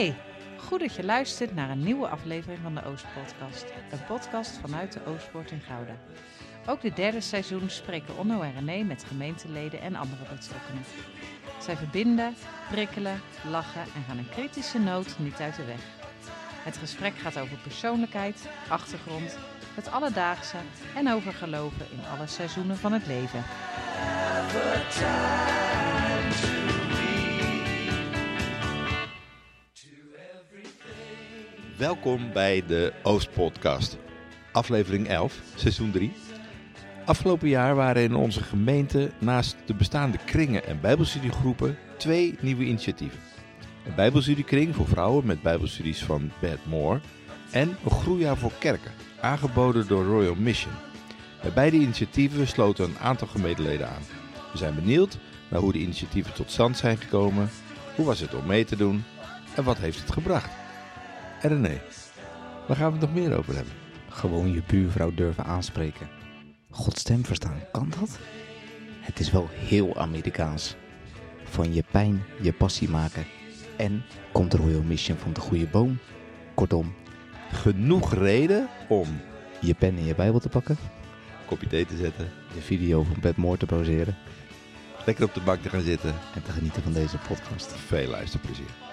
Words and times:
Hey, 0.00 0.16
goed 0.56 0.80
dat 0.80 0.94
je 0.94 1.04
luistert 1.04 1.54
naar 1.54 1.70
een 1.70 1.82
nieuwe 1.82 2.08
aflevering 2.08 2.58
van 2.62 2.74
de 2.74 2.84
Oostpodcast. 2.84 3.64
Een 3.90 4.04
podcast 4.06 4.58
vanuit 4.58 4.92
de 4.92 5.04
Oostpoort 5.06 5.50
in 5.50 5.60
Gouda. 5.60 5.92
Ook 6.66 6.80
dit 6.80 6.96
derde 6.96 7.20
seizoen 7.20 7.70
spreken 7.70 8.18
Onno 8.18 8.40
en 8.40 8.52
René 8.54 8.82
met 8.82 9.04
gemeenteleden 9.04 9.80
en 9.80 9.94
andere 9.94 10.22
betrokkenen. 10.22 10.82
Zij 11.58 11.76
verbinden, 11.76 12.34
prikkelen, 12.70 13.20
lachen 13.50 13.82
en 13.82 14.04
gaan 14.08 14.18
een 14.18 14.28
kritische 14.30 14.78
noot 14.78 15.18
niet 15.18 15.40
uit 15.40 15.56
de 15.56 15.64
weg. 15.64 15.82
Het 16.64 16.76
gesprek 16.76 17.18
gaat 17.18 17.38
over 17.38 17.56
persoonlijkheid, 17.56 18.48
achtergrond, 18.68 19.36
het 19.74 19.90
alledaagse 19.90 20.56
en 20.94 21.12
over 21.12 21.32
geloven 21.32 21.86
in 21.90 22.00
alle 22.16 22.26
seizoenen 22.26 22.76
van 22.76 22.92
het 22.92 23.06
leven. 23.06 23.44
Welkom 31.80 32.32
bij 32.32 32.62
de 32.66 32.92
Oostpodcast, 33.02 33.96
aflevering 34.52 35.08
11, 35.08 35.40
seizoen 35.54 35.90
3. 35.90 36.12
Afgelopen 37.04 37.48
jaar 37.48 37.74
waren 37.74 38.02
in 38.02 38.14
onze 38.14 38.42
gemeente 38.42 39.10
naast 39.18 39.56
de 39.66 39.74
bestaande 39.74 40.18
kringen 40.24 40.66
en 40.66 40.80
bijbelstudiegroepen 40.80 41.78
twee 41.96 42.38
nieuwe 42.40 42.64
initiatieven. 42.64 43.18
Een 43.86 43.94
bijbelstudiekring 43.94 44.74
voor 44.74 44.86
vrouwen 44.88 45.26
met 45.26 45.42
bijbelstudies 45.42 46.04
van 46.04 46.30
Bad 46.40 46.58
Moore 46.64 47.00
en 47.50 47.76
een 47.84 47.90
groeijaar 47.90 48.36
voor 48.36 48.52
kerken, 48.58 48.92
aangeboden 49.20 49.86
door 49.86 50.04
Royal 50.04 50.34
Mission. 50.34 50.72
Bij 51.42 51.52
beide 51.52 51.76
initiatieven 51.76 52.46
sloten 52.46 52.84
een 52.84 52.98
aantal 52.98 53.26
gemeenteleden 53.26 53.88
aan. 53.88 54.02
We 54.52 54.58
zijn 54.58 54.74
benieuwd 54.74 55.18
naar 55.48 55.60
hoe 55.60 55.72
de 55.72 55.78
initiatieven 55.78 56.32
tot 56.32 56.50
stand 56.50 56.76
zijn 56.76 56.96
gekomen, 56.96 57.50
hoe 57.96 58.06
was 58.06 58.20
het 58.20 58.34
om 58.34 58.46
mee 58.46 58.64
te 58.64 58.76
doen 58.76 59.04
en 59.54 59.64
wat 59.64 59.78
heeft 59.78 60.00
het 60.00 60.12
gebracht. 60.12 60.59
En 61.40 61.48
René, 61.48 61.80
waar 62.66 62.76
gaan 62.76 62.92
we 62.92 62.98
het 62.98 63.00
nog 63.00 63.14
meer 63.14 63.38
over 63.38 63.54
hebben? 63.54 63.72
Gewoon 64.08 64.52
je 64.52 64.62
buurvrouw 64.66 65.14
durven 65.14 65.44
aanspreken. 65.44 66.08
Gods 66.70 67.00
stem 67.00 67.24
verstaan, 67.24 67.60
kan 67.72 67.92
dat? 68.00 68.18
Het 69.00 69.20
is 69.20 69.30
wel 69.30 69.48
heel 69.50 69.96
Amerikaans. 69.96 70.76
Van 71.44 71.74
je 71.74 71.84
pijn 71.90 72.22
je 72.40 72.52
passie 72.52 72.88
maken. 72.88 73.24
En 73.76 74.02
komt 74.32 74.50
de 74.50 74.56
Royal 74.56 74.82
Mission 74.82 75.16
van 75.18 75.32
de 75.32 75.40
goede 75.40 75.66
boom. 75.66 75.98
Kortom, 76.54 76.94
Genoeg 77.52 78.14
reden 78.14 78.68
om 78.88 79.20
je 79.60 79.74
pen 79.74 79.96
in 79.96 80.04
je 80.04 80.14
Bijbel 80.14 80.40
te 80.40 80.48
pakken. 80.48 80.76
kopje 81.46 81.66
thee 81.66 81.86
te 81.86 81.96
zetten, 81.96 82.28
De 82.54 82.60
video 82.60 83.02
van 83.02 83.16
Bad 83.20 83.36
Moore 83.36 83.58
te 83.58 83.66
pauzeren. 83.66 84.16
lekker 85.06 85.24
op 85.24 85.34
de 85.34 85.40
bank 85.40 85.62
te 85.62 85.68
gaan 85.68 85.82
zitten. 85.82 86.14
En 86.34 86.42
te 86.42 86.50
genieten 86.50 86.82
van 86.82 86.92
deze 86.92 87.18
podcast. 87.28 87.72
Veel 87.72 88.08
luisterplezier. 88.08 88.89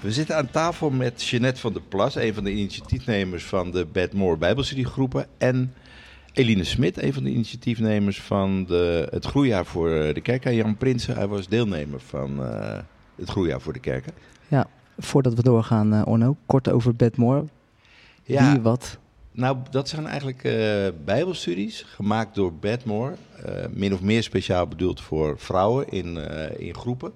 We 0.00 0.12
zitten 0.12 0.36
aan 0.36 0.50
tafel 0.50 0.90
met 0.90 1.22
Jeanette 1.22 1.60
van 1.60 1.72
der 1.72 1.82
Plas, 1.82 2.14
een 2.14 2.34
van 2.34 2.44
de 2.44 2.52
initiatiefnemers 2.52 3.44
van 3.44 3.70
de 3.70 3.86
Bad 3.92 4.12
Moore 4.12 4.36
Bijbelstudiegroepen. 4.36 5.26
En 5.38 5.74
Eline 6.32 6.64
Smit, 6.64 7.02
een 7.02 7.12
van 7.12 7.22
de 7.22 7.30
initiatiefnemers 7.30 8.22
van 8.22 8.64
de, 8.64 9.08
het 9.10 9.24
Groeijaar 9.24 9.66
voor 9.66 9.88
de 9.88 10.20
Kerken. 10.22 10.50
En 10.50 10.56
Jan 10.56 10.76
Prinsen, 10.76 11.14
hij 11.14 11.26
was 11.26 11.48
deelnemer 11.48 12.00
van 12.00 12.44
eh, 12.44 12.78
het 13.16 13.28
Groeijaar 13.28 13.60
voor 13.60 13.72
de 13.72 13.78
Kerken. 13.78 14.12
Ja, 14.48 14.66
voordat 14.98 15.34
we 15.34 15.42
doorgaan, 15.42 15.92
eh, 15.92 16.02
Orno, 16.04 16.36
kort 16.46 16.70
over 16.70 16.94
Bad 16.94 17.16
Moore. 17.16 17.44
Wie, 18.24 18.60
wat? 18.60 18.98
Nou, 19.36 19.56
dat 19.70 19.88
zijn 19.88 20.06
eigenlijk 20.06 20.44
eh, 20.44 20.86
bijbelstudies 21.04 21.82
gemaakt 21.82 22.34
door 22.34 22.54
Bedmore. 22.54 23.14
eh 23.44 23.64
min 23.70 23.94
of 23.94 24.00
meer 24.00 24.22
speciaal 24.22 24.66
bedoeld 24.66 25.00
voor 25.00 25.38
vrouwen 25.38 25.88
in, 25.88 26.16
eh, 26.18 26.66
in 26.66 26.74
groepen. 26.74 27.12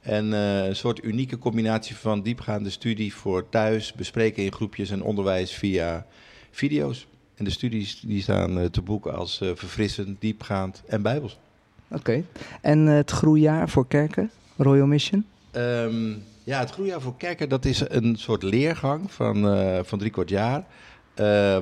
En 0.00 0.32
eh, 0.32 0.66
een 0.66 0.76
soort 0.76 1.04
unieke 1.04 1.38
combinatie 1.38 1.96
van 1.96 2.22
diepgaande 2.22 2.70
studie 2.70 3.14
voor 3.14 3.48
thuis, 3.48 3.92
bespreken 3.92 4.44
in 4.44 4.52
groepjes 4.52 4.90
en 4.90 5.02
onderwijs 5.02 5.52
via 5.52 6.06
video's. 6.50 7.06
En 7.34 7.44
de 7.44 7.50
studies 7.50 8.00
die 8.00 8.22
staan 8.22 8.58
eh, 8.58 8.64
te 8.64 8.82
boeken 8.82 9.14
als 9.14 9.40
eh, 9.40 9.50
verfrissend, 9.54 10.20
diepgaand 10.20 10.82
en 10.86 11.02
bijbels. 11.02 11.38
Oké. 11.88 12.24
En 12.60 12.86
het 12.86 13.10
groeijaar 13.10 13.68
voor 13.68 13.86
kerken, 13.86 14.30
Royal 14.56 14.86
Mission? 14.86 15.24
Ehm, 15.50 16.10
ja, 16.44 16.58
het 16.58 16.70
Groeijaar 16.70 17.00
voor 17.00 17.16
Kerken, 17.16 17.48
dat 17.48 17.64
is 17.64 17.82
een 17.88 18.16
soort 18.16 18.42
leergang 18.42 19.12
van, 19.12 19.36
van 19.84 19.98
drie 19.98 20.10
kwart 20.10 20.28
jaar. 20.28 20.64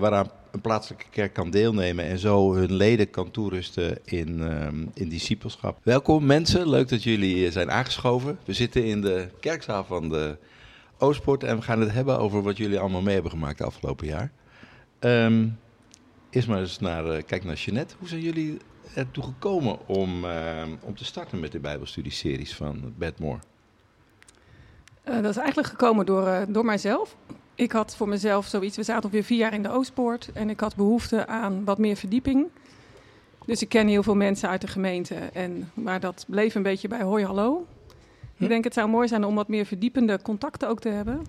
waaraan 0.01 0.31
een 0.51 0.61
plaatselijke 0.61 1.07
kerk 1.11 1.33
kan 1.33 1.51
deelnemen 1.51 2.05
en 2.05 2.19
zo 2.19 2.55
hun 2.55 2.73
leden 2.73 3.11
kan 3.11 3.31
toerusten 3.31 3.99
in, 4.05 4.43
ehm, 4.43 4.87
in 4.95 5.09
discipelschap. 5.09 5.79
Welkom 5.83 6.27
mensen, 6.27 6.69
leuk 6.69 6.89
dat 6.89 7.03
jullie 7.03 7.51
zijn 7.51 7.71
aangeschoven. 7.71 8.39
We 8.45 8.53
zitten 8.53 8.85
in 8.85 9.01
de 9.01 9.29
kerkzaal 9.41 9.85
van 9.85 10.09
de 10.09 10.39
Oostpoort 10.99 11.45
en 11.45 11.57
we 11.57 11.63
gaan 11.63 11.81
het 11.81 11.93
hebben 11.93 12.19
over 12.19 12.43
wat 12.43 12.57
jullie 12.57 12.79
allemaal 12.79 13.03
mee 13.03 13.15
hebben 13.15 13.33
gemaakt 13.33 13.63
afgelopen 13.63 14.07
jaar. 14.07 14.33
Ehm, 14.99 15.49
eerst 16.31 16.49
maar 16.49 16.61
eens 16.61 16.79
naar, 16.79 17.11
eh, 17.11 17.23
kijk 17.27 17.45
naar 17.45 17.55
Jeanette. 17.55 17.95
Hoe 17.99 18.09
zijn 18.09 18.21
jullie 18.21 18.59
ertoe 18.95 19.25
gekomen 19.25 19.89
om, 19.89 20.25
ehm, 20.25 20.71
om 20.83 20.95
te 20.95 21.05
starten 21.05 21.41
met 21.41 21.53
de 21.53 21.61
Bijbelstudieseries 21.61 22.55
van 22.55 22.95
Bad 22.97 23.19
Moore? 23.19 23.41
Eh, 25.03 25.15
dat 25.15 25.31
is 25.31 25.37
eigenlijk 25.37 25.69
gekomen 25.69 26.07
door, 26.07 26.27
eh, 26.27 26.43
door 26.49 26.65
mijzelf. 26.65 27.17
Ik 27.59 27.73
had 27.73 27.97
voor 27.97 28.09
mezelf 28.09 28.47
zoiets, 28.47 28.77
we 28.77 28.83
zaten 28.83 29.05
ongeveer 29.05 29.25
vier 29.25 29.39
jaar 29.39 29.53
in 29.53 29.63
de 29.63 29.71
Oostpoort 29.71 30.31
en 30.33 30.51
ik 30.51 30.61
had 30.61 30.77
behoefte 30.77 31.27
aan 31.27 31.65
wat 31.65 31.79
meer 31.79 31.97
verdieping. 31.97 32.47
Dus 33.47 33.63
ik 33.63 33.69
ken 33.69 33.89
heel 33.89 34.03
veel 34.03 34.15
mensen 34.15 34.49
uit 34.49 34.61
de 34.61 34.67
gemeente, 34.67 35.15
en, 35.15 35.71
maar 35.75 36.01
dat 36.01 36.25
bleef 36.29 36.55
een 36.55 36.63
beetje 36.63 36.89
bij 36.89 37.03
hoi 37.03 37.25
hallo. 37.25 37.67
Hm. 38.37 38.43
Ik 38.43 38.49
denk 38.49 38.65
het 38.65 38.75
zou 38.75 38.89
mooi 38.89 39.09
zijn 39.09 39.25
om 39.25 39.35
wat 39.35 39.49
meer 39.49 39.67
verdiepende 39.67 40.23
contacten 40.23 40.69
ook 40.69 40.81
te 40.81 40.89
hebben. 40.89 41.27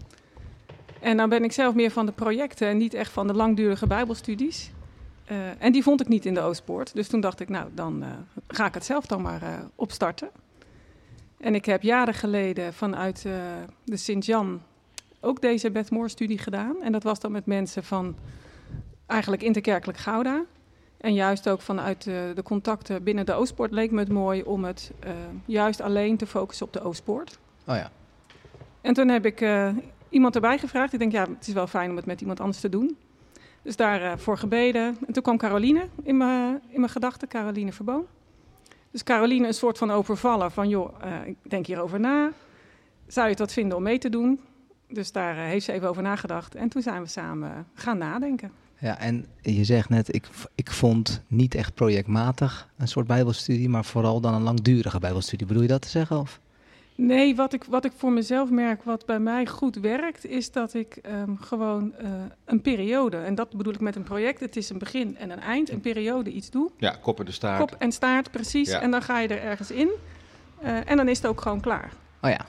En 1.00 1.18
dan 1.18 1.30
ben 1.30 1.44
ik 1.44 1.52
zelf 1.52 1.74
meer 1.74 1.92
van 1.92 2.06
de 2.06 2.12
projecten 2.12 2.68
en 2.68 2.78
niet 2.78 2.94
echt 2.94 3.12
van 3.12 3.28
de 3.28 3.34
langdurige 3.34 3.88
bijbelstudies. 3.88 4.72
Eh, 5.26 5.38
en 5.64 5.72
die 5.72 5.84
vond 5.84 6.02
ik 6.02 6.08
niet 6.08 6.26
in 6.26 6.34
de 6.34 6.42
Oostpoort. 6.42 6.94
Dus 6.94 7.08
toen 7.08 7.22
dacht 7.22 7.40
ik, 7.40 7.50
nou, 7.50 7.70
dan 7.74 8.04
eh, 8.04 8.10
ga 8.48 8.66
ik 8.66 8.74
het 8.74 8.86
zelf 8.86 9.06
dan 9.06 9.22
maar 9.22 9.42
eh, 9.42 9.54
opstarten. 9.76 10.30
En 11.38 11.56
ik 11.56 11.66
heb 11.66 11.82
jaren 11.82 12.14
geleden 12.14 12.74
vanuit 12.74 13.22
de 13.84 13.98
Sint-Jan 13.98 14.62
ook 15.20 15.42
deze 15.42 15.72
Beth 15.72 15.92
Moore-studie 15.92 16.38
gedaan. 16.38 16.82
En 16.82 16.92
dat 16.92 17.04
was 17.04 17.20
dan 17.20 17.32
met 17.32 17.46
mensen 17.46 17.84
van 17.84 18.16
eigenlijk 19.06 19.42
interkerkelijk 19.44 19.98
Gouda. 19.98 20.46
En 20.98 21.14
juist 21.14 21.50
ook 21.50 21.62
vanuit 21.62 22.04
de, 22.04 22.32
de 22.36 22.44
contacten 22.44 23.04
binnen 23.04 23.26
de 23.26 23.34
Oostpoort 23.34 23.72
leek 23.72 23.92
me 23.92 24.00
het 24.00 24.10
mooi 24.10 24.44
om 24.44 24.64
het 24.64 24.92
eh, 25.00 25.12
juist 25.46 25.82
alleen 25.82 26.18
te 26.18 26.28
focussen 26.28 26.66
op 26.66 26.74
de 26.74 26.82
Oostpoort. 26.82 27.40
Oh 27.66 27.76
ja. 27.76 27.92
En 28.82 28.94
toen 28.94 29.08
heb 29.08 29.26
ik 29.26 29.42
eh, 29.42 29.70
iemand 30.10 30.36
erbij 30.36 30.58
gevraagd. 30.58 30.94
Ik 30.94 31.00
denk, 31.00 31.12
ja, 31.12 31.26
het 31.38 31.48
is 31.48 31.54
wel 31.54 31.68
fijn 31.68 31.90
om 31.90 31.96
het 31.96 32.06
met 32.06 32.22
iemand 32.22 32.40
anders 32.40 32.60
te 32.60 32.70
doen. 32.70 32.98
Dus 33.62 33.76
daarvoor 33.76 34.18
voor 34.18 34.38
gebeden. 34.38 34.98
En 35.08 35.14
toen 35.14 35.24
kwam 35.24 35.38
Caroline 35.38 35.88
in 36.04 36.18
mijn 36.18 36.62
in 36.70 36.80
mijn 36.80 36.92
gedachten, 36.92 37.28
Caroline 37.28 37.74
Verboom. 37.74 38.06
Dus 38.92 39.04
Caroline 39.04 39.48
een 39.48 39.54
soort 39.54 39.78
van 39.78 39.92
overvallen 39.92 40.52
van, 40.52 40.70
joh, 40.70 40.94
eh, 41.02 41.26
ik 41.26 41.36
denk 41.50 41.66
hierover 41.66 42.00
na. 42.00 42.32
Zou 43.08 43.26
je 43.26 43.32
het 43.32 43.40
wat 43.40 43.54
vinden 43.54 43.78
om 43.78 43.84
mee 43.84 43.98
te 43.98 44.10
doen? 44.10 44.40
Dus 44.90 45.12
daar 45.12 45.38
eh, 45.38 45.44
heeft 45.44 45.66
ze 45.66 45.72
even 45.72 45.90
over 45.90 46.04
nagedacht. 46.04 46.56
En 46.56 46.70
toen 46.70 46.82
zijn 46.82 47.02
we 47.02 47.08
samen 47.08 47.68
gaan 47.74 47.98
nadenken. 47.98 48.52
Ja, 48.80 49.00
en 49.00 49.26
je 49.42 49.64
zegt 49.64 49.90
net, 49.90 50.16
ik, 50.16 50.28
ik 50.56 50.72
vond 50.72 51.24
niet 51.28 51.56
echt 51.56 51.74
projectmatig 51.74 52.70
een 52.78 52.88
soort 52.88 53.08
bijbelstudie, 53.08 53.70
maar 53.70 53.86
vooral 53.86 54.22
dan 54.22 54.34
een 54.34 54.42
langdurige 54.42 55.00
bijbelstudie. 55.00 55.48
Bedoel 55.48 55.62
je 55.62 55.68
dat 55.68 55.82
te 55.82 55.90
zeggen? 55.90 56.20
Of? 56.20 56.40
Nee, 56.96 57.36
wat 57.36 57.54
ik, 57.54 57.64
wat 57.64 57.86
ik 57.86 57.92
voor 57.96 58.12
mezelf 58.12 58.50
merk, 58.50 58.84
wat 58.84 59.06
bij 59.06 59.20
mij 59.20 59.46
goed 59.46 59.76
werkt, 59.76 60.26
is 60.26 60.52
dat 60.52 60.74
ik 60.74 60.96
ehm, 60.96 61.36
gewoon 61.36 61.94
eh, 61.96 62.10
een 62.46 62.62
periode, 62.62 63.18
en 63.18 63.36
dat 63.36 63.50
bedoel 63.50 63.74
ik 63.74 63.80
met 63.80 63.96
een 63.96 64.04
project, 64.04 64.40
het 64.40 64.56
is 64.56 64.70
een 64.70 64.78
begin 64.78 65.18
en 65.18 65.30
een 65.30 65.40
eind, 65.40 65.70
een 65.70 65.82
periode 65.82 66.32
iets 66.32 66.50
doe. 66.50 66.72
Ja, 66.78 66.96
kop 67.02 67.20
en 67.20 67.26
de 67.26 67.32
staart. 67.32 67.60
Kop 67.60 67.76
en 67.80 67.92
staart, 67.92 68.32
precies. 68.32 68.70
Ja. 68.70 68.82
En 68.82 68.92
dan 68.92 69.02
ga 69.02 69.20
je 69.20 69.28
er 69.28 69.42
ergens 69.42 69.72
in. 69.72 69.90
Eh, 70.62 70.90
en 70.90 70.98
dan 70.98 71.08
is 71.08 71.18
het 71.18 71.28
ook 71.28 71.42
gewoon 71.42 71.60
klaar. 71.60 71.92
Oh 72.22 72.30
ja, 72.30 72.46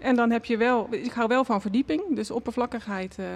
En 0.00 0.16
dan 0.16 0.30
heb 0.30 0.44
je 0.44 0.56
wel, 0.56 0.88
ik 0.90 1.12
hou 1.12 1.28
wel 1.28 1.44
van 1.44 1.60
verdieping, 1.60 2.02
dus 2.14 2.30
oppervlakkigheid, 2.30 3.18
eh, 3.18 3.26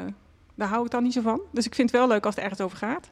daar 0.55 0.69
hou 0.69 0.85
ik 0.85 0.91
dan 0.91 1.03
niet 1.03 1.13
zo 1.13 1.21
van. 1.21 1.41
Dus 1.51 1.67
ik 1.67 1.75
vind 1.75 1.91
het 1.91 1.99
wel 2.01 2.09
leuk 2.09 2.27
als 2.27 2.35
het 2.35 2.45
ergens 2.45 2.61
over 2.63 2.79
gaat. 2.79 3.11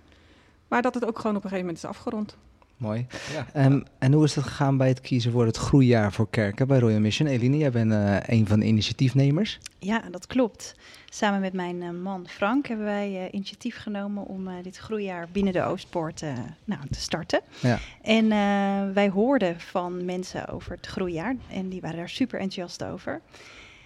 Maar 0.69 0.82
dat 0.82 0.94
het 0.94 1.05
ook 1.05 1.19
gewoon 1.19 1.37
op 1.37 1.44
een 1.44 1.50
gegeven 1.50 1.67
moment 1.67 1.85
is 1.85 1.91
afgerond. 1.91 2.37
Mooi. 2.81 3.06
Ja. 3.32 3.47
Ehm, 3.53 3.81
en 3.99 4.12
hoe 4.12 4.25
is 4.25 4.35
het 4.35 4.44
gegaan 4.44 4.77
bij 4.77 4.88
het 4.88 5.00
kiezen 5.00 5.32
voor 5.32 5.47
het 5.47 5.56
groeijaar 5.56 6.12
voor 6.12 6.31
kerken 6.31 6.67
bij 6.67 6.79
Royal 6.79 7.00
Mission? 7.00 7.29
Eline, 7.29 7.56
jij 7.56 7.71
bent 7.71 7.93
eh, 7.93 8.17
een 8.27 8.47
van 8.47 8.61
de 8.61 8.67
initiatiefnemers. 8.67 9.59
Ja, 9.79 10.03
dat 10.11 10.27
klopt. 10.27 10.75
Samen 11.12 11.41
met 11.41 11.53
mijn 11.53 11.82
eh, 11.82 11.91
man 11.91 12.29
Frank 12.29 12.67
hebben 12.67 12.87
wij 12.87 13.27
eh, 13.27 13.35
initiatief 13.35 13.77
genomen 13.77 14.27
om 14.27 14.49
eh, 14.49 14.55
dit 14.62 14.77
groeijaar 14.77 15.29
binnen 15.32 15.53
de 15.53 15.62
Oostpoort 15.62 16.23
eh, 16.23 16.32
nou, 16.65 16.81
te 16.91 17.00
starten. 17.00 17.41
Ja. 17.61 17.79
En 18.03 18.25
eh, 18.25 18.94
wij 18.94 19.09
hoorden 19.09 19.61
van 19.61 20.05
mensen 20.05 20.49
over 20.49 20.73
het 20.73 20.87
groeijaar 20.87 21.37
en 21.50 21.69
die 21.69 21.81
waren 21.81 21.97
daar 21.97 22.09
super 22.09 22.41
enthousiast 22.41 22.85
over. 22.85 23.21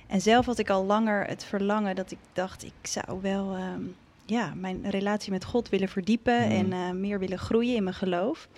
En 0.07 0.21
zelf 0.21 0.47
had 0.47 0.59
ik 0.59 0.71
al 0.71 0.85
langer 0.85 1.27
het 1.27 1.45
verlangen 1.45 1.97
dat 1.97 2.11
ik 2.11 2.19
dacht, 2.33 2.65
ik 2.65 2.87
zou 2.87 3.21
wel 3.21 3.55
ehm, 3.55 3.83
ja, 4.27 4.53
mijn 4.55 4.91
relatie 4.91 5.33
met 5.33 5.45
God 5.45 5.69
willen 5.69 5.89
verdiepen 5.89 6.39
Mhm. 6.41 6.51
en 6.51 6.73
eh, 6.73 6.91
meer 6.91 7.19
willen 7.19 7.39
groeien 7.39 7.77
in 7.77 7.83
mijn 7.83 7.97
geloof. 7.97 8.49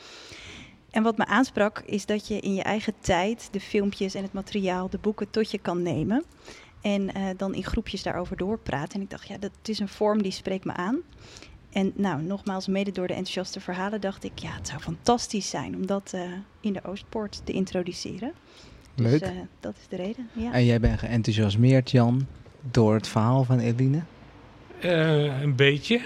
En 0.90 1.02
wat 1.02 1.16
me 1.16 1.26
aansprak 1.26 1.82
is 1.86 2.06
dat 2.06 2.28
je 2.28 2.40
in 2.40 2.54
je 2.54 2.62
eigen 2.62 2.92
tijd 3.00 3.48
de 3.50 3.60
filmpjes 3.60 4.14
en 4.14 4.22
het 4.22 4.32
materiaal, 4.32 4.88
de 4.90 4.98
boeken 4.98 5.30
tot 5.30 5.50
je 5.50 5.58
kan 5.58 5.82
nemen. 5.82 6.24
En 6.80 7.14
eh, 7.14 7.22
dan 7.36 7.54
in 7.54 7.64
groepjes 7.64 8.02
daarover 8.02 8.36
doorpraten. 8.36 8.94
En 8.94 9.00
ik 9.00 9.10
dacht, 9.10 9.28
ja, 9.28 9.38
dat 9.38 9.50
is 9.64 9.78
een 9.78 9.88
vorm 9.88 10.22
die 10.22 10.32
spreekt 10.32 10.64
me 10.64 10.72
aan. 10.72 10.98
En 11.72 11.92
nou, 11.94 12.22
nogmaals, 12.22 12.66
mede 12.66 12.90
door 12.92 13.06
de 13.06 13.12
enthousiaste 13.12 13.60
verhalen 13.60 14.00
dacht 14.00 14.24
ik, 14.24 14.38
ja, 14.38 14.50
het 14.54 14.68
zou 14.68 14.80
fantastisch 14.80 15.50
zijn 15.50 15.74
om 15.74 15.86
dat 15.86 16.10
eh, 16.14 16.20
in 16.60 16.72
de 16.72 16.84
Oostpoort 16.84 17.40
te 17.44 17.52
introduceren. 17.52 18.32
Leuk. 18.94 19.20
Dus 19.20 19.30
dat 19.60 19.74
is 19.80 19.88
de 19.88 19.96
reden. 19.96 20.28
Ja. 20.32 20.52
En 20.52 20.64
jij 20.64 20.80
bent 20.80 20.98
geenthousiasmeerd, 20.98 21.90
Jan, 21.90 22.26
door 22.70 22.94
het 22.94 23.08
verhaal 23.08 23.44
van 23.44 23.58
Eline? 23.58 24.02
Eh, 24.80 25.40
een 25.40 25.56
beetje. 25.56 26.00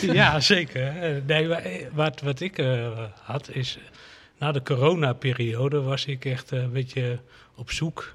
ja, 0.12 0.40
zeker. 0.40 0.86
Eh, 0.86 1.22
Nee, 1.26 1.54
eh, 1.54 1.86
wat, 1.92 2.20
wat 2.20 2.40
ik 2.40 2.58
eh, 2.58 2.98
had 3.22 3.50
is... 3.50 3.78
Na 4.38 4.52
de 4.52 4.62
coronaperiode 4.62 5.80
was 5.82 6.04
ik 6.06 6.24
echt 6.24 6.50
een 6.50 6.72
beetje 6.72 7.18
op 7.54 7.70
zoek 7.70 8.14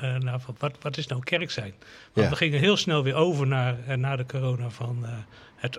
eh, 0.00 0.14
naar 0.16 0.40
van 0.40 0.56
wat, 0.58 0.76
wat 0.80 0.96
is 0.96 1.06
nou 1.06 1.22
kerk 1.22 1.50
zijn. 1.50 1.74
Want 2.12 2.26
Ja. 2.26 2.28
we 2.32 2.36
gingen 2.36 2.60
heel 2.60 2.76
snel 2.76 3.02
weer 3.02 3.14
over 3.14 3.46
naar, 3.46 3.98
na 3.98 4.16
de 4.16 4.26
corona 4.26 4.70
van 4.70 4.98
eh, 5.04 5.12
het 5.56 5.78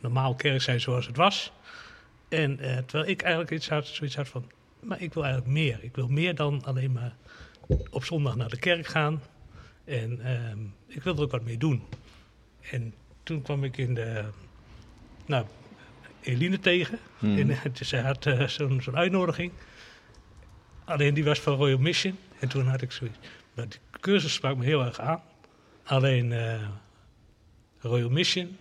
normaal 0.00 0.34
kerk 0.34 0.60
zijn 0.62 0.80
zoals 0.80 1.06
het 1.06 1.16
was. 1.16 1.52
En 2.28 2.58
eh, 2.60 2.76
terwijl 2.76 3.10
ik 3.10 3.22
eigenlijk 3.22 3.52
iets 3.52 3.68
had, 3.68 3.86
zoiets 3.86 4.16
had 4.16 4.28
van... 4.28 4.50
Maar 4.80 5.00
ik 5.02 5.14
wil 5.14 5.24
eigenlijk 5.24 5.52
meer. 5.52 5.78
Ik 5.82 5.94
wil 5.96 6.08
meer 6.08 6.34
dan 6.34 6.64
alleen 6.64 6.92
maar 6.92 7.14
op 7.90 8.04
zondag 8.04 8.36
naar 8.36 8.48
de 8.48 8.58
kerk 8.58 8.86
gaan. 8.86 9.22
En 9.84 10.20
ehm, 10.20 10.58
ik 10.86 11.02
wil 11.02 11.14
er 11.16 11.22
ook 11.22 11.30
wat 11.30 11.44
mee 11.44 11.58
doen. 11.58 11.82
En 12.70 12.94
toen 13.22 13.42
kwam 13.42 13.64
ik 13.64 13.76
in 13.76 13.94
de... 13.94 14.24
Nou, 15.26 15.46
Eline 16.20 16.58
tegen. 16.58 16.98
Mhm. 17.18 17.38
En, 17.38 17.50
eh, 17.50 17.58
dus 17.72 17.88
zij 17.88 18.00
had 18.00 18.26
eh, 18.26 18.48
zo'n 18.48 18.96
uitnodiging. 18.96 19.52
Alleen 20.84 21.14
die 21.14 21.24
was 21.24 21.40
van 21.40 21.54
Royal 21.54 21.78
Mission. 21.78 22.18
En 22.38 22.48
toen 22.48 22.66
had 22.66 22.82
ik 22.82 22.92
zoiets... 22.92 23.18
Maar 23.54 23.68
de 23.68 23.76
cursus 24.00 24.34
sprak 24.34 24.56
me 24.56 24.64
heel 24.64 24.84
erg 24.84 25.00
aan. 25.00 25.22
Alleen 25.84 26.32
eh, 26.32 26.68
Royal 27.78 28.10
Mission 28.10 28.56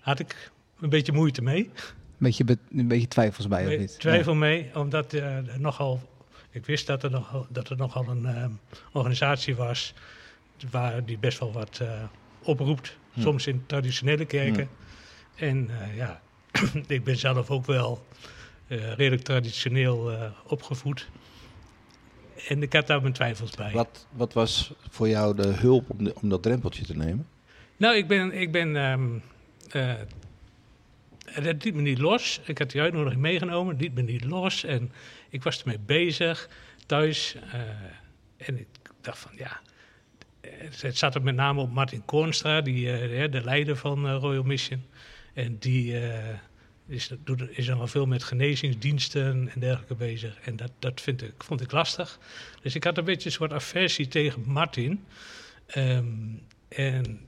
had 0.00 0.18
ik 0.18 0.50
een 0.80 0.88
beetje 0.88 1.12
moeite 1.12 1.42
mee. 1.42 1.70
Beetje, 2.18 2.44
be- 2.44 2.58
een 2.72 2.88
beetje 2.88 3.08
twijfels 3.08 3.48
bij, 3.48 3.66
of 3.66 3.78
niet? 3.78 4.00
twijfel 4.00 4.34
mee, 4.34 4.70
omdat 4.74 5.12
er 5.12 5.60
nogal... 5.60 6.12
Ik 6.50 6.66
wist 6.66 6.86
dat 6.86 7.02
er 7.02 7.10
nogal, 7.10 7.46
dat 7.50 7.70
er 7.70 7.76
nogal 7.76 8.08
een 8.08 8.58
organisatie 8.92 9.54
was... 9.56 9.94
waar 10.70 11.04
die 11.04 11.18
best 11.18 11.38
wel 11.38 11.52
wat 11.52 11.78
eh, 11.82 12.02
oproept. 12.42 12.96
Hm. 13.12 13.20
Soms 13.20 13.46
in 13.46 13.62
traditionele 13.66 14.24
kerken. 14.24 14.68
En 15.34 15.70
eh, 15.80 15.96
ja, 15.96 16.20
ik 16.86 17.04
ben 17.04 17.16
zelf 17.16 17.50
ook 17.50 17.66
wel 17.66 18.06
eh, 18.66 18.92
redelijk 18.92 19.22
traditioneel 19.22 20.12
opgevoed. 20.46 21.08
En 22.48 22.62
ik 22.62 22.72
had 22.72 22.86
daar 22.86 23.00
mijn 23.00 23.12
twijfels 23.12 23.50
bij. 23.50 23.72
Wat, 23.72 24.06
wat 24.10 24.32
was 24.32 24.72
voor 24.90 25.08
jou 25.08 25.36
de 25.36 25.46
hulp 25.48 25.90
om, 25.90 26.04
de- 26.04 26.14
om 26.20 26.28
dat 26.28 26.42
drempeltje 26.42 26.84
te 26.84 26.96
nemen? 26.96 27.26
Nou, 27.76 27.96
ik 27.96 28.08
ben. 28.08 28.32
Ik 28.40 28.52
ben 28.52 28.76
ehm, 28.76 29.08
eh, 29.70 29.94
het 31.24 31.64
liet 31.64 31.74
me 31.74 31.80
niet 31.80 31.98
los. 31.98 32.40
Ik 32.44 32.58
had 32.58 32.70
die 32.70 32.80
uitnodiging 32.80 33.20
meegenomen, 33.20 33.72
het 33.72 33.82
liet 33.82 33.94
me 33.94 34.02
niet 34.02 34.24
los. 34.24 34.64
En 34.64 34.92
ik 35.28 35.42
was 35.42 35.60
ermee 35.60 35.78
bezig 35.78 36.48
thuis. 36.86 37.36
en 38.36 38.58
ik 38.58 38.66
dacht 39.00 39.18
van 39.18 39.30
ja. 39.36 39.60
Het 40.58 40.82
het 40.82 40.98
zat 40.98 41.14
er 41.14 41.22
met 41.22 41.34
name 41.34 41.60
op 41.60 41.72
Martin 41.72 42.04
Koornstra, 42.04 42.60
die, 42.60 42.92
eh, 42.92 43.20
de- 43.22 43.28
de 43.28 43.44
leider 43.44 43.76
van 43.76 44.06
eh, 44.06 44.16
Royal 44.20 44.42
Mission. 44.42 44.82
En 45.34 45.58
die 45.58 45.98
eh, 46.00 46.38
is, 46.86 47.10
doet, 47.24 47.58
is 47.58 47.70
veel 47.82 48.06
met 48.06 48.24
genezingsdiensten 48.24 49.50
en 49.54 49.60
dergelijke 49.60 49.94
bezig. 49.94 50.38
En 50.40 50.56
dat, 50.56 50.70
dat 50.78 51.00
vind 51.00 51.22
ik, 51.22 51.34
vond 51.38 51.60
ik 51.60 51.72
lastig. 51.72 52.18
Dus 52.62 52.74
ik 52.74 52.84
had 52.84 52.98
een 52.98 53.04
beetje 53.04 53.26
een 53.28 53.34
soort 53.34 53.52
aversie 53.52 54.08
tegen 54.08 54.42
Martin. 54.46 55.04
Ehm, 55.66 56.06
en 56.68 57.20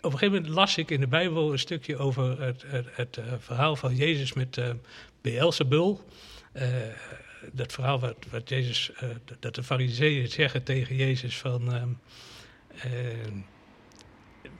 op 0.00 0.12
een 0.12 0.18
gegeven 0.18 0.34
moment 0.34 0.54
las 0.54 0.76
ik 0.76 0.90
in 0.90 1.00
de 1.00 1.06
Bijbel 1.06 1.52
een 1.52 1.58
stukje 1.58 1.96
over 1.96 2.42
het, 2.42 2.64
het, 2.66 2.86
het 2.92 3.16
eh, 3.16 3.24
verhaal 3.38 3.76
van 3.76 3.96
Jezus 3.96 4.32
met 4.32 4.56
uh, 4.56 4.70
Beelzebul. 5.20 6.04
Eh, 6.52 6.68
dat 7.52 7.72
verhaal 7.72 8.00
wat, 8.00 8.16
wat 8.30 8.48
Jezus, 8.48 8.92
eh, 8.92 9.08
dat 9.40 9.54
de 9.54 9.62
fariseeën 9.62 10.28
zeggen 10.28 10.62
tegen 10.62 10.96
Jezus 10.96 11.38
van... 11.38 11.72
ehm, 11.72 11.88
ehm, 12.76 13.36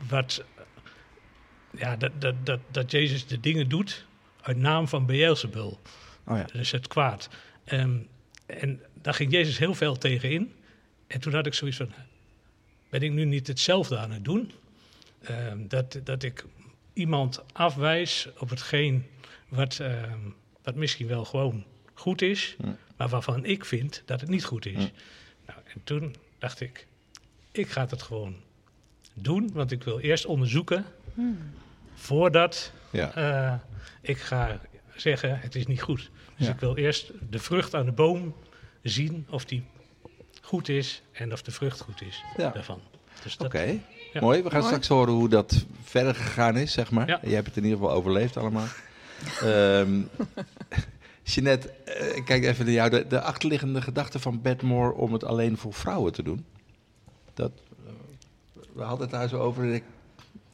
wat, 0.09 0.45
ja, 1.71 1.97
dat, 1.97 2.21
dat, 2.21 2.47
dat, 2.47 2.61
dat 2.71 2.91
Jezus 2.91 3.27
de 3.27 3.41
dingen 3.41 3.69
doet 3.69 4.07
uit 4.41 4.57
naam 4.57 4.89
van 4.89 5.07
Beelzebul. 5.07 5.81
Oh 6.27 6.37
ja. 6.37 6.45
Dus 6.53 6.71
het 6.71 6.87
kwaad. 6.87 7.29
Ehm, 7.65 7.97
en 8.47 8.81
daar 8.95 9.15
ging 9.15 9.33
Jezus 9.33 9.59
heel 9.59 9.75
veel 9.75 9.99
tegen 9.99 10.31
in. 10.31 10.53
En 11.07 11.21
toen 11.21 11.35
had 11.35 11.47
ik 11.47 11.55
zoiets 11.55 11.77
van, 11.77 11.93
ben 12.91 13.03
ik 13.03 13.13
nu 13.13 13.25
niet 13.25 13.47
hetzelfde 13.47 13.99
aan 13.99 14.11
het 14.11 14.25
doen? 14.25 14.53
Ehm, 15.23 15.69
dat, 15.69 16.01
dat 16.05 16.23
ik 16.23 16.45
iemand 16.93 17.43
afwijs 17.53 18.29
op 18.39 18.51
hetgeen 18.51 19.07
wat, 19.49 19.81
wat 20.63 20.75
misschien 20.75 21.07
wel 21.07 21.25
gewoon 21.25 21.65
goed 21.95 22.23
is, 22.23 22.57
maar 22.97 23.09
waarvan 23.09 23.45
ik 23.45 23.65
vind 23.65 24.03
dat 24.07 24.21
het 24.21 24.31
niet 24.31 24.45
goed 24.45 24.67
is. 24.67 24.91
Nou, 25.47 25.59
en 25.75 25.81
toen 25.85 26.15
dacht 26.39 26.61
ik, 26.61 26.87
ik 27.53 27.69
ga 27.71 27.87
het 27.91 28.03
gewoon 28.03 28.35
doen, 29.15 29.51
want 29.53 29.71
ik 29.73 29.83
wil 29.85 29.99
eerst 29.99 30.27
onderzoeken 30.27 30.85
Hmm. 31.15 31.39
voordat 31.95 32.73
Ja. 32.91 33.15
eh, 33.15 33.55
ik 34.01 34.19
ga 34.19 34.61
zeggen 34.97 35.39
het 35.41 35.55
is 35.55 35.67
niet 35.67 35.83
goed. 35.83 36.11
Dus 36.37 36.47
Ja. 36.47 36.53
ik 36.53 36.61
wil 36.61 36.77
eerst 36.77 37.11
de 37.31 37.39
vrucht 37.39 37.75
aan 37.75 37.85
de 37.85 37.93
boom 37.93 38.35
zien 38.83 39.27
of 39.31 39.45
die 39.45 39.65
goed 40.41 40.69
is 40.69 41.03
en 41.13 41.33
of 41.33 41.43
de 41.43 41.51
vrucht 41.51 41.81
goed 41.81 42.03
is 42.03 42.23
Ja. 42.37 42.51
daarvan. 42.51 42.81
Dus 43.23 43.37
dat, 43.37 43.47
Oké, 43.47 43.79
Ja. 44.13 44.21
mooi. 44.21 44.43
We 44.43 44.51
gaan 44.51 44.59
Mooi. 44.59 44.73
straks 44.73 44.89
horen 44.89 45.13
hoe 45.15 45.29
dat 45.29 45.67
verder 45.85 46.15
gegaan 46.15 46.57
is, 46.57 46.73
zeg 46.73 46.91
maar. 46.91 47.09
Ja. 47.09 47.21
Je 47.23 47.35
hebt 47.35 47.47
het 47.47 47.57
in 47.57 47.65
ieder 47.65 47.79
geval 47.79 47.95
overleefd 47.95 48.37
allemaal. 48.37 48.67
Ehm 49.43 50.01
Jeanette, 51.35 51.69
eh, 51.85 52.17
ik 52.17 52.25
kijk 52.25 52.45
even 52.45 52.65
naar 52.65 52.75
jou. 52.75 52.91
De, 52.91 53.07
de 53.07 53.21
achterliggende 53.21 53.83
gedachte 53.83 54.19
van 54.19 54.41
Bedmore 54.43 54.93
om 54.95 55.13
het 55.13 55.25
alleen 55.25 55.57
voor 55.57 55.73
vrouwen 55.75 56.13
te 56.13 56.23
doen. 56.23 56.45
Dat, 57.35 57.51
eh, 57.87 57.93
we 58.75 58.83
hadden 58.83 59.01
het 59.01 59.11
daar 59.11 59.29
zo 59.29 59.39
over. 59.39 59.63
en 59.63 59.75
Ik, 59.75 59.83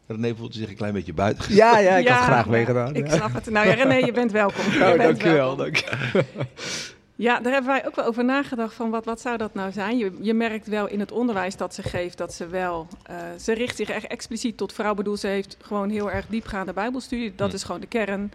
René 0.07 0.35
voelt 0.37 0.55
zich 0.55 0.69
een 0.69 0.77
klein 0.77 0.93
beetje 0.93 1.13
buiten. 1.15 1.55
Ja, 1.55 1.79
ja, 1.79 1.97
ik 1.97 2.07
Ja, 2.07 2.15
had 2.15 2.25
graag 2.25 2.45
ja, 2.45 2.51
meegedaan. 2.51 2.95
Ik 2.95 3.07
ja. 3.07 3.17
snap 3.17 3.35
het. 3.35 3.51
Nou 3.51 3.67
ja, 3.67 3.75
René, 3.75 3.95
je 3.95 4.13
bent 4.13 4.33
welkom. 4.33 4.65
Je 4.73 4.79
Oh, 4.81 4.87
bent 4.87 5.03
dankjewel. 5.03 5.57
welkom. 5.57 5.81
Dank. 5.83 5.85
Ja, 7.19 7.41
daar 7.41 7.53
hebben 7.53 7.71
wij 7.71 7.87
ook 7.87 7.95
wel 7.97 8.05
over 8.05 8.25
nagedacht 8.25 8.75
van 8.75 8.91
wat, 8.91 9.05
wat 9.05 9.21
zou 9.21 9.37
dat 9.37 9.55
nou 9.55 9.73
zijn? 9.73 9.99
Je, 9.99 10.13
je 10.21 10.35
merkt 10.35 10.67
wel 10.67 10.87
in 10.89 11.01
het 11.01 11.13
onderwijs 11.13 11.57
dat 11.57 11.75
ze 11.75 11.83
geeft 11.83 12.19
dat 12.19 12.35
ze 12.35 12.47
wel... 12.47 12.87
eh, 13.03 13.17
ze 13.41 13.53
richt 13.53 13.77
zich 13.77 13.89
echt 13.91 14.07
expliciet 14.07 14.57
tot 14.57 14.73
vrouw. 14.73 14.95
Bedoel, 14.95 15.17
ze 15.17 15.27
heeft 15.27 15.57
gewoon 15.61 15.91
heel 15.91 16.11
erg 16.11 16.27
diepgaande 16.27 16.73
bijbelstudie. 16.73 17.35
Dat 17.35 17.49
Hm. 17.49 17.55
is 17.55 17.63
gewoon 17.65 17.81
de 17.81 17.87
kern. 17.87 18.33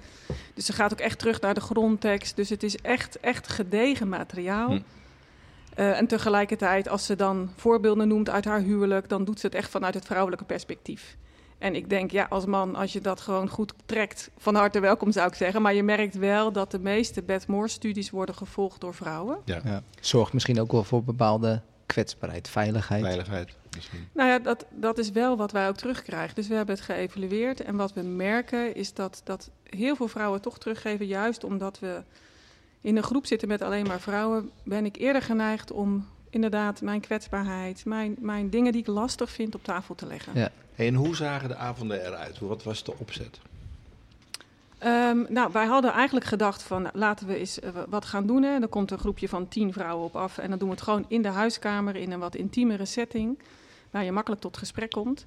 Dus 0.53 0.65
ze 0.65 0.73
gaat 0.73 0.93
ook 0.93 0.99
echt 0.99 1.19
terug 1.19 1.41
naar 1.41 1.53
de 1.53 1.61
grondtekst. 1.61 2.35
Dus 2.35 2.49
het 2.49 2.63
is 2.63 2.77
echt, 2.77 3.19
echt 3.19 3.47
gedegen 3.47 4.09
materiaal. 4.09 4.69
Hm. 4.69 4.79
Eh, 5.75 5.97
en 5.99 6.07
tegelijkertijd, 6.07 6.89
als 6.89 7.05
ze 7.05 7.15
dan 7.15 7.49
voorbeelden 7.55 8.07
noemt 8.07 8.29
uit 8.29 8.45
haar 8.45 8.59
huwelijk... 8.59 9.09
dan 9.09 9.23
doet 9.23 9.39
ze 9.39 9.45
het 9.45 9.55
echt 9.55 9.69
vanuit 9.69 9.93
het 9.93 10.05
vrouwelijke 10.05 10.45
perspectief. 10.45 11.17
En 11.63 11.75
ik 11.75 11.89
denk, 11.89 12.11
ja, 12.11 12.25
als 12.29 12.45
man, 12.45 12.75
als 12.75 12.93
je 12.93 13.01
dat 13.01 13.21
gewoon 13.21 13.49
goed 13.49 13.73
trekt, 13.85 14.29
van 14.37 14.55
harte 14.55 14.79
welkom 14.79 15.11
zou 15.11 15.27
ik 15.27 15.33
zeggen. 15.33 15.61
Maar 15.61 15.73
je 15.73 15.83
merkt 15.83 16.15
wel 16.15 16.51
dat 16.51 16.71
de 16.71 16.79
meeste 16.79 17.21
Beth 17.21 17.47
Moore-studies 17.47 18.09
worden 18.09 18.35
gevolgd 18.35 18.81
door 18.81 18.93
vrouwen. 18.93 19.37
Ja. 19.45 19.83
Zorgt 19.99 20.33
misschien 20.33 20.59
ook 20.59 20.71
wel 20.71 20.83
voor 20.83 21.03
bepaalde 21.03 21.61
kwetsbaarheid, 21.85 22.49
veiligheid. 22.49 23.03
Veiligheid 23.03 23.55
misschien. 23.75 24.07
Nou 24.13 24.29
ja, 24.29 24.39
dat, 24.39 24.65
dat 24.69 24.97
is 24.97 25.11
wel 25.11 25.37
wat 25.37 25.51
wij 25.51 25.67
ook 25.67 25.75
terugkrijgen. 25.75 26.35
Dus 26.35 26.47
we 26.47 26.55
hebben 26.55 26.75
het 26.75 26.83
geëvalueerd. 26.83 27.61
En 27.61 27.75
wat 27.75 27.93
we 27.93 28.01
merken 28.01 28.75
is 28.75 28.93
dat, 28.93 29.21
dat 29.23 29.49
heel 29.63 29.95
veel 29.95 30.07
vrouwen 30.07 30.41
toch 30.41 30.57
teruggeven. 30.57 31.05
Juist 31.05 31.43
omdat 31.43 31.79
we 31.79 32.03
in 32.81 32.97
een 32.97 33.03
groep 33.03 33.25
zitten 33.25 33.47
met 33.47 33.61
alleen 33.61 33.87
maar 33.87 33.99
vrouwen, 33.99 34.49
ben 34.63 34.85
ik 34.85 34.95
eerder 34.97 35.21
geneigd 35.21 35.71
om 35.71 36.07
inderdaad 36.33 36.81
mijn 36.81 37.01
kwetsbaarheid, 37.01 37.85
mijn, 37.85 38.15
mijn 38.19 38.49
dingen 38.49 38.71
die 38.71 38.81
ik 38.81 38.87
lastig 38.87 39.29
vind 39.29 39.55
op 39.55 39.63
tafel 39.63 39.95
te 39.95 40.05
leggen. 40.05 40.31
Ja. 40.35 40.51
En 40.75 40.95
hoe 40.95 41.15
zagen 41.15 41.47
de 41.47 41.55
avonden 41.55 42.05
eruit? 42.05 42.39
Wat 42.39 42.63
was 42.63 42.83
de 42.83 42.93
opzet? 42.97 43.39
Ehm, 44.77 45.25
nou, 45.29 45.51
wij 45.51 45.65
hadden 45.65 45.91
eigenlijk 45.91 46.25
gedacht 46.25 46.63
van 46.63 46.89
laten 46.93 47.27
we 47.27 47.35
eens 47.35 47.59
eh, 47.59 47.69
wat 47.89 48.05
gaan 48.05 48.27
doen. 48.27 48.43
Hè. 48.43 48.61
Er 48.61 48.67
komt 48.67 48.91
een 48.91 48.99
groepje 48.99 49.29
van 49.29 49.47
tien 49.47 49.73
vrouwen 49.73 50.05
op 50.05 50.15
af 50.15 50.37
en 50.37 50.49
dan 50.49 50.59
doen 50.59 50.67
we 50.67 50.73
het 50.73 50.83
gewoon 50.83 51.05
in 51.07 51.21
de 51.21 51.27
huiskamer 51.27 51.95
in 51.95 52.11
een 52.11 52.19
wat 52.19 52.35
intiemere 52.35 52.85
setting, 52.85 53.39
waar 53.91 54.03
je 54.03 54.11
makkelijk 54.11 54.41
tot 54.41 54.57
gesprek 54.57 54.91
komt. 54.91 55.25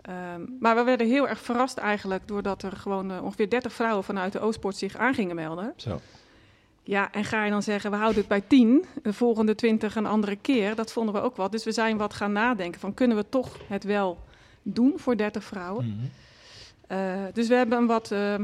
Ehm, 0.00 0.42
maar 0.60 0.76
we 0.76 0.82
werden 0.82 1.06
heel 1.06 1.28
erg 1.28 1.40
verrast 1.40 1.78
eigenlijk 1.78 2.28
doordat 2.28 2.62
er 2.62 2.72
gewoon 2.72 3.10
eh, 3.10 3.24
ongeveer 3.24 3.50
30 3.50 3.72
vrouwen 3.72 4.04
vanuit 4.04 4.32
de 4.32 4.40
Oostpoort 4.40 4.76
zich 4.76 4.96
aan 4.96 5.14
gingen 5.14 5.36
melden. 5.36 5.72
Zo. 5.76 6.00
Ja, 6.86 7.12
en 7.12 7.24
ga 7.24 7.44
je 7.44 7.50
dan 7.50 7.62
zeggen, 7.62 7.90
we 7.90 7.96
houden 7.96 8.18
het 8.18 8.28
bij 8.28 8.40
10, 8.40 8.84
de 9.02 9.12
volgende 9.12 9.54
20 9.54 9.96
een 9.96 10.06
andere 10.06 10.36
keer, 10.36 10.74
dat 10.74 10.92
vonden 10.92 11.14
we 11.14 11.20
ook 11.20 11.36
wat. 11.36 11.52
Dus 11.52 11.64
we 11.64 11.72
zijn 11.72 11.96
wat 11.96 12.14
gaan 12.14 12.32
nadenken 12.32 12.80
van 12.80 12.94
kunnen 12.94 13.16
we 13.16 13.28
toch 13.28 13.56
het 13.68 13.84
wel 13.84 14.18
doen 14.62 14.92
voor 14.96 15.16
30 15.16 15.44
vrouwen. 15.44 15.86
Mhm. 15.86 16.06
Uh, 16.88 17.24
dus 17.32 17.48
we 17.48 17.54
hebben 17.54 17.86
wat 17.86 18.10
uh, 18.10 18.34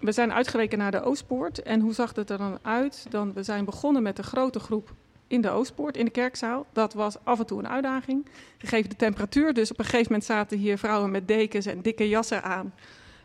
we 0.00 0.12
zijn 0.12 0.32
uitgeweken 0.32 0.78
naar 0.78 0.90
de 0.90 1.02
Oostpoort. 1.02 1.62
En 1.62 1.80
hoe 1.80 1.94
zag 1.94 2.14
het 2.14 2.30
er 2.30 2.38
dan 2.38 2.58
uit? 2.62 3.06
Dan, 3.10 3.32
we 3.32 3.42
zijn 3.42 3.64
begonnen 3.64 4.02
met 4.02 4.18
een 4.18 4.24
grote 4.24 4.60
groep 4.60 4.94
in 5.26 5.40
de 5.40 5.50
Oostpoort, 5.50 5.96
in 5.96 6.04
de 6.04 6.10
kerkzaal. 6.10 6.66
Dat 6.72 6.94
was 6.94 7.16
af 7.24 7.38
en 7.38 7.46
toe 7.46 7.58
een 7.58 7.68
uitdaging, 7.68 8.26
gegeven 8.58 8.90
de 8.90 8.96
temperatuur. 8.96 9.54
Dus 9.54 9.70
op 9.70 9.78
een 9.78 9.84
gegeven 9.84 10.06
moment 10.06 10.24
zaten 10.24 10.58
hier 10.58 10.78
vrouwen 10.78 11.10
met 11.10 11.28
dekens 11.28 11.66
en 11.66 11.82
dikke 11.82 12.08
jassen 12.08 12.42
aan 12.42 12.74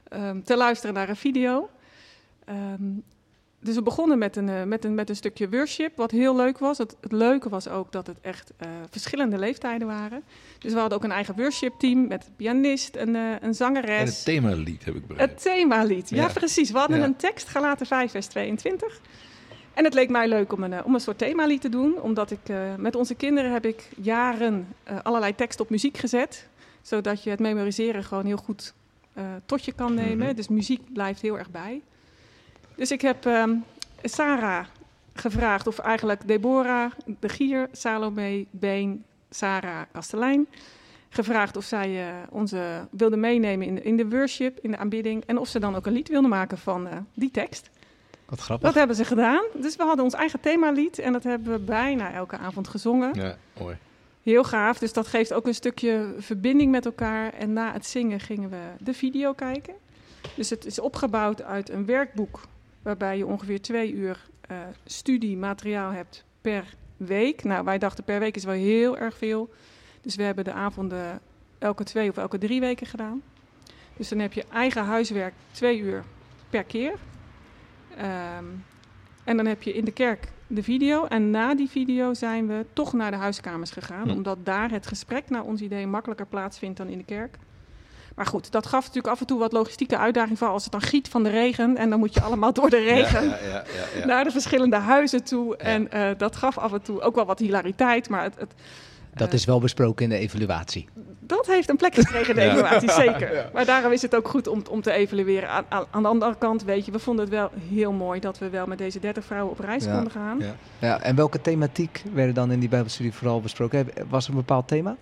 ehm, 0.09 0.41
te 0.41 0.57
luisteren 0.57 0.95
naar 0.95 1.09
een 1.09 1.15
video. 1.15 1.69
Ehm, 2.45 2.83
dus 3.65 3.75
we 3.75 3.81
begonnen 3.81 4.17
met 4.17 4.36
een, 4.36 4.50
eh, 4.50 4.63
met, 4.63 4.86
een, 4.86 4.93
met 4.95 5.10
een 5.10 5.15
stukje 5.15 5.50
worship, 5.50 5.95
wat 5.95 6.12
heel 6.12 6.36
leuk 6.36 6.57
was. 6.57 6.77
Het, 6.77 6.95
het 7.01 7.12
leuke 7.12 7.50
was 7.50 7.67
ook 7.67 7.91
dat 7.91 8.07
het 8.07 8.17
echt 8.22 8.51
eh, 8.57 8.67
verschillende 8.89 9.38
leeftijden 9.38 9.88
waren. 9.88 10.24
Dus 10.60 10.74
we 10.74 10.79
hadden 10.79 10.98
ook 10.98 11.03
een 11.03 11.12
eigen 11.12 11.36
worship-team 11.36 12.07
met 12.07 12.25
een 12.25 12.36
pianist, 12.36 12.95
een, 12.95 13.15
eh, 13.15 13.22
een 13.41 13.53
zangeres. 13.53 14.00
En 14.00 14.05
het 14.05 14.24
themalied 14.24 14.86
heb 14.86 14.95
ik 14.95 15.07
begrepen. 15.07 15.34
Het 15.34 15.41
themalied, 15.41 16.10
ja, 16.10 16.15
Ja. 16.15 16.27
precies. 16.27 16.72
We 16.72 16.77
hadden 16.77 16.98
Ja. 16.98 17.03
een 17.03 17.15
tekst, 17.15 17.48
Galaten 17.48 17.86
5, 17.86 18.12
vers 18.12 18.27
22. 18.27 19.00
En 19.74 19.84
het 19.84 19.93
leek 19.93 20.10
mij 20.10 20.27
leuk 20.27 20.53
om 20.53 20.63
een, 20.63 20.84
om 20.84 20.93
een 20.93 21.00
soort 21.00 21.17
themalied 21.17 21.62
te 21.62 21.69
doen. 21.69 22.01
Omdat 22.01 22.31
ik 22.31 22.39
met 22.77 22.95
onze 22.95 23.15
kinderen 23.15 23.51
heb 23.51 23.65
ik 23.65 23.89
jaren 24.01 24.67
allerlei 25.03 25.36
teksten 25.36 25.65
op 25.65 25.72
muziek 25.72 25.98
gezet. 25.98 26.48
Zodat 26.81 27.24
je 27.24 27.29
het 27.29 27.39
memoriseren 27.39 28.03
gewoon 28.03 28.25
heel 28.25 28.38
goed 28.38 28.74
tot 29.45 29.65
je 29.65 29.72
kan 29.74 29.93
nemen. 29.93 30.27
Mhm. 30.27 30.36
Dus 30.36 30.48
muziek 30.48 30.93
blijft 30.93 31.22
heel 31.22 31.38
erg 31.38 31.50
bij. 31.51 31.81
Dus 32.75 32.91
ik 32.91 33.01
heb 33.01 33.25
ehm, 33.25 33.55
Sarah 34.03 34.65
gevraagd, 35.13 35.67
of 35.67 35.79
eigenlijk 35.79 36.27
Deborah, 36.27 36.91
de 37.20 37.29
Gier, 37.29 37.67
Salome, 37.72 38.46
Been, 38.51 39.03
Sarah, 39.29 39.82
Kastelein. 39.91 40.48
Gevraagd 41.10 41.58
of 41.58 41.63
zij 41.63 42.08
eh, 42.08 42.15
onze 42.29 42.88
wilde 42.91 43.17
meenemen 43.17 43.67
in 43.67 43.75
de, 43.75 43.82
in 43.82 43.98
de 43.98 44.10
worship, 44.10 44.60
in 44.62 44.72
de 44.72 44.77
aanbidding. 44.77 45.24
En 45.25 45.38
of 45.38 45.48
ze 45.48 45.60
dan 45.60 45.75
ook 45.75 45.86
een 45.86 45.94
lied 45.94 46.10
wilden 46.10 46.29
maken 46.29 46.58
van 46.58 46.88
eh, 46.88 46.98
die 47.13 47.32
tekst. 47.32 47.70
Wat 48.25 48.39
grappig. 48.39 48.67
Dat 48.67 48.77
hebben 48.77 48.96
ze 48.96 49.05
gedaan. 49.05 49.44
Dus 49.53 49.75
we 49.75 49.84
hadden 49.84 50.03
ons 50.03 50.13
eigen 50.13 50.39
themalied 50.39 51.00
en 51.00 51.13
dat 51.13 51.24
hebben 51.24 51.51
we 51.51 51.60
bijna 51.60 52.13
elke 52.13 52.38
avond 52.38 52.67
gezongen. 52.67 53.13
Ja, 53.13 53.38
mooi. 53.60 53.77
Heel 54.24 54.44
gaaf, 54.44 54.77
dus 54.77 54.94
dat 54.94 55.08
geeft 55.08 55.34
ook 55.34 55.48
een 55.48 55.55
stukje 55.55 56.13
verbinding 56.17 56.72
met 56.72 56.86
elkaar. 56.86 57.34
En 57.34 57.53
na 57.53 57.74
het 57.74 57.86
zingen 57.86 58.20
gingen 58.20 58.50
we 58.50 58.62
de 58.79 58.94
video 58.94 59.34
kijken. 59.34 59.74
Dus 60.36 60.50
het 60.50 60.65
is 60.65 60.79
opgebouwd 60.79 61.41
uit 61.41 61.70
een 61.70 61.86
werkboek 61.86 62.41
waarbij 62.86 63.18
je 63.18 63.25
ongeveer 63.25 63.62
twee 63.62 63.94
uur 63.94 64.30
eh 64.42 64.58
studiemateriaal 64.86 65.92
hebt 65.92 66.25
per 66.42 66.75
week. 66.98 67.44
Nou, 67.44 67.63
wij 67.63 67.77
dachten 67.77 68.04
per 68.04 68.20
week 68.20 68.36
is 68.36 68.44
wel 68.44 68.54
heel 68.54 68.98
erg 68.98 69.18
veel. 69.18 69.50
Dus 70.01 70.15
we 70.15 70.24
hebben 70.24 70.44
de 70.44 70.51
avonden 70.51 71.20
elke 71.60 71.84
twee 71.84 72.10
of 72.10 72.18
elke 72.18 72.38
drie 72.38 72.60
weken 72.60 72.88
gedaan. 72.88 73.22
Dus 73.98 74.10
dan 74.10 74.20
heb 74.20 74.34
je 74.34 74.46
eigen 74.51 74.84
huiswerk 74.84 75.34
twee 75.51 75.80
uur 75.80 76.04
per 76.50 76.63
keer. 76.63 76.94
Ehm, 77.98 78.46
en 79.24 79.38
dan 79.38 79.46
heb 79.46 79.63
je 79.63 79.74
in 79.74 79.86
de 79.86 79.92
kerk 79.92 80.27
de 80.48 80.63
video. 80.63 81.06
En 81.06 81.30
na 81.30 81.56
die 81.56 81.70
video 81.70 82.13
zijn 82.13 82.48
we 82.48 82.65
toch 82.74 82.94
naar 82.94 83.12
de 83.12 83.18
huiskamers 83.18 83.72
gegaan. 83.72 84.12
Omdat 84.12 84.46
daar 84.46 84.72
het 84.72 84.88
gesprek 84.88 85.30
naar 85.30 85.44
ons 85.44 85.62
idee 85.62 85.88
makkelijker 85.88 86.25
plaatsvindt 86.25 86.77
dan 86.77 86.88
in 86.88 86.98
de 86.98 87.04
kerk. 87.04 87.38
Maar 88.15 88.25
goed, 88.25 88.51
dat 88.51 88.65
gaf 88.65 88.79
natuurlijk 88.86 89.13
af 89.13 89.19
en 89.19 89.25
toe 89.25 89.39
wat 89.39 89.51
logistieke 89.51 89.98
uitdaging. 89.98 90.38
Vooral 90.38 90.53
als 90.55 90.63
het 90.63 90.72
dan 90.72 90.81
giet 90.81 91.07
van 91.07 91.24
de 91.24 91.29
regen. 91.29 91.77
En 91.77 91.89
dan 91.89 92.00
moet 92.00 92.13
je 92.13 92.22
allemaal 92.22 92.53
door 92.53 92.69
de 92.69 92.77
regen 92.84 93.24
Ja, 93.24 93.29
ja, 93.29 93.48
ja, 93.48 93.63
ja, 93.75 94.00
ja. 94.00 94.05
naar 94.05 94.24
de 94.24 94.31
verschillende 94.31 94.75
huizen 94.75 95.24
toe. 95.24 95.57
En 95.57 95.91
eh, 95.91 96.10
dat 96.17 96.36
gaf 96.36 96.57
af 96.57 96.74
en 96.74 96.81
toe 96.81 97.01
ook 97.01 97.15
wel 97.15 97.25
wat 97.25 97.39
hilariteit. 97.39 98.10
Maar 98.10 98.24
het, 98.24 98.36
het, 98.38 98.53
Dat 99.13 99.27
eh, 99.27 99.34
is 99.34 99.45
wel 99.45 99.60
besproken 99.60 100.03
in 100.03 100.10
de 100.10 100.17
evaluatie. 100.17 100.88
dat 101.19 101.45
heeft 101.48 101.69
een 101.69 101.75
plek 101.77 101.95
gekregen 101.95 102.27
in 102.29 102.36
de 102.36 102.41
Ja. 102.41 102.51
evaluatie, 102.51 102.91
zeker. 102.91 103.34
Ja. 103.36 103.50
Maar 103.53 103.65
daarom 103.65 103.91
is 103.91 104.01
het 104.01 104.15
ook 104.15 104.27
goed 104.27 104.48
om, 104.48 104.63
om 104.69 104.81
te 104.81 104.91
evalueren. 104.91 105.50
Aan, 105.50 105.65
aan, 105.69 105.86
aan 105.91 106.01
de 106.03 106.07
andere 106.10 106.36
kant, 106.38 106.63
weet 106.63 106.86
je, 106.86 106.91
we 106.91 107.00
vonden 107.00 107.25
het 107.25 107.34
wel 107.34 107.51
heel 107.69 107.91
mooi 107.91 108.19
dat 108.19 108.38
we 108.38 108.50
wel 108.50 108.65
met 108.67 108.77
deze 108.77 109.00
30 109.00 109.25
vrouwen 109.25 109.51
op 109.51 109.60
reis 109.60 109.84
Ja. 109.86 109.93
konden 109.93 110.12
gaan. 110.12 110.39
Ja. 110.39 110.55
Ja, 110.79 111.01
en 111.01 111.15
welke 111.15 111.41
thematiek 111.41 112.03
werden 112.13 112.34
dan 112.36 112.51
in 112.51 112.60
die 112.60 112.69
Bijbelstudie 112.69 113.13
vooral 113.13 113.41
besproken? 113.41 113.88
Was 114.10 114.24
er 114.24 114.29
een 114.29 114.36
bepaald 114.38 114.67
thema? 114.67 114.95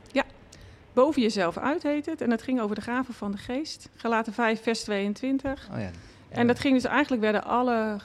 Boven 0.93 1.21
jezelf 1.21 1.57
uit 1.57 1.83
heet 1.83 2.05
het. 2.05 2.21
En 2.21 2.31
het 2.31 2.41
ging 2.41 2.61
over 2.61 2.75
de 2.75 2.81
gaven 2.81 3.13
van 3.13 3.31
de 3.31 3.37
geest. 3.37 3.89
Galaten 3.95 4.33
5, 4.33 4.61
vers 4.61 4.83
22. 4.83 5.67
Oh 5.71 5.79
ja. 5.79 5.89
En 6.29 6.47
dat 6.47 6.59
ging 6.59 6.73
dus 6.73 6.83
eigenlijk 6.83 7.21
werden 7.21 7.43
alle 7.43 7.97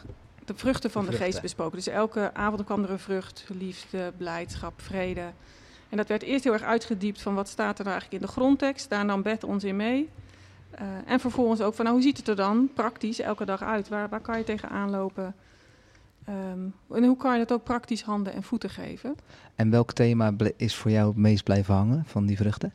de 0.45 0.55
vruchten 0.55 0.91
van 0.91 1.01
de, 1.01 1.07
vruchten. 1.07 1.31
geest 1.31 1.43
besproken. 1.43 1.77
Dus 1.77 1.87
elke 1.87 2.35
avond 2.35 2.65
kwam 2.65 2.83
er 2.83 2.91
een 2.91 2.99
vrucht, 2.99 3.45
liefde, 3.49 4.13
blijdschap, 4.17 4.81
vrede. 4.81 5.31
En 5.89 5.97
dat 5.97 6.09
werd 6.09 6.23
eerst 6.23 6.45
heel 6.45 6.53
erg 6.53 6.63
uitgediept 6.63 7.23
van 7.23 7.35
wat 7.35 7.49
staat 7.49 7.79
er 7.79 7.85
nou 7.85 7.97
eigenlijk 7.97 8.23
in 8.23 8.29
de 8.29 8.33
grondtekst. 8.33 8.91
Daar 8.91 9.05
nam 9.05 9.23
Beth 9.23 9.45
ons 9.45 9.65
in 9.65 9.77
mee. 9.77 10.09
Eh, 10.71 10.87
en 11.07 11.21
vervolgens 11.21 11.61
ook 11.61 11.75
van 11.75 11.85
nou, 11.85 11.97
hoe 11.97 12.07
ziet 12.07 12.17
het 12.17 12.29
er 12.29 12.37
dan 12.37 12.71
praktisch 12.75 13.21
elke 13.21 13.45
dag 13.45 13.63
uit? 13.63 13.89
Waar, 13.89 14.09
waar 14.09 14.21
kan 14.21 14.39
je 14.39 14.45
tegenaan 14.45 14.91
lopen? 14.91 15.35
Ehm, 16.25 16.69
en 16.91 17.05
hoe 17.05 17.17
kan 17.17 17.33
je 17.33 17.39
dat 17.39 17.53
ook 17.53 17.65
praktisch 17.65 18.03
handen 18.03 18.33
en 18.33 18.43
voeten 18.43 18.71
geven? 18.71 19.17
En 19.55 19.71
welk 19.71 19.93
thema 19.93 20.33
is 20.57 20.75
voor 20.75 20.91
jou 20.91 21.09
het 21.09 21.17
meest 21.17 21.45
blijven 21.45 21.75
hangen 21.75 22.05
van 22.05 22.27
die 22.27 22.37
vruchten? 22.37 22.73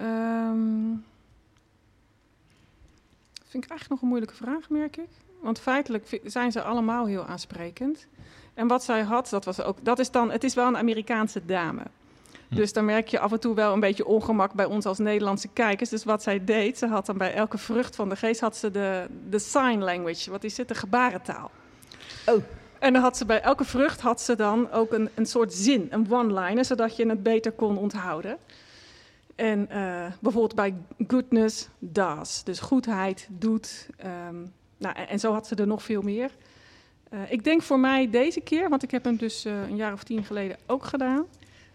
Ehm, 0.00 0.96
vind 3.48 3.64
ik 3.64 3.70
eigenlijk 3.70 3.88
nog 3.88 4.02
een 4.02 4.08
moeilijke 4.08 4.34
vraag, 4.34 4.70
merk 4.70 4.96
ik. 4.96 5.08
Want 5.40 5.60
feitelijk 5.60 6.20
zijn 6.24 6.52
ze 6.52 6.62
allemaal 6.62 7.06
heel 7.06 7.26
aansprekend. 7.26 8.06
En 8.54 8.66
wat 8.66 8.84
zij 8.84 9.02
had, 9.02 9.28
dat 9.28 9.44
was 9.44 9.62
ook, 9.62 9.78
dat 9.82 9.98
is 9.98 10.10
dan, 10.10 10.30
het 10.30 10.44
is 10.44 10.54
wel 10.54 10.66
een 10.66 10.76
Amerikaanse 10.76 11.44
dame. 11.44 11.82
Hm. 12.48 12.54
Dus 12.54 12.72
dan 12.72 12.84
merk 12.84 13.08
je 13.08 13.18
af 13.18 13.32
en 13.32 13.40
toe 13.40 13.54
wel 13.54 13.72
een 13.72 13.80
beetje 13.80 14.06
ongemak 14.06 14.52
bij 14.52 14.64
ons 14.64 14.86
als 14.86 14.98
Nederlandse 14.98 15.48
kijkers. 15.48 15.90
Dus 15.90 16.04
wat 16.04 16.22
zij 16.22 16.44
deed, 16.44 16.78
ze 16.78 16.86
had 16.86 17.06
dan 17.06 17.18
bij 17.18 17.34
elke 17.34 17.58
vrucht 17.58 17.96
van 17.96 18.08
de 18.08 18.16
geest 18.16 18.40
had 18.40 18.56
ze 18.56 18.70
de, 18.70 19.06
de 19.28 19.38
sign 19.38 19.78
language. 19.78 20.30
Wat 20.30 20.44
is 20.44 20.56
het? 20.56 20.68
De 20.68 20.74
gebarentaal. 20.74 21.50
Oh. 22.26 22.42
En 22.78 22.92
dan 22.92 23.02
had 23.02 23.16
ze 23.16 23.24
bij 23.24 23.40
elke 23.40 23.64
vrucht 23.64 24.00
had 24.00 24.20
ze 24.20 24.36
dan 24.36 24.70
ook 24.70 24.92
een, 24.92 25.08
een 25.14 25.26
soort 25.26 25.52
zin, 25.52 25.86
een 25.90 26.06
one-liner, 26.10 26.64
zodat 26.64 26.96
je 26.96 27.08
het 27.08 27.22
beter 27.22 27.52
kon 27.52 27.78
onthouden. 27.78 28.38
En 29.40 29.70
eh, 29.70 30.12
bijvoorbeeld 30.20 30.54
bij 30.54 30.74
goodness, 31.06 31.68
does. 31.78 32.44
Dus 32.44 32.60
goedheid, 32.60 33.28
doet. 33.30 33.88
ehm, 33.96 34.36
nou, 34.78 34.94
en, 34.94 35.08
en 35.08 35.18
zo 35.18 35.32
had 35.32 35.46
ze 35.46 35.54
er 35.54 35.66
nog 35.66 35.82
veel 35.82 36.02
meer. 36.02 36.30
Eh, 37.08 37.32
ik 37.32 37.44
denk 37.44 37.62
voor 37.62 37.80
mij 37.80 38.10
deze 38.10 38.40
keer, 38.40 38.68
want 38.68 38.82
ik 38.82 38.90
heb 38.90 39.04
hem 39.04 39.16
dus 39.16 39.44
eh, 39.44 39.68
een 39.68 39.76
jaar 39.76 39.92
of 39.92 40.02
tien 40.02 40.24
geleden 40.24 40.56
ook 40.66 40.84
gedaan, 40.84 41.24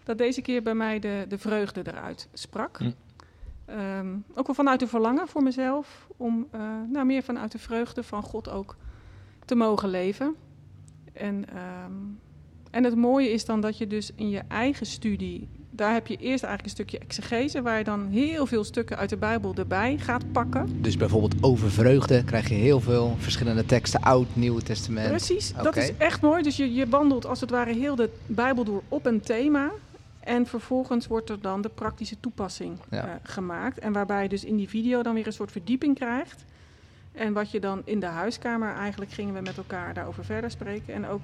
dat 0.04 0.18
deze 0.18 0.42
keer 0.42 0.64
bij 0.64 0.76
mij 0.76 1.00
de, 1.00 1.26
de 1.28 1.38
vreugde 1.38 1.82
eruit 1.84 2.28
sprak. 2.34 2.78
Hm. 2.78 2.92
Ehm, 3.66 4.18
ook 4.34 4.46
wel 4.46 4.56
vanuit 4.56 4.82
een 4.82 4.88
verlangen 4.88 5.28
voor 5.28 5.44
mezelf, 5.44 6.08
om 6.18 6.48
nou, 6.88 7.06
meer 7.06 7.24
vanuit 7.24 7.52
de 7.52 7.60
vreugde 7.60 8.04
van 8.04 8.24
God 8.24 8.50
ook 8.50 8.76
te 9.46 9.56
mogen 9.56 9.90
leven. 9.90 10.36
En, 11.14 11.50
ehm, 11.50 11.94
en 12.72 12.84
het 12.84 12.96
mooie 12.96 13.30
is 13.30 13.46
dan 13.46 13.62
dat 13.62 13.78
je 13.78 13.88
dus 13.88 14.12
in 14.16 14.30
je 14.30 14.42
eigen 14.48 14.86
studie, 14.86 15.50
daar 15.75 15.94
heb 15.94 16.08
je 16.08 16.17
eerst 16.17 16.44
eigenlijk 16.44 16.63
een 16.63 16.70
stukje 16.70 16.98
exegese, 17.00 17.62
waar 17.62 17.77
je 17.77 17.84
dan 17.84 18.08
heel 18.08 18.46
veel 18.46 18.63
stukken 18.63 18.98
uit 18.98 19.10
de 19.10 19.17
Bijbel 19.17 19.53
erbij 19.55 19.98
gaat 19.98 20.32
pakken. 20.32 20.82
Dus 20.82 20.98
bijvoorbeeld 20.98 21.36
over 21.44 21.72
vreugde 21.72 22.24
krijg 22.24 22.50
je 22.50 22.55
heel 22.55 22.79
veel 22.82 23.15
verschillende 23.20 23.65
teksten, 23.65 24.01
Oud, 24.01 24.27
Nieuw 24.34 24.60
Testament. 24.60 25.10
Precies, 25.10 25.53
dat 25.63 25.75
is 25.75 25.91
echt 25.98 26.22
mooi. 26.22 26.44
Dus 26.44 26.58
je, 26.58 26.74
je 26.74 26.88
wandelt 26.88 27.25
als 27.25 27.41
het 27.41 27.50
ware 27.50 27.74
heel 27.74 27.96
de 27.96 28.10
Bijbel 28.25 28.63
door 28.63 28.84
op 28.89 29.05
een 29.05 29.22
thema. 29.22 29.72
En 30.20 30.46
vervolgens 30.46 31.08
wordt 31.08 31.29
er 31.29 31.41
dan 31.41 31.62
de 31.62 31.70
praktische 31.70 32.20
toepassing 32.20 32.77
Ja. 32.89 33.05
eh, 33.05 33.12
gemaakt. 33.24 33.79
En 33.79 33.94
waarbij 33.94 34.24
je 34.24 34.29
dus 34.29 34.44
in 34.44 34.55
die 34.55 34.70
video 34.70 35.01
dan 35.01 35.13
weer 35.13 35.27
een 35.27 35.34
soort 35.34 35.51
verdieping 35.51 35.96
krijgt. 35.96 36.46
En 37.12 37.34
wat 37.34 37.51
je 37.51 37.60
dan 37.60 37.82
in 37.84 38.00
de 38.00 38.05
huiskamer, 38.05 38.74
eigenlijk 38.75 39.12
gingen 39.12 39.34
we 39.34 39.41
met 39.41 39.58
elkaar 39.58 39.94
daarover 39.94 40.25
verder 40.25 40.51
spreken 40.51 40.94
en 40.94 41.08
ook 41.08 41.22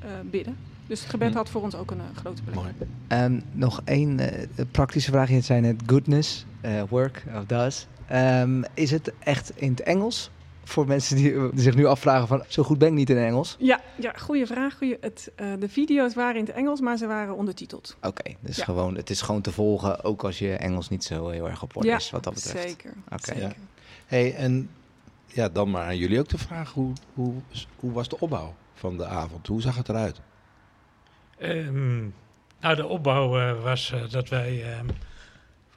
eh, 0.00 0.08
bidden. 0.30 0.56
Dus 0.86 1.00
het 1.00 1.10
gebed 1.10 1.30
Hm. 1.30 1.36
had 1.36 1.48
voor 1.50 1.62
ons 1.62 1.74
ook 1.74 1.90
een 1.90 2.00
eh, 2.00 2.16
grote 2.16 2.42
plek. 2.42 2.54
Mooi. 2.54 3.42
Nog 3.52 3.80
één 3.84 4.18
eh, 4.18 4.48
praktische 4.70 5.10
vraag. 5.10 5.28
Je 5.30 5.40
zei 5.40 5.60
net 5.60 5.82
goodness, 5.86 6.46
eh, 6.60 6.82
work 6.88 7.24
of 7.36 7.44
does. 7.46 7.86
Ehm, 8.06 8.62
is 8.74 8.90
het 8.90 9.12
echt 9.18 9.52
in 9.60 9.70
het 9.70 9.80
Engels? 9.82 10.30
Voor 10.64 10.86
mensen 10.86 11.16
die, 11.16 11.32
die 11.50 11.60
zich 11.60 11.74
nu 11.74 11.86
afvragen 11.86 12.28
van, 12.28 12.44
zo 12.48 12.62
goed 12.62 12.78
ben 12.78 12.88
ik 12.88 12.94
niet 12.94 13.10
in 13.10 13.16
Engels. 13.18 13.56
Ja, 13.58 13.80
ja 13.96 14.12
goede 14.16 14.46
vraag. 14.46 14.76
Goeie. 14.76 14.96
Het, 15.00 15.30
eh, 15.36 15.46
de 15.58 15.68
video's 15.68 16.14
waren 16.14 16.36
in 16.40 16.44
het 16.44 16.54
Engels, 16.54 16.80
maar 16.80 16.96
ze 16.96 17.06
waren 17.06 17.36
ondertiteld. 17.36 17.96
Oké, 18.02 18.34
dus 18.40 18.56
Ja. 18.56 18.64
gewoon, 18.64 18.94
het 18.96 19.10
is 19.10 19.20
gewoon 19.22 19.40
te 19.40 19.52
volgen, 19.52 20.04
ook 20.04 20.24
als 20.24 20.38
je 20.38 20.52
Engels 20.56 20.88
niet 20.88 21.04
zo 21.04 21.28
heel 21.28 21.48
erg 21.48 21.62
op 21.62 21.76
orde 21.76 21.88
ja, 21.88 21.96
is, 21.96 22.10
wat 22.10 22.24
dat 22.24 22.34
betreft. 22.34 22.68
zeker. 22.68 22.92
Oké. 23.12 23.22
zeker. 23.24 23.42
Ja. 23.42 23.52
Hey, 24.06 24.34
en 24.34 24.70
ja, 25.26 25.48
dan 25.48 25.70
maar 25.70 25.84
aan 25.84 25.96
jullie 25.96 26.18
ook 26.18 26.28
de 26.28 26.38
vraag, 26.38 26.72
hoe, 26.72 26.92
hoe, 27.14 27.32
hoe 27.76 27.92
was 27.92 28.08
de 28.08 28.20
opbouw 28.20 28.54
van 28.74 28.96
de 28.96 29.06
avond? 29.06 29.46
Hoe 29.46 29.60
zag 29.60 29.76
het 29.76 29.88
eruit? 29.88 30.20
Ehm, 31.42 32.00
nou, 32.60 32.76
de 32.76 32.86
opbouw 32.86 33.38
eh, 33.38 33.62
was 33.62 33.92
eh, 33.92 34.00
dat 34.10 34.28
wij 34.28 34.62
ehm, 34.72 34.86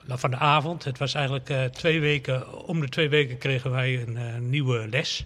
nou, 0.05 0.19
van 0.19 0.31
de 0.31 0.37
avond, 0.37 0.83
het 0.83 0.97
was 0.97 1.13
eigenlijk 1.13 1.49
eh, 1.49 1.63
twee 1.63 1.99
weken, 1.99 2.65
om 2.67 2.79
de 2.79 2.89
twee 2.89 3.09
weken 3.09 3.37
kregen 3.37 3.71
wij 3.71 4.01
een 4.07 4.49
nieuwe 4.49 4.87
les. 4.89 5.25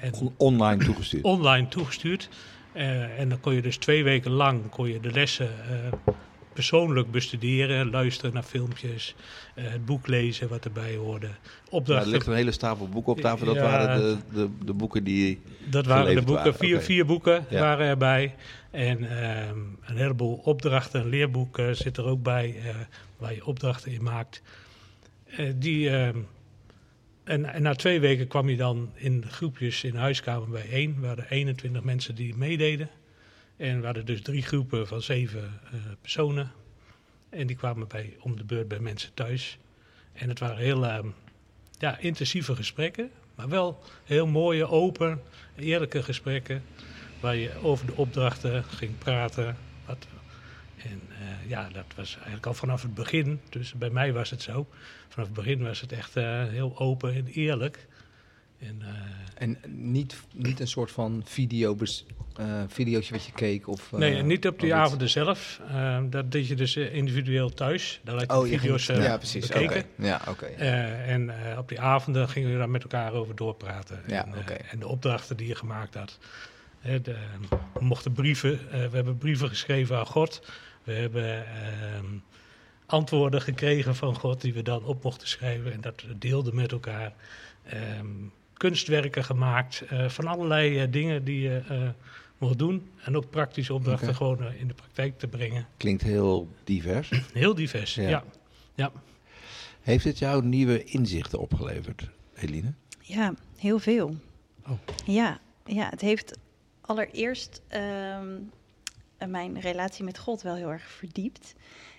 En 0.00 0.12
On- 0.14 0.34
Online 0.36 0.84
toegestuurd. 0.84 1.24
online 1.24 1.68
toegestuurd. 1.68 2.28
En 3.16 3.28
dan 3.28 3.40
kon 3.40 3.54
je 3.54 3.62
dus 3.62 3.76
twee 3.76 4.04
weken 4.04 4.30
lang 4.30 4.68
kon 4.70 4.88
je 4.88 5.00
de 5.00 5.10
lessen 5.10 5.50
persoonlijk 6.52 7.10
bestuderen, 7.10 7.90
luisteren 7.90 8.34
naar 8.34 8.42
filmpjes, 8.42 9.14
het 9.54 9.84
boek 9.84 10.06
lezen 10.06 10.48
wat 10.48 10.64
erbij 10.64 10.94
hoorde. 10.96 11.28
Ja, 11.84 12.00
er 12.00 12.06
ligt 12.06 12.26
een 12.26 12.34
hele 12.34 12.52
stapel 12.52 12.88
boeken 12.88 13.12
op 13.12 13.20
tafel. 13.20 13.46
Dat 13.46 13.54
Ja. 13.54 13.62
waren 13.62 14.00
de, 14.00 14.16
de, 14.34 14.48
de 14.64 14.72
boeken 14.72 15.04
die... 15.04 15.40
dat 15.64 15.86
waren 15.86 16.14
de 16.14 16.22
boeken, 16.22 16.34
waren, 16.34 16.54
vier, 16.54 16.80
vier 16.80 17.06
boeken 17.06 17.44
Ja. 17.48 17.60
waren 17.60 17.86
erbij. 17.86 18.34
En 18.72 19.18
ehm, 19.18 19.58
een 19.80 19.96
heleboel 19.96 20.34
opdrachten, 20.34 21.00
een 21.00 21.08
leerboek 21.08 21.58
eh, 21.58 21.70
zit 21.70 21.96
er 21.96 22.04
ook 22.04 22.22
bij, 22.22 22.56
eh, 22.56 22.74
waar 23.16 23.34
je 23.34 23.46
opdrachten 23.46 23.92
in 23.92 24.02
maakt. 24.02 24.42
Eh, 25.24 25.52
die, 25.56 25.90
ehm, 25.90 26.18
en, 27.24 27.44
en 27.44 27.62
na 27.62 27.74
twee 27.74 28.00
weken 28.00 28.28
kwam 28.28 28.48
je 28.48 28.56
dan 28.56 28.90
in 28.94 29.24
groepjes 29.28 29.84
in 29.84 29.92
de 29.92 29.98
huiskamer 29.98 30.48
bijeen. 30.48 31.00
We 31.00 31.06
hadden 31.06 31.30
21 31.30 31.82
mensen 31.82 32.14
die 32.14 32.36
meededen. 32.36 32.90
En 33.56 33.80
we 33.80 33.84
hadden 33.84 34.06
dus 34.06 34.22
drie 34.22 34.42
groepen 34.42 34.86
van 34.86 35.02
zeven 35.02 35.60
personen. 36.00 36.52
En 37.30 37.46
die 37.46 37.56
kwamen 37.56 37.88
bij, 37.88 38.16
om 38.20 38.36
de 38.36 38.44
beurt 38.44 38.68
bij 38.68 38.80
mensen 38.80 39.14
thuis. 39.14 39.58
En 40.12 40.28
het 40.28 40.38
waren 40.38 40.56
heel 40.56 40.86
ehm, 40.86 41.06
ja, 41.78 41.98
intensieve 41.98 42.56
gesprekken. 42.56 43.10
Maar 43.34 43.48
wel 43.48 43.82
heel 44.04 44.26
mooie, 44.26 44.68
open, 44.68 45.22
eerlijke 45.56 46.02
gesprekken. 46.02 46.62
Waar 47.22 47.36
je 47.36 47.50
over 47.62 47.86
de 47.86 47.94
opdrachten 47.96 48.64
ging 48.64 48.98
praten. 48.98 49.56
Wat, 49.86 50.06
en 50.76 51.00
eh, 51.08 51.48
ja, 51.50 51.68
dat 51.72 51.84
was 51.96 52.14
eigenlijk 52.14 52.46
al 52.46 52.54
vanaf 52.54 52.82
het 52.82 52.94
begin. 52.94 53.40
Dus 53.48 53.72
bij 53.72 53.90
mij 53.90 54.12
was 54.12 54.30
het 54.30 54.42
zo. 54.42 54.66
Vanaf 55.08 55.26
het 55.26 55.36
begin 55.36 55.62
was 55.62 55.80
het 55.80 55.92
echt 55.92 56.16
eh, 56.16 56.44
heel 56.44 56.78
open 56.78 57.14
en 57.14 57.26
eerlijk. 57.26 57.86
En, 58.58 58.82
eh, 58.82 58.88
En 59.34 59.58
niet, 59.68 60.16
niet 60.34 60.60
een 60.60 60.66
soort 60.66 60.90
van 60.90 61.22
video 61.24 61.76
videootje 62.66 63.12
wat 63.14 63.24
je 63.24 63.32
keek? 63.32 63.68
Of, 63.68 63.92
nee, 63.92 64.22
niet 64.22 64.46
op 64.46 64.58
die 64.58 64.68
iets? 64.68 64.76
avonden 64.76 65.08
zelf. 65.10 65.60
Eh, 65.68 65.98
dat 66.10 66.32
deed 66.32 66.46
je 66.46 66.54
dus 66.54 66.76
individueel 66.76 67.50
thuis. 67.50 68.00
Daar 68.04 68.14
had 68.14 68.30
je 68.30 68.36
Oh, 68.36 68.42
de 68.42 68.50
je 68.50 68.58
video's 68.58 68.84
ging, 68.84 68.98
eh, 68.98 69.04
ja, 69.04 69.16
precies. 69.16 69.46
bekeken. 69.46 69.80
Oké. 69.80 70.06
Ja, 70.06 70.20
oké. 70.28 70.46
En 70.46 71.32
op 71.58 71.68
die 71.68 71.80
avonden 71.80 72.28
gingen 72.28 72.52
we 72.52 72.58
daar 72.58 72.70
met 72.70 72.82
elkaar 72.82 73.12
over 73.12 73.36
doorpraten. 73.36 74.02
Ja, 74.06 74.26
en, 74.26 74.70
en 74.70 74.78
de 74.78 74.86
opdrachten 74.88 75.36
die 75.36 75.46
je 75.46 75.54
gemaakt 75.54 75.94
had. 75.94 76.18
De, 76.82 77.16
we 77.72 77.84
mochten 77.84 78.12
brieven, 78.12 78.70
eh, 78.70 78.86
we 78.88 78.96
hebben 78.96 79.18
brieven 79.18 79.48
geschreven 79.48 79.98
aan 79.98 80.06
God. 80.06 80.42
We 80.84 80.92
hebben 80.92 81.46
ehm, 81.46 82.06
antwoorden 82.86 83.42
gekregen 83.42 83.96
van 83.96 84.16
God 84.16 84.40
die 84.40 84.52
we 84.54 84.62
dan 84.62 84.84
op 84.84 85.02
mochten 85.02 85.28
schrijven. 85.28 85.72
En 85.72 85.80
dat 85.80 86.04
deelden 86.18 86.54
met 86.54 86.72
elkaar. 86.72 87.12
Ehm, 87.62 88.06
kunstwerken 88.62 89.24
gemaakt, 89.24 89.80
eh, 89.88 90.08
van 90.08 90.26
allerlei 90.26 90.78
eh, 90.78 90.86
dingen 90.90 91.24
die 91.24 91.40
je 91.40 91.62
eh, 91.68 91.88
mocht 92.38 92.58
doen. 92.58 92.90
En 93.04 93.16
ook 93.16 93.30
praktische 93.30 93.74
opdrachten 93.74 94.14
gewoon 94.14 94.52
in 94.52 94.68
de 94.68 94.74
praktijk 94.74 95.18
te 95.18 95.26
brengen. 95.26 95.66
Klinkt 95.76 96.02
heel 96.02 96.48
divers. 96.64 97.10
Heel 97.32 97.54
divers, 97.54 97.94
Ja. 97.94 98.24
ja. 98.74 98.92
Heeft 99.80 100.04
het 100.04 100.18
jou 100.18 100.44
nieuwe 100.44 100.84
inzichten 100.84 101.38
opgeleverd, 101.38 102.08
Eline? 102.34 102.72
Ja, 103.00 103.34
heel 103.56 103.78
veel. 103.78 104.16
Oh. 104.66 104.78
Ja, 105.04 105.40
ja, 105.64 105.88
het 105.90 106.00
heeft 106.00 106.38
allereerst 106.82 107.62
ehm, 107.68 108.38
mijn 109.28 109.60
relatie 109.60 110.04
met 110.04 110.18
God 110.18 110.42
wel 110.42 110.54
heel 110.54 110.70
erg 110.70 110.90
verdiept. 110.90 111.54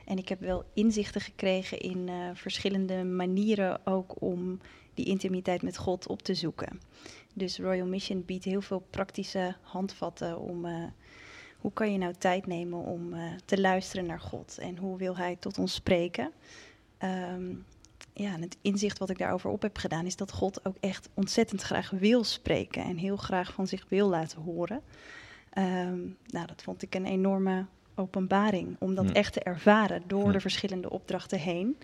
En 0.06 0.18
ik 0.18 0.30
heb 0.30 0.40
wel 0.40 0.64
inzichten 0.74 1.22
gekregen 1.22 1.80
in 1.80 2.10
eh, 2.10 2.30
verschillende 2.34 3.04
manieren 3.04 3.86
ook 3.86 4.22
om 4.22 4.60
die 4.94 5.06
intimiteit 5.06 5.62
met 5.62 5.78
God 5.78 6.08
op 6.08 6.22
te 6.22 6.34
zoeken. 6.34 6.82
Dus 7.34 7.60
Royal 7.60 7.88
Mission 7.88 8.26
biedt 8.26 8.44
heel 8.44 8.62
veel 8.62 8.86
praktische 8.90 9.56
handvatten 9.62 10.40
om 10.40 10.66
eh, 10.66 10.84
hoe 11.58 11.74
kan 11.74 11.92
je 11.92 11.98
nou 11.98 12.14
tijd 12.14 12.46
nemen 12.48 12.80
om 12.80 13.14
eh, 13.14 13.22
te 13.46 13.62
luisteren 13.62 14.06
naar 14.06 14.20
God 14.20 14.58
en 14.58 14.78
hoe 14.78 14.98
wil 14.98 15.18
Hij 15.18 15.36
tot 15.36 15.58
ons 15.58 15.74
spreken. 15.74 16.32
Ehm, 16.98 17.56
ja, 18.14 18.34
en 18.34 18.42
het 18.42 18.58
inzicht 18.62 19.00
wat 19.00 19.10
ik 19.10 19.18
daarover 19.18 19.50
op 19.50 19.62
heb 19.62 19.78
gedaan 19.78 20.06
is 20.06 20.16
dat 20.16 20.32
God 20.32 20.66
ook 20.66 20.76
echt 20.80 21.10
ontzettend 21.14 21.62
graag 21.62 21.90
wil 21.90 22.24
spreken 22.24 22.84
en 22.84 22.98
heel 22.98 23.18
graag 23.18 23.54
van 23.54 23.68
zich 23.68 23.86
wil 23.90 24.10
laten 24.10 24.42
horen. 24.42 24.82
Ehm, 25.50 26.00
nou, 26.28 26.48
dat 26.48 26.62
vond 26.64 26.82
ik 26.82 26.96
een 26.96 27.06
enorme 27.06 27.66
openbaring 27.96 28.76
om 28.80 28.96
dat 28.96 29.12
echt 29.12 29.34
te 29.34 29.40
ervaren 29.40 30.04
door 30.08 30.32
de 30.32 30.40
verschillende 30.40 30.90
opdrachten 30.90 31.40
heen. 31.40 31.78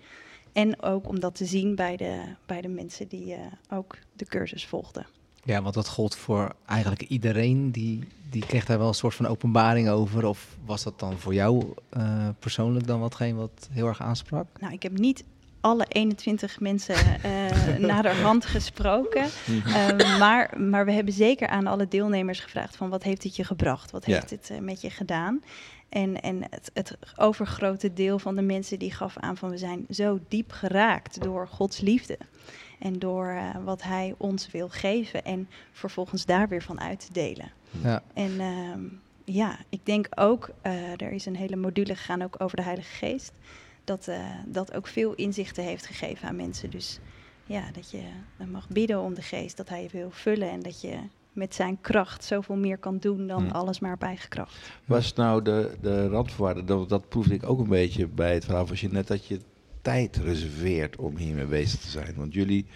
En 0.52 0.82
ook 0.82 1.08
om 1.08 1.20
dat 1.20 1.34
te 1.34 1.44
zien 1.44 1.74
bij 1.74 1.96
de, 1.96 2.22
bij 2.46 2.60
de 2.60 2.68
mensen 2.68 3.08
die 3.08 3.34
eh, 3.34 3.40
ook 3.70 3.96
de 4.12 4.24
cursus 4.24 4.66
volgden. 4.66 5.06
Ja, 5.44 5.62
want 5.62 5.74
dat 5.74 5.88
gold 5.88 6.16
voor 6.16 6.54
eigenlijk 6.66 7.02
iedereen. 7.02 7.70
Die, 7.70 8.08
die 8.30 8.46
kreeg 8.46 8.64
daar 8.64 8.78
wel 8.78 8.88
een 8.88 8.94
soort 8.94 9.14
van 9.14 9.26
openbaring 9.26 9.88
over. 9.88 10.26
Of 10.26 10.56
was 10.64 10.82
dat 10.82 10.98
dan 10.98 11.18
voor 11.18 11.34
jou 11.34 11.74
eh, 11.88 12.28
persoonlijk 12.38 12.86
dan 12.86 13.00
watgeen 13.00 13.36
wat 13.36 13.68
heel 13.70 13.86
erg 13.86 14.00
aansprak? 14.00 14.46
Nou, 14.60 14.72
ik 14.72 14.82
heb 14.82 14.98
niet 14.98 15.24
alle 15.60 15.84
21 15.88 16.60
mensen 16.60 16.94
eh 17.22 17.76
naderhand 17.90 18.44
gesproken. 18.44 19.24
Ehm, 19.66 20.18
maar, 20.18 20.60
maar 20.60 20.84
we 20.84 20.92
hebben 20.92 21.12
zeker 21.14 21.48
aan 21.48 21.66
alle 21.66 21.88
deelnemers 21.88 22.40
gevraagd 22.40 22.76
van 22.76 22.88
wat 22.88 23.02
heeft 23.02 23.22
het 23.22 23.36
je 23.36 23.44
gebracht? 23.44 23.90
Wat 23.90 24.06
Ja. 24.06 24.14
heeft 24.14 24.30
het 24.30 24.50
eh, 24.50 24.58
met 24.58 24.80
je 24.80 24.90
gedaan? 24.90 25.42
En, 25.88 26.20
en 26.20 26.42
het, 26.50 26.70
het 26.74 26.96
overgrote 27.16 27.92
deel 27.92 28.18
van 28.18 28.36
de 28.36 28.42
mensen 28.42 28.78
die 28.78 28.92
gaf 28.92 29.16
aan 29.16 29.36
van 29.36 29.50
we 29.50 29.58
zijn 29.58 29.86
zo 29.90 30.18
diep 30.28 30.50
geraakt 30.52 31.22
door 31.22 31.48
Gods 31.48 31.80
liefde. 31.80 32.18
En 32.78 32.98
door 32.98 33.26
eh, 33.28 33.48
wat 33.64 33.82
hij 33.82 34.14
ons 34.16 34.50
wil 34.50 34.68
geven 34.68 35.24
en 35.24 35.48
vervolgens 35.72 36.24
daar 36.24 36.48
weer 36.48 36.62
van 36.62 36.80
uit 36.80 37.00
te 37.06 37.12
delen. 37.12 37.50
Ja. 37.82 38.02
En 38.14 38.40
ehm, 38.40 38.80
ja, 39.24 39.58
ik 39.68 39.86
denk 39.86 40.06
ook, 40.14 40.50
eh, 40.62 40.72
er 41.00 41.12
is 41.12 41.26
een 41.26 41.36
hele 41.36 41.56
module 41.56 41.94
gegaan 41.96 42.22
ook 42.22 42.34
over 42.38 42.56
de 42.56 42.62
Heilige 42.62 42.94
Geest. 42.94 43.32
Dat, 43.90 44.08
eh, 44.08 44.18
dat 44.46 44.74
ook 44.74 44.86
veel 44.86 45.14
inzichten 45.14 45.64
heeft 45.64 45.86
gegeven 45.86 46.28
aan 46.28 46.36
mensen. 46.36 46.70
Dus 46.70 46.98
ja, 47.44 47.70
dat 47.72 47.90
je 47.90 48.02
mag 48.50 48.68
bidden 48.68 49.00
om 49.00 49.14
de 49.14 49.22
geest, 49.22 49.56
dat 49.56 49.68
hij 49.68 49.82
je 49.82 49.88
wil 49.92 50.10
vullen. 50.10 50.50
En 50.50 50.60
dat 50.60 50.80
je 50.80 50.96
met 51.32 51.54
zijn 51.54 51.80
kracht 51.80 52.24
zoveel 52.24 52.56
meer 52.56 52.78
kan 52.78 52.98
doen 52.98 53.26
dan 53.26 53.42
Hmm. 53.42 53.50
alles 53.50 53.80
maar 53.80 53.92
op 53.92 54.02
eigen 54.02 54.28
kracht. 54.28 54.70
Was 54.84 55.12
nou 55.12 55.42
de, 55.42 55.70
de 55.80 56.08
randvoorwaarde, 56.08 56.64
dat, 56.64 56.88
dat 56.88 57.08
proefde 57.08 57.34
ik 57.34 57.48
ook 57.48 57.58
een 57.58 57.68
beetje 57.68 58.06
bij 58.06 58.34
het 58.34 58.44
verhaal 58.44 58.66
van 58.66 58.76
je 58.80 58.88
net 58.88 59.06
dat 59.06 59.26
je 59.26 59.40
tijd 59.82 60.16
reserveert 60.16 60.96
om 60.96 61.16
hiermee 61.16 61.46
bezig 61.46 61.80
te 61.80 61.90
zijn. 61.90 62.14
Want 62.16 62.34
jullie 62.34 62.66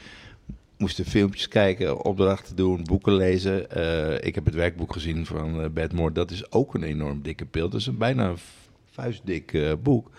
moesten 0.76 1.04
filmpjes 1.04 1.48
kijken, 1.48 2.04
opdrachten 2.04 2.56
doen, 2.56 2.82
boeken 2.84 3.14
lezen. 3.14 3.70
Eh, 3.70 4.26
ik 4.26 4.34
heb 4.34 4.44
het 4.44 4.54
werkboek 4.54 4.92
gezien 4.92 5.26
van 5.26 5.62
eh 5.62 5.70
Bert 5.70 5.92
Moore. 5.92 6.12
Dat 6.12 6.30
is 6.30 6.52
ook 6.52 6.74
een 6.74 6.82
enorm 6.82 7.22
dikke 7.22 7.46
pil. 7.46 7.68
Dat 7.68 7.80
is 7.80 7.86
een 7.86 7.98
bijna 7.98 8.34
vuistdik 8.90 9.76
boek. 9.82 10.10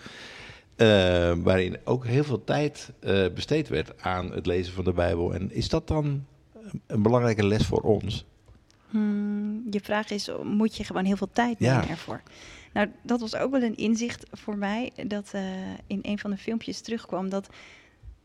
Eh, 0.76 1.32
waarin 1.36 1.76
ook 1.84 2.06
heel 2.06 2.24
veel 2.24 2.44
tijd 2.44 2.92
eh, 3.00 3.26
besteed 3.34 3.68
werd 3.68 4.02
aan 4.02 4.32
het 4.32 4.46
lezen 4.46 4.72
van 4.74 4.84
de 4.84 4.92
Bijbel. 4.92 5.34
En 5.34 5.52
is 5.52 5.68
dat 5.68 5.88
dan 5.88 6.24
een- 6.86 7.02
belangrijke 7.02 7.46
les 7.46 7.66
voor 7.66 7.80
ons? 7.80 8.24
Hmm, 8.90 9.66
je 9.70 9.80
vraag 9.80 10.10
is, 10.10 10.30
moet 10.42 10.76
je 10.76 10.84
gewoon 10.84 11.04
heel 11.04 11.16
veel 11.16 11.30
tijd 11.32 11.56
Ja. 11.58 11.72
nemen 11.74 11.88
ervoor? 11.90 12.22
Nou, 12.72 12.88
dat 13.02 13.20
was 13.20 13.36
ook 13.36 13.50
wel 13.50 13.62
een 13.62 13.76
inzicht 13.76 14.26
voor 14.32 14.56
mij, 14.56 14.92
dat 15.06 15.28
eh, 15.32 15.42
in 15.86 15.98
een 16.02 16.18
van 16.18 16.30
de 16.30 16.36
filmpjes 16.36 16.80
terugkwam, 16.80 17.28
dat 17.28 17.48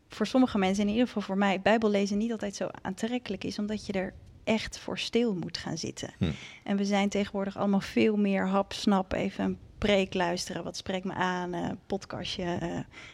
voor 0.08 0.26
sommige 0.26 0.58
mensen, 0.58 0.84
in 0.84 0.90
ieder 0.90 1.06
geval 1.06 1.22
voor 1.22 1.38
mij, 1.38 1.60
Bijbellezen 1.60 2.18
niet 2.18 2.32
altijd 2.32 2.56
zo 2.56 2.68
aantrekkelijk 2.82 3.44
is, 3.44 3.58
omdat 3.58 3.86
je 3.86 3.92
er 3.92 4.12
echt 4.44 4.78
voor 4.78 4.98
stil 4.98 5.34
moet 5.34 5.58
gaan 5.58 5.78
zitten. 5.78 6.10
Hm. 6.18 6.30
En 6.64 6.76
we 6.76 6.84
zijn 6.84 7.08
tegenwoordig 7.08 7.56
allemaal 7.56 7.80
veel 7.80 8.16
meer 8.16 8.46
hap, 8.48 8.72
snap, 8.72 9.12
even 9.12 9.44
een 9.44 9.58
preek 9.82 10.14
luisteren, 10.14 10.64
wat 10.64 10.76
spreekt 10.76 11.04
me 11.04 11.14
aan, 11.14 11.54
eh, 11.54 11.70
podcastje, 11.86 12.42
eh, 12.42 12.68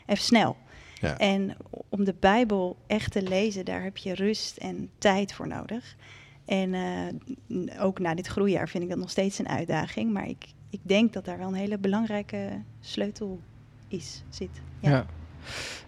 even 0.07 0.25
snel. 0.25 0.57
Ja. 1.01 1.19
En 1.19 1.57
om 1.89 2.05
de 2.05 2.15
Bijbel 2.21 2.77
echt 2.87 3.13
te 3.13 3.23
lezen, 3.23 3.65
daar 3.65 3.83
heb 3.83 3.97
je 3.97 4.15
rust 4.15 4.57
en 4.57 4.91
tijd 4.99 5.33
voor 5.33 5.49
nodig. 5.49 5.97
En 6.45 6.75
eh, 6.75 7.83
ook 7.85 7.99
na 7.99 8.15
dit 8.15 8.27
groeijaar 8.27 8.69
vind 8.69 8.83
ik 8.83 8.89
dat 8.89 8.99
nog 8.99 9.11
steeds 9.11 9.39
een 9.39 9.49
uitdaging. 9.49 10.13
Maar 10.13 10.29
ik, 10.29 10.47
ik 10.71 10.81
denk 10.83 11.13
dat 11.13 11.25
daar 11.25 11.39
wel 11.39 11.49
een 11.49 11.55
hele 11.55 11.79
belangrijke 11.79 12.63
sleutel 12.81 13.41
is, 13.89 14.23
zit. 14.29 14.61
Ja. 14.81 15.07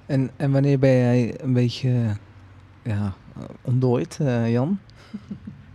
En, 0.07 0.31
en 0.37 0.53
wanneer 0.53 0.79
ben 0.79 0.91
jij 0.91 1.41
een 1.41 1.53
beetje 1.53 2.17
ja, 2.83 3.15
ontdooid, 3.63 4.19
eh, 4.21 4.53
Jan? 4.53 4.79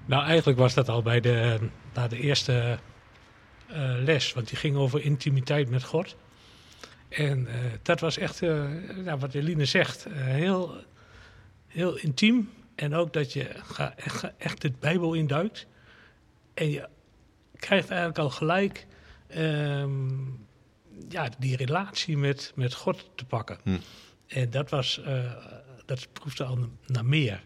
Nou, 0.08 0.26
eigenlijk 0.26 0.60
was 0.60 0.74
dat 0.74 0.90
al 0.90 1.02
bij 1.02 1.20
de, 1.20 1.60
na 1.94 2.08
de 2.08 2.20
eerste 2.20 2.80
les, 4.04 4.34
want 4.34 4.48
die 4.48 4.58
ging 4.58 4.76
over 4.76 5.02
intimiteit 5.02 5.70
met 5.70 5.84
God. 5.84 6.16
En 7.10 7.48
eh, 7.48 7.56
dat 7.82 8.00
was 8.00 8.18
echt, 8.18 8.42
eh, 8.42 8.64
nou, 9.04 9.20
wat 9.20 9.34
Eline 9.34 9.66
zegt, 9.66 10.06
eh, 10.06 10.14
heel, 10.24 10.76
heel 11.68 11.98
intiem. 11.98 12.50
En 12.76 12.94
ook 12.96 13.14
dat 13.14 13.34
je 13.34 13.50
ga, 13.64 13.94
echt, 13.98 14.16
ga- 14.16 14.34
echt 14.38 14.62
de 14.62 14.72
Bijbel 14.80 15.14
induikt. 15.14 15.68
En 16.54 16.70
je 16.70 16.88
krijgt 17.56 17.90
eigenlijk 17.90 18.20
al 18.20 18.30
gelijk 18.30 18.88
ehm, 19.28 20.10
ja, 21.10 21.30
die 21.40 21.56
relatie 21.56 22.18
met, 22.18 22.52
met 22.56 22.74
God 22.74 23.10
te 23.16 23.26
pakken. 23.26 23.58
Hm. 23.64 23.78
En 24.28 24.50
dat 24.50 24.70
was, 24.70 25.02
eh, 25.02 25.32
dat 25.86 26.08
proefde 26.14 26.44
al 26.44 26.70
naar 26.88 27.06
meer. 27.06 27.44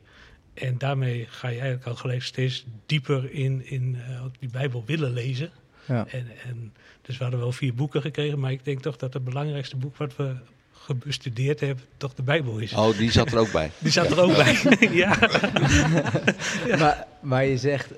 En 0.54 0.78
daarmee 0.78 1.26
ga 1.30 1.48
je 1.48 1.60
eigenlijk 1.60 1.88
al 1.88 1.96
gelijk 1.96 2.24
steeds 2.24 2.66
dieper 2.86 3.32
in, 3.32 3.66
in 3.66 3.96
eh, 4.08 4.24
die 4.40 4.50
Bijbel 4.50 4.84
willen 4.86 5.12
lezen. 5.14 5.52
Ja. 5.90 6.06
En, 6.08 6.28
en, 6.48 6.74
dus 7.02 7.18
we 7.18 7.24
hadden 7.24 7.42
wel 7.42 7.52
vier 7.52 7.74
boeken 7.74 8.02
gekregen, 8.02 8.40
maar 8.40 8.52
ik 8.52 8.66
denk 8.66 8.82
toch 8.82 8.96
dat 8.98 9.14
het 9.14 9.24
belangrijkste 9.24 9.76
boek 9.78 9.98
wat 9.98 10.16
we 10.16 10.36
gebestudeerd 10.72 11.60
hebben, 11.60 11.84
toch 11.98 12.14
de 12.14 12.22
Bijbel 12.24 12.58
is. 12.58 12.74
Oh, 12.74 12.98
die 12.98 13.12
zat 13.12 13.32
er 13.32 13.38
ook 13.38 13.52
bij. 13.52 13.72
Die 13.80 13.92
zat 13.92 14.12
er 14.12 14.20
ook 14.22 14.36
bij. 14.36 14.58
ja. 14.92 15.18
Maar, 16.80 17.06
maar 17.22 17.46
je 17.46 17.58
zegt 17.58 17.92
eh, 17.92 17.98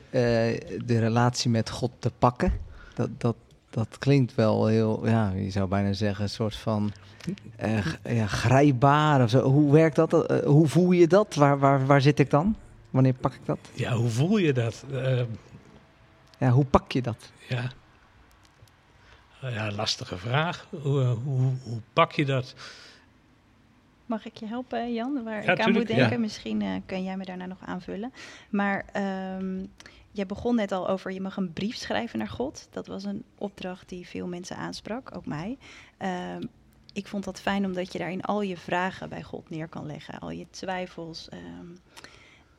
de 0.86 1.00
relatie 1.00 1.50
met 1.50 1.70
God 1.70 1.92
te 2.00 2.12
pakken. 2.20 2.54
Dat, 2.94 3.10
dat, 3.18 3.36
dat 3.70 3.98
klinkt 4.00 4.36
wel 4.36 4.68
heel, 4.68 5.08
ja, 5.08 5.32
je 5.36 5.50
zou 5.50 5.68
bijna 5.68 5.94
zeggen, 5.94 6.24
een 6.24 6.30
soort 6.30 6.56
van 6.56 6.92
eh, 7.56 7.78
g- 7.78 7.98
ja, 8.10 8.28
grijpbaar 8.28 9.24
of 9.24 9.30
zo. 9.30 9.42
Hoe 9.50 9.72
werkt 9.72 9.96
dat? 9.96 10.26
Eh, 10.26 10.40
hoe 10.46 10.68
voel 10.68 10.92
je 10.92 11.08
dat? 11.08 11.36
Waar, 11.36 11.60
waar, 11.60 11.86
waar 11.86 12.02
zit 12.02 12.20
ik 12.20 12.30
dan? 12.30 12.56
Wanneer 12.90 13.14
pak 13.14 13.34
ik 13.34 13.46
dat? 13.46 13.60
ja, 13.74 13.94
hoe 13.94 14.10
voel 14.10 14.38
je 14.38 14.54
dat? 14.54 14.84
Eh, 14.94 15.22
Ja, 16.38 16.50
hoe 16.50 16.66
pak 16.66 16.92
je 16.92 17.02
dat? 17.02 17.32
ja. 17.50 17.72
Ja, 19.42 19.72
lastige 19.72 20.18
vraag. 20.18 20.68
Hoe, 20.70 21.02
eh, 21.02 21.12
hoe, 21.24 21.54
hoe 21.64 21.80
pak 21.94 22.12
je 22.12 22.26
dat? 22.26 22.54
Mag 24.06 24.26
ik 24.26 24.38
je 24.38 24.46
helpen, 24.46 24.94
Jan? 24.94 25.24
Waar 25.24 25.44
Ja, 25.44 25.52
ik 25.52 25.60
aan 25.60 25.72
moet 25.72 25.88
denken. 25.88 26.10
ja. 26.12 26.18
Misschien 26.18 26.62
eh, 26.62 26.76
kan 26.86 27.04
jij 27.04 27.18
me 27.18 27.26
daarna 27.26 27.46
nog 27.46 27.60
aanvullen. 27.66 28.14
Maar 28.50 28.86
ehm 28.92 29.66
jij 30.14 30.26
begon 30.26 30.56
net 30.56 30.72
al 30.72 30.88
over 30.90 31.12
je 31.12 31.22
mag 31.22 31.38
een 31.38 31.54
brief 31.54 31.76
schrijven 31.76 32.20
naar 32.20 32.28
God. 32.30 32.68
Dat 32.72 32.88
was 32.88 33.04
een 33.04 33.24
opdracht 33.38 33.90
die 33.90 34.08
veel 34.08 34.28
mensen 34.28 34.58
aansprak, 34.58 35.16
ook 35.16 35.26
mij. 35.26 35.58
Ehm, 35.98 36.42
ik 36.94 37.08
vond 37.08 37.24
dat 37.24 37.42
fijn 37.42 37.66
omdat 37.66 37.92
je 37.92 37.98
daarin 38.00 38.22
al 38.22 38.42
je 38.42 38.58
vragen 38.58 39.10
bij 39.10 39.24
God 39.24 39.50
neer 39.50 39.68
kan 39.68 39.86
leggen. 39.86 40.20
Al 40.20 40.32
je 40.32 40.46
twijfels. 40.50 41.30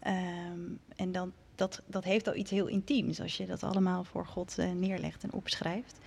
ehm, 0.00 0.60
en 0.96 1.12
dan, 1.12 1.32
dat, 1.54 1.82
dat 1.86 2.04
heeft 2.04 2.28
al 2.28 2.34
iets 2.34 2.50
heel 2.50 2.66
intiems 2.66 3.20
als 3.20 3.36
je 3.36 3.46
dat 3.46 3.62
allemaal 3.62 4.04
voor 4.04 4.26
God 4.26 4.58
eh, 4.58 4.70
neerlegt 4.70 5.22
en 5.22 5.32
opschrijft. 5.32 5.98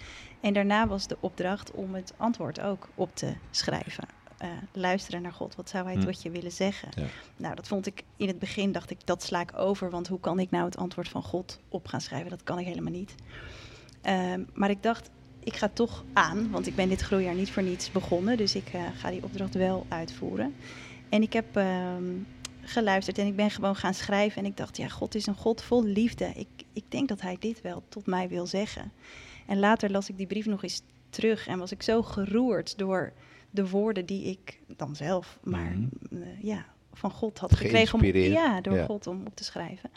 En 0.41 0.53
daarna 0.53 0.87
was 0.87 1.07
de 1.07 1.17
opdracht 1.19 1.71
om 1.71 1.93
het 1.95 2.13
antwoord 2.17 2.61
ook 2.61 2.87
op 2.95 3.15
te 3.15 3.33
schrijven. 3.51 4.07
Eh, 4.37 4.49
luisteren 4.73 5.21
naar 5.21 5.33
God. 5.33 5.55
Wat 5.55 5.69
zou 5.69 5.85
hij 5.85 5.95
Hm. 5.95 6.01
tot 6.05 6.21
je 6.21 6.29
willen 6.29 6.51
zeggen? 6.51 6.89
Ja. 6.95 7.05
Nou, 7.37 7.55
dat 7.55 7.67
vond 7.67 7.85
ik 7.85 8.03
in 8.17 8.27
het 8.27 8.39
begin, 8.39 8.71
dacht 8.71 8.89
ik, 8.89 8.97
dat 9.05 9.23
sla 9.23 9.41
ik 9.41 9.57
over. 9.57 9.89
Want 9.89 10.07
hoe 10.07 10.19
kan 10.19 10.39
ik 10.39 10.51
nou 10.51 10.65
het 10.65 10.77
antwoord 10.77 11.07
van 11.09 11.23
God 11.23 11.59
op 11.69 11.87
gaan 11.87 12.01
schrijven? 12.01 12.29
Dat 12.29 12.43
kan 12.43 12.59
ik 12.59 12.65
helemaal 12.65 12.91
niet. 12.91 13.15
Ehm, 14.01 14.43
maar 14.53 14.69
ik 14.69 14.83
dacht, 14.83 15.09
ik 15.39 15.55
ga 15.55 15.69
toch 15.73 16.03
aan. 16.13 16.51
Want 16.51 16.67
ik 16.67 16.75
ben 16.75 16.89
dit 16.89 17.01
groeijaar 17.01 17.35
niet 17.35 17.51
voor 17.51 17.63
niets 17.63 17.91
begonnen. 17.91 18.37
Dus 18.37 18.55
ik 18.55 18.67
eh, 18.67 18.81
ga 18.95 19.09
die 19.09 19.23
opdracht 19.23 19.53
wel 19.53 19.85
uitvoeren. 19.89 20.55
En 21.09 21.21
ik 21.21 21.33
heb 21.33 21.55
ehm, 21.55 22.03
geluisterd 22.65 23.17
en 23.17 23.25
ik 23.27 23.35
ben 23.35 23.51
gewoon 23.51 23.75
gaan 23.75 23.93
schrijven. 23.93 24.43
En 24.43 24.49
ik 24.49 24.57
dacht, 24.57 24.77
ja, 24.77 24.87
God 24.87 25.15
is 25.15 25.25
een 25.27 25.35
God 25.35 25.61
vol 25.63 25.83
liefde. 25.83 26.25
Ik, 26.35 26.47
ik 26.73 26.83
denk 26.89 27.07
dat 27.09 27.21
hij 27.21 27.37
dit 27.39 27.61
wel 27.61 27.83
tot 27.89 28.05
mij 28.05 28.27
wil 28.29 28.45
zeggen. 28.47 28.91
En 29.47 29.59
later 29.59 29.91
las 29.91 30.09
ik 30.09 30.17
die 30.17 30.27
brief 30.27 30.45
nog 30.45 30.63
eens 30.63 30.81
terug. 31.09 31.47
En 31.47 31.59
was 31.59 31.71
ik 31.71 31.83
zo 31.83 32.01
geroerd 32.03 32.77
door 32.77 33.13
de 33.51 33.69
woorden 33.69 34.05
die 34.05 34.23
ik 34.23 34.59
dan 34.77 34.95
zelf, 34.95 35.39
maar 35.43 35.71
Mhm. 35.77 36.21
eh, 36.21 36.27
ja, 36.43 36.65
van 36.93 37.11
God 37.11 37.39
had 37.39 37.55
gekregen. 37.55 37.99
Om, 37.99 38.05
ja, 38.15 38.61
door 38.61 38.75
Ja. 38.75 38.85
God 38.85 39.07
om 39.07 39.23
op 39.27 39.35
te 39.35 39.43
schrijven. 39.43 39.91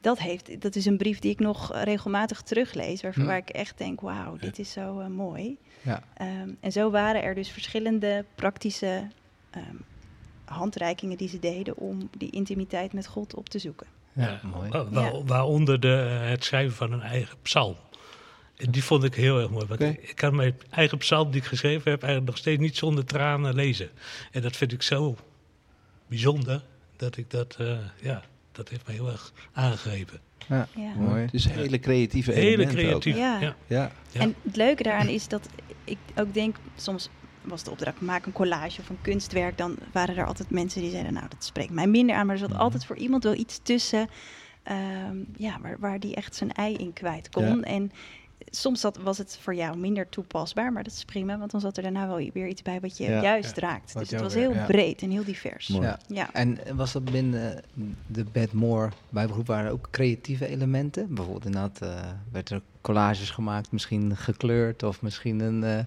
Dat, 0.00 0.18
heeft, 0.18 0.60
dat 0.60 0.74
is 0.76 0.86
een 0.86 0.96
brief 0.96 1.18
die 1.18 1.30
ik 1.30 1.38
nog 1.38 1.82
regelmatig 1.82 2.42
teruglees. 2.42 3.02
Waar, 3.02 3.14
Hm. 3.14 3.24
waar 3.24 3.36
ik 3.36 3.48
echt 3.48 3.78
denk, 3.78 4.00
wauw, 4.00 4.36
dit 4.36 4.58
is 4.58 4.72
zo 4.72 4.98
eh, 4.98 5.06
mooi. 5.06 5.58
Ja. 5.82 6.02
Ehm, 6.14 6.50
en 6.60 6.72
zo 6.72 6.90
waren 6.90 7.22
er 7.22 7.34
dus 7.34 7.50
verschillende 7.50 8.24
praktische 8.34 9.08
ehm, 9.50 9.74
handreikingen 10.48 11.16
die 11.16 11.28
ze 11.28 11.38
deden 11.38 11.76
om 11.76 12.08
die 12.18 12.30
intimiteit 12.30 12.92
met 12.92 13.06
God 13.06 13.34
op 13.34 13.48
te 13.48 13.58
zoeken. 13.58 13.86
Ja, 14.12 14.40
mooi. 14.54 14.68
Wa- 14.70 14.88
wa- 14.90 15.22
Waaronder 15.24 15.80
de, 15.80 16.18
eh, 16.22 16.28
het 16.28 16.44
schrijven 16.44 16.76
van 16.76 16.92
een 16.92 17.00
eigen 17.02 17.36
psalm. 17.42 17.76
En 18.56 18.70
die 18.70 18.84
vond 18.84 19.04
ik 19.04 19.14
heel 19.14 19.40
erg 19.40 19.50
mooi. 19.50 19.66
Want 19.66 19.80
ik, 19.80 20.08
ik 20.08 20.16
kan 20.16 20.36
mijn 20.36 20.54
eigen 20.70 20.98
psalm 20.98 21.30
die 21.30 21.40
ik 21.40 21.46
geschreven 21.46 21.90
heb 21.90 22.02
eigenlijk 22.02 22.32
nog 22.32 22.36
steeds 22.40 22.60
niet 22.60 22.76
zonder 22.76 23.04
tranen 23.04 23.54
lezen. 23.54 23.90
En 24.32 24.42
dat 24.42 24.56
vind 24.56 24.72
ik 24.72 24.82
zo 24.82 25.16
bijzonder 26.06 26.62
dat 26.96 27.16
ik 27.16 27.30
dat, 27.30 27.56
eh, 27.58 27.78
ja, 28.02 28.22
dat 28.52 28.68
heeft 28.68 28.86
me 28.86 28.92
heel 28.92 29.08
erg 29.08 29.32
aangegrepen. 29.52 30.20
Ja, 30.48 30.68
Ja. 30.76 30.94
mooi. 30.96 31.22
Het 31.22 31.34
is 31.34 31.48
hele 31.48 31.78
creatieve 31.78 32.32
Hele 32.32 32.46
elementen 32.46 32.76
ook. 32.78 32.82
creatief. 33.00 33.16
Ja. 33.16 33.40
Ja. 33.40 33.56
Ja. 33.66 33.92
Ja. 34.12 34.20
En 34.20 34.34
het 34.42 34.56
leuke 34.56 34.82
daaraan 34.82 35.08
is 35.08 35.28
dat 35.28 35.48
ik 35.84 35.98
ook 36.16 36.34
denk, 36.34 36.56
soms 36.76 37.08
was 37.48 37.62
de 37.62 37.70
opdracht 37.70 38.00
maak 38.00 38.26
een 38.26 38.32
collage 38.32 38.80
of 38.80 38.88
een 38.88 39.00
kunstwerk, 39.02 39.58
dan 39.58 39.76
waren 39.92 40.16
er 40.16 40.26
altijd 40.26 40.50
mensen 40.50 40.80
die 40.80 40.90
zeiden, 40.90 41.12
nou 41.12 41.26
dat 41.28 41.44
spreekt 41.44 41.70
mij 41.72 41.86
minder 41.86 42.16
aan, 42.16 42.26
maar 42.26 42.34
er 42.34 42.40
zat 42.40 42.50
Mhm. 42.50 42.60
altijd 42.60 42.84
voor 42.84 42.96
iemand 42.96 43.24
wel 43.24 43.34
iets 43.34 43.60
tussen, 43.62 44.08
ehm, 44.62 45.16
ja, 45.36 45.58
waar, 45.62 45.76
waar 45.78 46.00
die 46.00 46.14
echt 46.14 46.34
zijn 46.34 46.52
ei 46.52 46.74
in 46.74 46.92
kwijt 46.92 47.28
kon. 47.30 47.44
Ja. 47.58 47.60
En 47.60 47.92
soms 48.50 48.80
zat, 48.80 48.96
was 49.02 49.18
het 49.18 49.38
voor 49.42 49.54
jou 49.54 49.76
minder 49.76 50.08
toepasbaar, 50.08 50.72
maar 50.72 50.82
dat 50.82 50.92
is 50.92 51.04
prima, 51.04 51.38
want 51.38 51.50
dan 51.50 51.60
zat 51.60 51.76
er 51.76 51.82
daarna 51.82 52.06
wel 52.06 52.30
weer 52.32 52.46
iets 52.48 52.62
bij 52.62 52.80
wat 52.80 52.96
je 52.96 53.04
Ja. 53.04 53.22
juist 53.22 53.56
Ja. 53.56 53.62
raakt. 53.68 53.92
Wat 53.92 54.02
Dus 54.02 54.10
het 54.12 54.20
was 54.20 54.34
weer- 54.34 54.42
heel 54.42 54.54
ja. 54.54 54.66
breed 54.66 55.02
en 55.02 55.10
heel 55.10 55.24
divers. 55.24 55.66
Ja. 55.66 55.98
Ja. 56.06 56.32
En 56.32 56.58
was 56.74 56.92
dat 56.92 57.04
binnen 57.04 57.62
de 58.06 58.24
Bad 58.24 58.52
More 58.52 58.90
Bijbelgroep 59.08 59.46
waren 59.46 59.66
er 59.66 59.72
ook 59.72 59.88
creatieve 59.90 60.46
elementen? 60.46 61.06
Bijvoorbeeld 61.14 61.44
inderdaad 61.44 61.82
uh, 61.82 62.00
werd 62.32 62.50
er 62.50 62.62
collages 62.80 63.30
gemaakt, 63.30 63.72
misschien 63.72 64.16
gekleurd 64.16 64.82
of 64.82 65.02
misschien 65.02 65.40
een, 65.40 65.62
uh, 65.62 65.78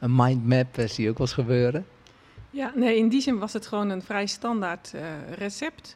een 0.00 0.14
mindmap, 0.14 0.78
uh, 0.78 0.86
zie 0.86 1.04
je 1.04 1.10
ook 1.10 1.18
wel 1.18 1.26
eens 1.26 1.36
gebeuren. 1.36 1.86
Ja, 2.50 2.72
nee, 2.74 2.96
in 2.96 3.08
die 3.08 3.20
zin 3.20 3.38
was 3.38 3.52
het 3.52 3.66
gewoon 3.66 3.88
een 3.88 4.02
vrij 4.02 4.26
standaard 4.26 4.92
uh, 4.94 5.32
recept. 5.32 5.94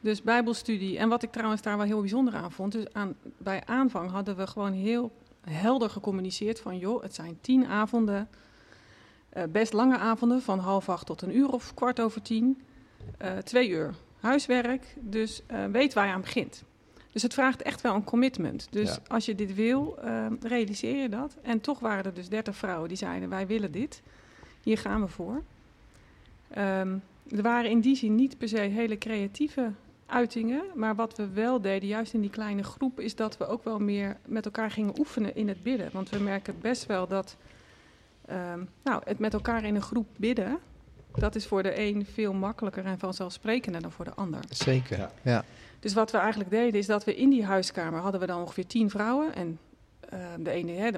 Dus 0.00 0.22
bijbelstudie. 0.22 0.98
En 0.98 1.08
wat 1.08 1.22
ik 1.22 1.32
trouwens 1.32 1.62
daar 1.62 1.76
wel 1.76 1.86
heel 1.86 2.00
bijzonder 2.00 2.34
aan 2.34 2.52
vond, 2.52 2.72
dus 2.72 2.84
aan, 2.92 3.14
bij 3.38 3.62
aanvang 3.64 4.10
hadden 4.10 4.36
we 4.36 4.46
gewoon 4.46 4.72
heel 4.72 5.12
helder 5.40 5.90
gecommuniceerd 5.90 6.60
van, 6.60 6.78
joh, 6.78 7.02
het 7.02 7.14
zijn 7.14 7.38
tien 7.40 7.66
avonden, 7.66 8.28
uh, 9.36 9.42
best 9.50 9.72
lange 9.72 9.98
avonden, 9.98 10.42
van 10.42 10.58
half 10.58 10.88
acht 10.88 11.06
tot 11.06 11.22
een 11.22 11.36
uur 11.36 11.48
of 11.48 11.74
kwart 11.74 12.00
over 12.00 12.22
tien, 12.22 12.62
twee 13.44 13.68
uur 13.68 13.94
huiswerk, 14.20 14.96
dus 15.00 15.42
weet 15.70 15.92
waar 15.92 16.06
je 16.06 16.12
aan 16.12 16.20
begint. 16.20 16.64
Dus 17.12 17.22
het 17.22 17.34
vraagt 17.34 17.62
echt 17.62 17.80
wel 17.80 17.94
een 17.94 18.04
commitment. 18.04 18.66
Dus 18.70 18.88
ja. 18.88 18.98
als 19.06 19.24
je 19.24 19.34
dit 19.34 19.54
wil, 19.54 19.98
uh, 20.04 20.26
realiseer 20.40 20.96
je 20.96 21.08
dat. 21.08 21.36
En 21.42 21.60
toch 21.60 21.78
waren 21.78 22.04
er 22.04 22.14
dus 22.14 22.28
dertig 22.28 22.56
vrouwen 22.56 22.88
die 22.88 22.96
zeiden, 22.96 23.28
wij 23.28 23.46
willen 23.46 23.72
dit. 23.72 24.02
Hier 24.62 24.78
gaan 24.78 25.00
we 25.00 25.08
voor. 25.08 25.42
Um, 26.58 27.02
er 27.36 27.42
waren 27.42 27.70
in 27.70 27.80
die 27.80 27.96
zin 27.96 28.14
niet 28.14 28.38
per 28.38 28.48
se 28.48 28.56
hele 28.56 28.98
creatieve 28.98 29.70
uitingen. 30.06 30.62
Maar 30.74 30.94
wat 30.94 31.16
we 31.16 31.28
wel 31.28 31.60
deden, 31.60 31.88
juist 31.88 32.14
in 32.14 32.20
die 32.20 32.30
kleine 32.30 32.62
groep, 32.62 33.00
is 33.00 33.14
dat 33.14 33.36
we 33.36 33.46
ook 33.46 33.64
wel 33.64 33.78
meer 33.78 34.16
met 34.26 34.44
elkaar 34.44 34.70
gingen 34.70 34.98
oefenen 34.98 35.36
in 35.36 35.48
het 35.48 35.62
bidden. 35.62 35.88
Want 35.92 36.10
we 36.10 36.18
merken 36.18 36.54
best 36.60 36.86
wel 36.86 37.06
dat 37.06 37.36
um, 38.30 38.68
nou, 38.82 39.02
het 39.04 39.18
met 39.18 39.32
elkaar 39.32 39.64
in 39.64 39.74
een 39.74 39.82
groep 39.82 40.06
bidden, 40.16 40.58
dat 41.14 41.34
is 41.34 41.46
voor 41.46 41.62
de 41.62 41.78
een 41.78 42.06
veel 42.12 42.32
makkelijker 42.32 42.84
en 42.84 42.98
vanzelfsprekender 42.98 43.82
dan 43.82 43.92
voor 43.92 44.04
de 44.04 44.14
ander. 44.14 44.40
Zeker, 44.48 45.10
ja. 45.22 45.44
Dus 45.82 45.94
wat 45.94 46.10
we 46.10 46.18
eigenlijk 46.18 46.50
deden, 46.50 46.80
is 46.80 46.86
dat 46.86 47.04
we 47.04 47.16
in 47.16 47.30
die 47.30 47.44
huiskamer 47.44 48.00
hadden 48.00 48.20
we 48.20 48.26
dan 48.26 48.40
ongeveer 48.40 48.66
tien 48.66 48.90
vrouwen. 48.90 49.34
En 49.34 49.58
uh, 50.12 50.18
de 50.38 50.50
ene, 50.50 50.72
hè, 50.72 50.90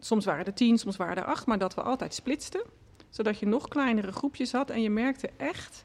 soms 0.00 0.24
waren 0.24 0.44
er 0.44 0.54
tien, 0.54 0.78
soms 0.78 0.96
waren 0.96 1.16
er 1.16 1.24
acht, 1.24 1.46
maar 1.46 1.58
dat 1.58 1.74
we 1.74 1.82
altijd 1.82 2.14
splitsten 2.14 2.62
zodat 3.16 3.38
je 3.38 3.46
nog 3.46 3.68
kleinere 3.68 4.12
groepjes 4.12 4.52
had. 4.52 4.70
En 4.70 4.82
je 4.82 4.90
merkte 4.90 5.30
echt 5.36 5.84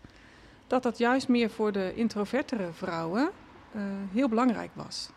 dat 0.68 0.84
dat 0.84 0.98
juist 0.98 1.28
meer 1.28 1.50
voor 1.50 1.72
de 1.72 1.94
introvertere 1.96 2.72
vrouwen 2.72 3.30
uh, 3.76 3.82
heel 4.12 4.30
belangrijk 4.30 4.72
was. 4.74 5.10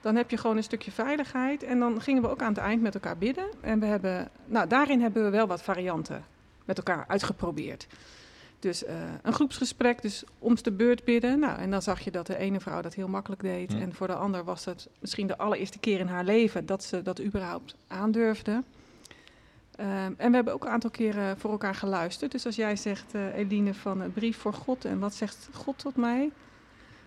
Dan 0.00 0.16
heb 0.16 0.30
je 0.30 0.36
gewoon 0.36 0.56
een 0.56 0.62
stukje 0.62 0.90
veiligheid. 0.90 1.62
En 1.62 1.78
dan 1.78 2.00
gingen 2.00 2.22
we 2.22 2.28
ook 2.28 2.42
aan 2.42 2.52
het 2.52 2.62
eind 2.62 2.82
met 2.82 2.94
elkaar 2.94 3.18
bidden. 3.18 3.44
En 3.60 3.80
we 3.80 3.86
hebben, 3.86 4.30
nou, 4.44 4.68
daarin 4.68 5.00
hebben 5.00 5.24
we 5.24 5.30
wel 5.30 5.46
wat 5.46 5.62
varianten 5.62 6.24
met 6.64 6.76
elkaar 6.76 7.04
uitgeprobeerd. 7.08 7.86
Dus 8.60 8.84
uh, 8.84 8.90
een 9.22 9.32
groepsgesprek, 9.32 10.02
dus 10.02 10.24
om 10.38 10.56
de 10.62 10.72
beurt 10.72 11.04
bidden. 11.04 11.38
Nou, 11.38 11.58
en 11.58 11.70
dan 11.70 11.82
zag 11.82 12.00
je 12.00 12.10
dat 12.10 12.26
de 12.26 12.36
ene 12.36 12.60
vrouw 12.60 12.80
dat 12.80 12.94
heel 12.94 13.08
makkelijk 13.08 13.42
deed. 13.42 13.72
Ja. 13.72 13.78
En 13.78 13.94
voor 13.94 14.06
de 14.06 14.14
ander 14.14 14.44
was 14.44 14.64
het 14.64 14.88
misschien 14.98 15.26
de 15.26 15.38
allereerste 15.38 15.78
keer 15.78 15.98
in 16.00 16.06
haar 16.06 16.24
leven 16.24 16.66
dat 16.66 16.84
ze 16.84 17.02
dat 17.02 17.20
überhaupt 17.20 17.74
aandurfde. 17.86 18.62
Uh, 19.80 20.04
en 20.04 20.16
we 20.16 20.34
hebben 20.34 20.52
ook 20.52 20.64
een 20.64 20.70
aantal 20.70 20.90
keren 20.90 21.38
voor 21.38 21.50
elkaar 21.50 21.74
geluisterd. 21.74 22.32
Dus 22.32 22.46
als 22.46 22.56
jij 22.56 22.76
zegt, 22.76 23.14
uh, 23.14 23.36
Eline, 23.36 23.74
van 23.74 24.00
een 24.00 24.12
brief 24.12 24.36
voor 24.36 24.54
God 24.54 24.84
en 24.84 24.98
wat 24.98 25.14
zegt 25.14 25.48
God 25.52 25.78
tot 25.78 25.96
mij? 25.96 26.30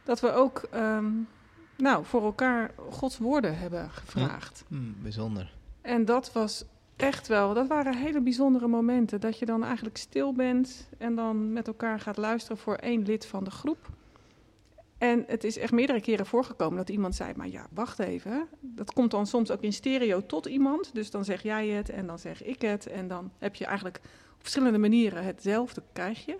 Dat 0.03 0.19
we 0.19 0.31
ook 0.31 0.67
um, 0.73 1.27
nou, 1.75 2.05
voor 2.05 2.23
elkaar 2.23 2.71
Gods 2.89 3.17
woorden 3.17 3.57
hebben 3.57 3.89
gevraagd. 3.89 4.63
Ja. 4.67 4.77
Mm, 4.77 4.95
bijzonder. 5.01 5.53
En 5.81 6.05
dat 6.05 6.31
was 6.31 6.65
echt 6.95 7.27
wel, 7.27 7.53
dat 7.53 7.67
waren 7.67 7.95
hele 7.95 8.21
bijzondere 8.21 8.67
momenten. 8.67 9.21
Dat 9.21 9.39
je 9.39 9.45
dan 9.45 9.63
eigenlijk 9.63 9.97
stil 9.97 10.33
bent 10.33 10.89
en 10.97 11.15
dan 11.15 11.53
met 11.53 11.67
elkaar 11.67 11.99
gaat 11.99 12.17
luisteren 12.17 12.57
voor 12.57 12.75
één 12.75 13.01
lid 13.01 13.25
van 13.25 13.43
de 13.43 13.51
groep. 13.51 13.89
En 14.97 15.23
het 15.27 15.43
is 15.43 15.57
echt 15.57 15.71
meerdere 15.71 16.01
keren 16.01 16.25
voorgekomen 16.25 16.77
dat 16.77 16.89
iemand 16.89 17.15
zei, 17.15 17.33
maar 17.35 17.47
ja, 17.47 17.67
wacht 17.73 17.99
even. 17.99 18.47
Dat 18.59 18.93
komt 18.93 19.11
dan 19.11 19.27
soms 19.27 19.51
ook 19.51 19.61
in 19.61 19.73
stereo 19.73 20.25
tot 20.25 20.45
iemand. 20.45 20.93
Dus 20.93 21.11
dan 21.11 21.25
zeg 21.25 21.43
jij 21.43 21.67
het 21.67 21.89
en 21.89 22.07
dan 22.07 22.19
zeg 22.19 22.43
ik 22.43 22.61
het. 22.61 22.87
En 22.87 23.07
dan 23.07 23.31
heb 23.37 23.55
je 23.55 23.65
eigenlijk 23.65 23.97
op 24.33 24.39
verschillende 24.39 24.77
manieren 24.77 25.23
hetzelfde 25.23 25.83
krijg 25.93 26.25
je. 26.25 26.37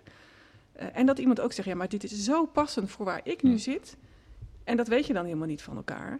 Uh, 0.79 0.87
en 0.93 1.05
dat 1.05 1.19
iemand 1.19 1.39
ook 1.39 1.51
zegt, 1.51 1.67
ja, 1.67 1.75
maar 1.75 1.89
dit 1.89 2.03
is 2.03 2.23
zo 2.23 2.45
passend 2.45 2.89
voor 2.89 3.05
waar 3.05 3.21
ik 3.23 3.43
nu 3.43 3.57
zit. 3.57 3.97
En 4.63 4.77
dat 4.77 4.87
weet 4.87 5.07
je 5.07 5.13
dan 5.13 5.25
helemaal 5.25 5.47
niet 5.47 5.61
van 5.61 5.75
elkaar. 5.75 6.19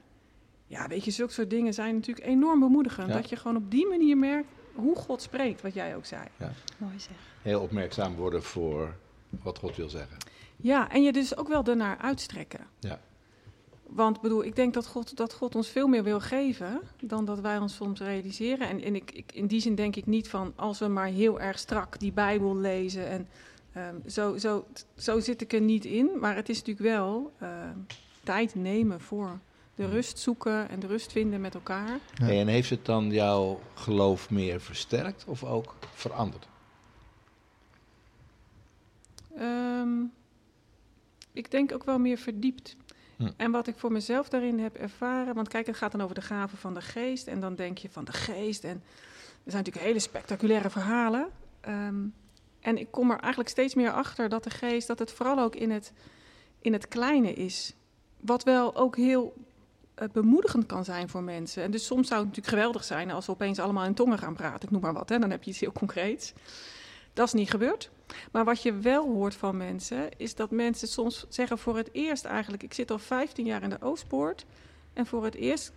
Ja, 0.74 0.88
weet 0.88 1.06
je, 1.06 1.12
zulke 1.12 1.34
soort 1.34 1.50
dingen 1.50 1.74
zijn 1.74 1.94
natuurlijk 1.96 2.28
enorm 2.28 2.60
bemoedigend. 2.60 3.08
Ja. 3.08 3.14
Dat 3.14 3.30
je 3.30 3.36
gewoon 3.36 3.58
op 3.58 3.72
die 3.72 3.88
manier 3.88 4.18
merkt 4.18 4.48
hoe 4.74 4.96
God 4.96 5.22
spreekt, 5.22 5.62
wat 5.62 5.74
jij 5.74 5.96
ook 5.96 6.06
zei. 6.06 6.22
Mooi 6.78 7.00
zeg. 7.00 7.16
Heel 7.42 7.62
opmerkzaam 7.62 8.16
worden 8.16 8.44
voor 8.44 8.96
wat 9.44 9.58
God 9.58 9.76
wil 9.76 9.90
zeggen. 9.90 10.18
Ja, 10.56 10.92
en 10.92 11.04
je 11.04 11.12
dus 11.12 11.38
ook 11.38 11.48
wel 11.48 11.66
ernaar 11.66 11.98
uitstrekken. 11.98 12.60
Ja. 12.80 13.00
Want 13.84 14.22
bedoel, 14.22 14.44
ik 14.44 14.56
denk 14.56 14.74
dat 14.74 14.88
God, 14.88 15.18
dat 15.18 15.34
God 15.34 15.56
ons 15.56 15.68
veel 15.68 15.88
meer 15.88 16.04
wil 16.04 16.20
geven 16.20 16.82
dan 17.02 17.26
dat 17.26 17.40
wij 17.40 17.58
ons 17.58 17.76
soms 17.76 18.00
realiseren. 18.00 18.70
En, 18.70 18.82
en 18.82 18.96
ik, 18.96 19.12
ik, 19.12 19.32
in 19.34 19.48
die 19.48 19.62
zin 19.62 19.76
denk 19.76 19.96
ik 19.96 20.06
niet 20.06 20.30
van 20.30 20.54
als 20.56 20.80
we 20.80 20.88
maar 20.88 21.08
heel 21.08 21.40
erg 21.40 21.60
strak 21.60 22.00
die 22.00 22.12
Bijbel 22.12 22.58
lezen. 22.58 23.08
En 23.08 23.28
ehm, 23.74 23.96
zo, 24.10 24.38
zo, 24.38 24.66
zo 24.96 25.20
zit 25.20 25.42
ik 25.42 25.54
er 25.54 25.62
niet 25.62 25.86
in. 25.86 26.10
Maar 26.20 26.36
het 26.36 26.50
is 26.50 26.58
natuurlijk 26.58 26.96
wel 26.96 27.34
ehm, 27.40 27.78
tijd 28.24 28.56
nemen 28.56 29.02
voor 29.02 29.40
de 29.76 29.86
rust 29.86 30.20
zoeken 30.20 30.70
en 30.70 30.80
de 30.80 30.88
rust 30.88 31.12
vinden 31.12 31.42
met 31.42 31.54
elkaar. 31.54 32.00
Ja. 32.14 32.30
En 32.30 32.48
heeft 32.48 32.70
het 32.70 32.86
dan 32.86 33.12
jouw 33.12 33.60
geloof 33.74 34.30
meer 34.30 34.62
versterkt 34.62 35.24
of 35.28 35.44
ook 35.44 35.76
veranderd? 35.94 36.48
Ehm, 39.38 40.04
ik 41.32 41.52
denk 41.52 41.74
ook 41.74 41.84
wel 41.84 42.00
meer 42.00 42.18
verdiept. 42.18 42.76
Hm. 43.16 43.30
En 43.38 43.52
wat 43.52 43.68
ik 43.68 43.78
voor 43.78 43.92
mezelf 43.92 44.30
daarin 44.30 44.60
heb 44.60 44.76
ervaren. 44.76 45.36
Want 45.36 45.48
kijk, 45.48 45.66
het 45.66 45.78
gaat 45.78 45.92
dan 45.92 46.02
over 46.02 46.16
de 46.16 46.22
gaven 46.22 46.58
van 46.58 46.74
de 46.74 46.82
geest. 46.82 47.28
En 47.28 47.40
dan 47.40 47.56
denk 47.56 47.78
je 47.78 47.90
van 47.90 48.06
de 48.06 48.14
geest. 48.14 48.64
En 48.64 48.84
er 49.44 49.52
zijn 49.52 49.64
natuurlijk 49.64 49.86
hele 49.86 50.00
spectaculaire 50.00 50.70
verhalen. 50.70 51.28
Ehm, 51.62 52.06
en 52.60 52.78
ik 52.78 52.88
kom 52.92 53.12
er 53.12 53.20
eigenlijk 53.20 53.50
steeds 53.50 53.76
meer 53.76 53.92
achter 53.92 54.30
dat 54.30 54.44
de 54.44 54.50
geest, 54.50 54.88
dat 54.88 55.00
het 55.00 55.12
vooral 55.12 55.40
ook 55.40 55.56
in 55.56 55.72
het, 55.72 55.94
in 56.62 56.74
het 56.74 56.88
kleine 56.88 57.34
is. 57.34 57.74
Wat 58.20 58.44
wel 58.44 58.76
ook 58.76 58.96
heel 58.96 59.34
bemoedigend 60.12 60.66
kan 60.66 60.86
zijn 60.86 61.10
voor 61.10 61.24
mensen. 61.24 61.64
En 61.64 61.72
dus 61.72 61.86
soms 61.86 62.08
zou 62.08 62.20
het 62.20 62.30
natuurlijk 62.30 62.56
geweldig 62.56 62.84
zijn 62.84 63.12
als 63.12 63.26
we 63.26 63.32
opeens 63.32 63.60
allemaal 63.60 63.86
in 63.86 63.94
tongen 63.94 64.18
gaan 64.18 64.34
praten. 64.34 64.64
Ik 64.64 64.72
noem 64.72 64.82
maar 64.82 64.94
wat, 64.94 65.10
hè, 65.10 65.20
dan 65.20 65.30
heb 65.30 65.44
je 65.44 65.50
iets 65.50 65.60
heel 65.60 65.72
concreets. 65.72 66.34
Dat 67.14 67.28
is 67.28 67.34
niet 67.34 67.50
gebeurd. 67.50 67.90
Maar 68.32 68.46
wat 68.46 68.62
je 68.62 68.74
wel 68.78 69.06
hoort 69.06 69.36
van 69.36 69.58
mensen, 69.58 70.10
is 70.18 70.36
dat 70.36 70.52
mensen 70.52 70.88
soms 70.88 71.26
zeggen 71.30 71.58
voor 71.58 71.78
het 71.78 71.90
eerst 71.92 72.26
eigenlijk... 72.26 72.64
ik 72.64 72.74
zit 72.74 72.92
al 72.92 73.00
15 73.00 73.46
jaar 73.46 73.64
in 73.64 73.70
de 73.70 73.82
Oostpoort 73.82 74.46
en 74.94 75.06
voor 75.06 75.24
het 75.24 75.36
eerst 75.36 75.72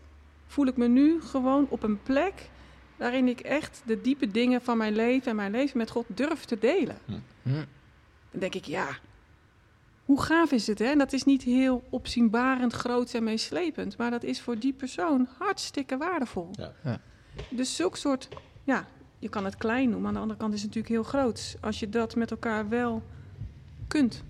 voel 0.47 0.67
ik 0.67 0.77
me 0.77 0.89
nu 0.89 1.23
gewoon 1.23 1.67
op 1.69 1.83
een 1.83 2.03
plek... 2.03 2.51
waarin 2.97 3.29
ik 3.29 3.41
echt 3.41 3.83
de 3.87 4.01
diepe 4.01 4.31
dingen 4.31 4.63
van 4.63 4.77
mijn 4.77 4.95
leven 4.95 5.31
en 5.31 5.37
mijn 5.37 5.51
leven 5.51 5.79
met 5.79 5.91
God 5.91 6.07
durf 6.09 6.45
te 6.45 6.59
delen. 6.59 6.99
Hm. 7.43 7.65
Dan 8.31 8.41
denk 8.41 8.55
ik, 8.55 8.65
ja, 8.65 8.99
hoe 10.07 10.23
gaaf 10.23 10.53
is 10.53 10.67
het, 10.67 10.79
hè? 10.79 10.85
En 10.85 10.99
dat 10.99 11.13
is 11.13 11.25
niet 11.25 11.43
heel 11.43 11.83
opzienbarend, 11.91 12.73
groot 12.73 13.15
en 13.15 13.25
meeslepend... 13.25 13.97
maar 13.97 14.11
dat 14.11 14.23
is 14.23 14.41
voor 14.41 14.59
die 14.59 14.73
persoon 14.73 15.29
hartstikke 15.39 15.97
waardevol. 15.97 16.49
Ja. 16.53 16.73
Ja. 16.85 17.01
Dus 17.51 17.77
zulk 17.77 17.97
soort, 17.97 18.29
ja, 18.65 18.87
je 19.19 19.29
kan 19.29 19.45
het 19.45 19.57
klein 19.57 19.89
noemen... 19.91 20.09
aan 20.09 20.15
de 20.15 20.21
andere 20.21 20.39
kant 20.39 20.55
is 20.55 20.63
het 20.63 20.75
natuurlijk 20.75 20.95
heel 20.95 21.21
groot. 21.21 21.57
Als 21.61 21.81
je 21.81 21.89
dat 21.89 22.15
met 22.17 22.31
elkaar 22.31 22.69
wel 22.69 23.03
kunt... 23.89 24.23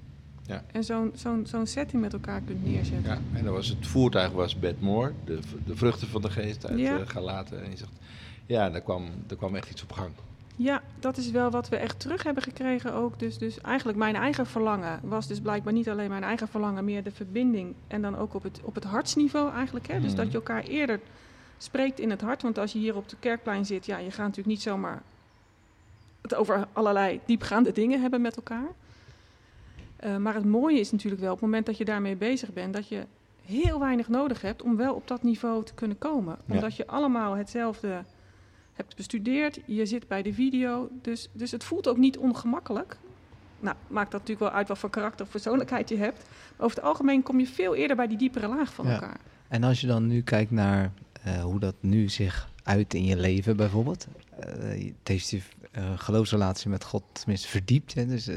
Ja. 0.43 0.65
en 0.73 0.85
zo'n 0.85 1.13
zo'n 1.15 1.47
zo'n 1.47 1.67
setting 1.67 2.03
met 2.03 2.13
elkaar 2.13 2.41
kunt 2.41 2.65
neerzetten. 2.65 3.03
Ja, 3.13 3.19
en 3.39 3.45
dan 3.45 3.53
was 3.53 3.69
het 3.69 3.87
voertuig 3.87 4.33
was 4.33 4.59
Beth 4.59 4.81
Moore, 4.81 5.13
de, 5.25 5.39
de 5.67 5.77
vruchten 5.77 6.09
van 6.09 6.23
de 6.23 6.31
geest 6.31 6.67
uit 6.67 6.79
Ja. 6.79 6.99
eh, 6.99 7.09
Galaten. 7.09 7.65
En 7.65 7.71
je 7.71 7.77
zegt, 7.77 7.93
ja, 8.47 8.71
daar 8.71 8.81
kwam, 8.81 9.09
daar 9.27 9.39
kwam 9.39 9.55
echt 9.57 9.71
iets 9.71 9.83
op 9.83 9.93
gang. 9.93 10.11
Ja, 10.57 10.83
dat 10.99 11.17
is 11.17 11.31
wel 11.31 11.51
wat 11.51 11.69
we 11.69 11.77
echt 11.77 12.01
terug 12.01 12.23
hebben 12.23 12.43
gekregen 12.43 12.93
ook. 12.95 13.19
Dus, 13.19 13.39
dus 13.39 13.61
eigenlijk 13.61 13.99
mijn 13.99 14.15
eigen 14.17 14.47
verlangen 14.47 15.01
was 15.03 15.27
dus 15.27 15.41
blijkbaar 15.41 15.73
niet 15.73 15.89
alleen 15.89 16.09
mijn 16.09 16.23
eigen 16.25 16.49
verlangen, 16.49 16.85
meer 16.85 17.03
de 17.03 17.11
verbinding. 17.11 17.75
En 17.89 18.03
dan 18.03 18.17
ook 18.17 18.35
op 18.35 18.43
het, 18.43 18.61
op 18.63 18.75
het 18.75 18.85
hartsniveau 18.85 19.53
eigenlijk. 19.53 19.87
Hè? 19.87 20.01
Dus 20.01 20.09
Mhm. 20.13 20.17
dat 20.17 20.27
je 20.31 20.37
elkaar 20.37 20.63
eerder 20.63 21.01
spreekt 21.59 21.99
in 22.01 22.11
het 22.11 22.21
hart. 22.21 22.43
Want 22.43 22.59
als 22.59 22.73
je 22.73 22.79
hier 22.79 22.97
op 22.97 23.09
de 23.09 23.17
kerkplein 23.21 23.67
zit, 23.67 23.87
ja, 23.87 23.99
je 23.99 24.11
gaat 24.11 24.19
natuurlijk 24.19 24.47
niet 24.47 24.63
zomaar 24.63 25.03
het 26.23 26.35
over 26.35 26.67
allerlei 26.73 27.21
diepgaande 27.27 27.73
dingen 27.73 28.01
hebben 28.01 28.21
met 28.21 28.37
elkaar. 28.37 28.69
Eh, 29.97 30.17
maar 30.17 30.35
het 30.35 30.45
mooie 30.45 30.81
is 30.81 30.93
natuurlijk 30.93 31.23
wel 31.23 31.33
op 31.33 31.37
het 31.41 31.47
moment 31.47 31.67
dat 31.67 31.77
je 31.77 31.85
daarmee 31.85 32.17
bezig 32.17 32.53
bent, 32.53 32.75
dat 32.75 32.89
je 32.89 33.03
heel 33.45 33.79
weinig 33.81 34.09
nodig 34.09 34.41
hebt 34.43 34.63
om 34.63 34.77
wel 34.77 34.95
op 34.95 35.09
dat 35.09 35.23
niveau 35.23 35.65
te 35.65 35.75
kunnen 35.75 35.99
komen. 35.99 36.37
Ja. 36.47 36.55
Omdat 36.55 36.77
je 36.77 36.87
allemaal 36.87 37.35
hetzelfde 37.35 38.03
hebt 38.77 38.97
bestudeerd, 38.97 39.61
je 39.67 39.87
zit 39.87 40.09
bij 40.09 40.23
de 40.23 40.33
video, 40.33 40.89
dus, 41.03 41.29
dus 41.33 41.51
het 41.51 41.65
voelt 41.65 41.89
ook 41.89 41.97
niet 41.97 42.19
ongemakkelijk. 42.19 42.97
Nou, 43.61 43.77
maakt 43.89 44.11
dat 44.11 44.21
natuurlijk 44.21 44.51
wel 44.51 44.59
uit 44.59 44.69
wat 44.69 44.79
voor 44.79 44.91
karakter 44.91 45.25
of 45.25 45.31
persoonlijkheid 45.31 45.89
je 45.89 45.97
hebt. 45.97 46.23
Maar 46.57 46.67
over 46.67 46.77
het 46.77 46.87
algemeen 46.87 47.23
kom 47.23 47.39
je 47.41 47.47
veel 47.47 47.75
eerder 47.75 47.97
bij 47.97 48.07
die 48.07 48.19
diepere 48.19 48.49
laag 48.49 48.73
van 48.75 48.87
Ja. 48.87 48.93
elkaar. 48.93 49.21
En 49.49 49.63
als 49.63 49.81
je 49.81 49.87
dan 49.87 50.07
nu 50.07 50.23
kijkt 50.23 50.51
naar 50.51 50.93
eh, 51.23 51.43
hoe 51.43 51.59
dat 51.61 51.75
nu 51.81 52.09
zich 52.09 52.51
uit 52.63 52.95
in 52.95 53.05
je 53.05 53.17
leven 53.17 53.57
bijvoorbeeld. 53.57 54.07
eh, 54.41 54.49
het 54.99 55.09
heeft 55.09 55.31
je 55.31 55.41
eh, 55.73 55.85
geloofsrelatie 55.97 56.71
met 56.71 56.85
God 56.85 57.03
tenminste 57.13 57.49
verdiept. 57.49 57.95
Hè? 57.95 58.07
Dus 58.07 58.29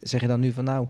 zeg 0.00 0.20
je 0.20 0.26
dan 0.26 0.40
nu 0.40 0.52
van 0.52 0.64
nou, 0.64 0.86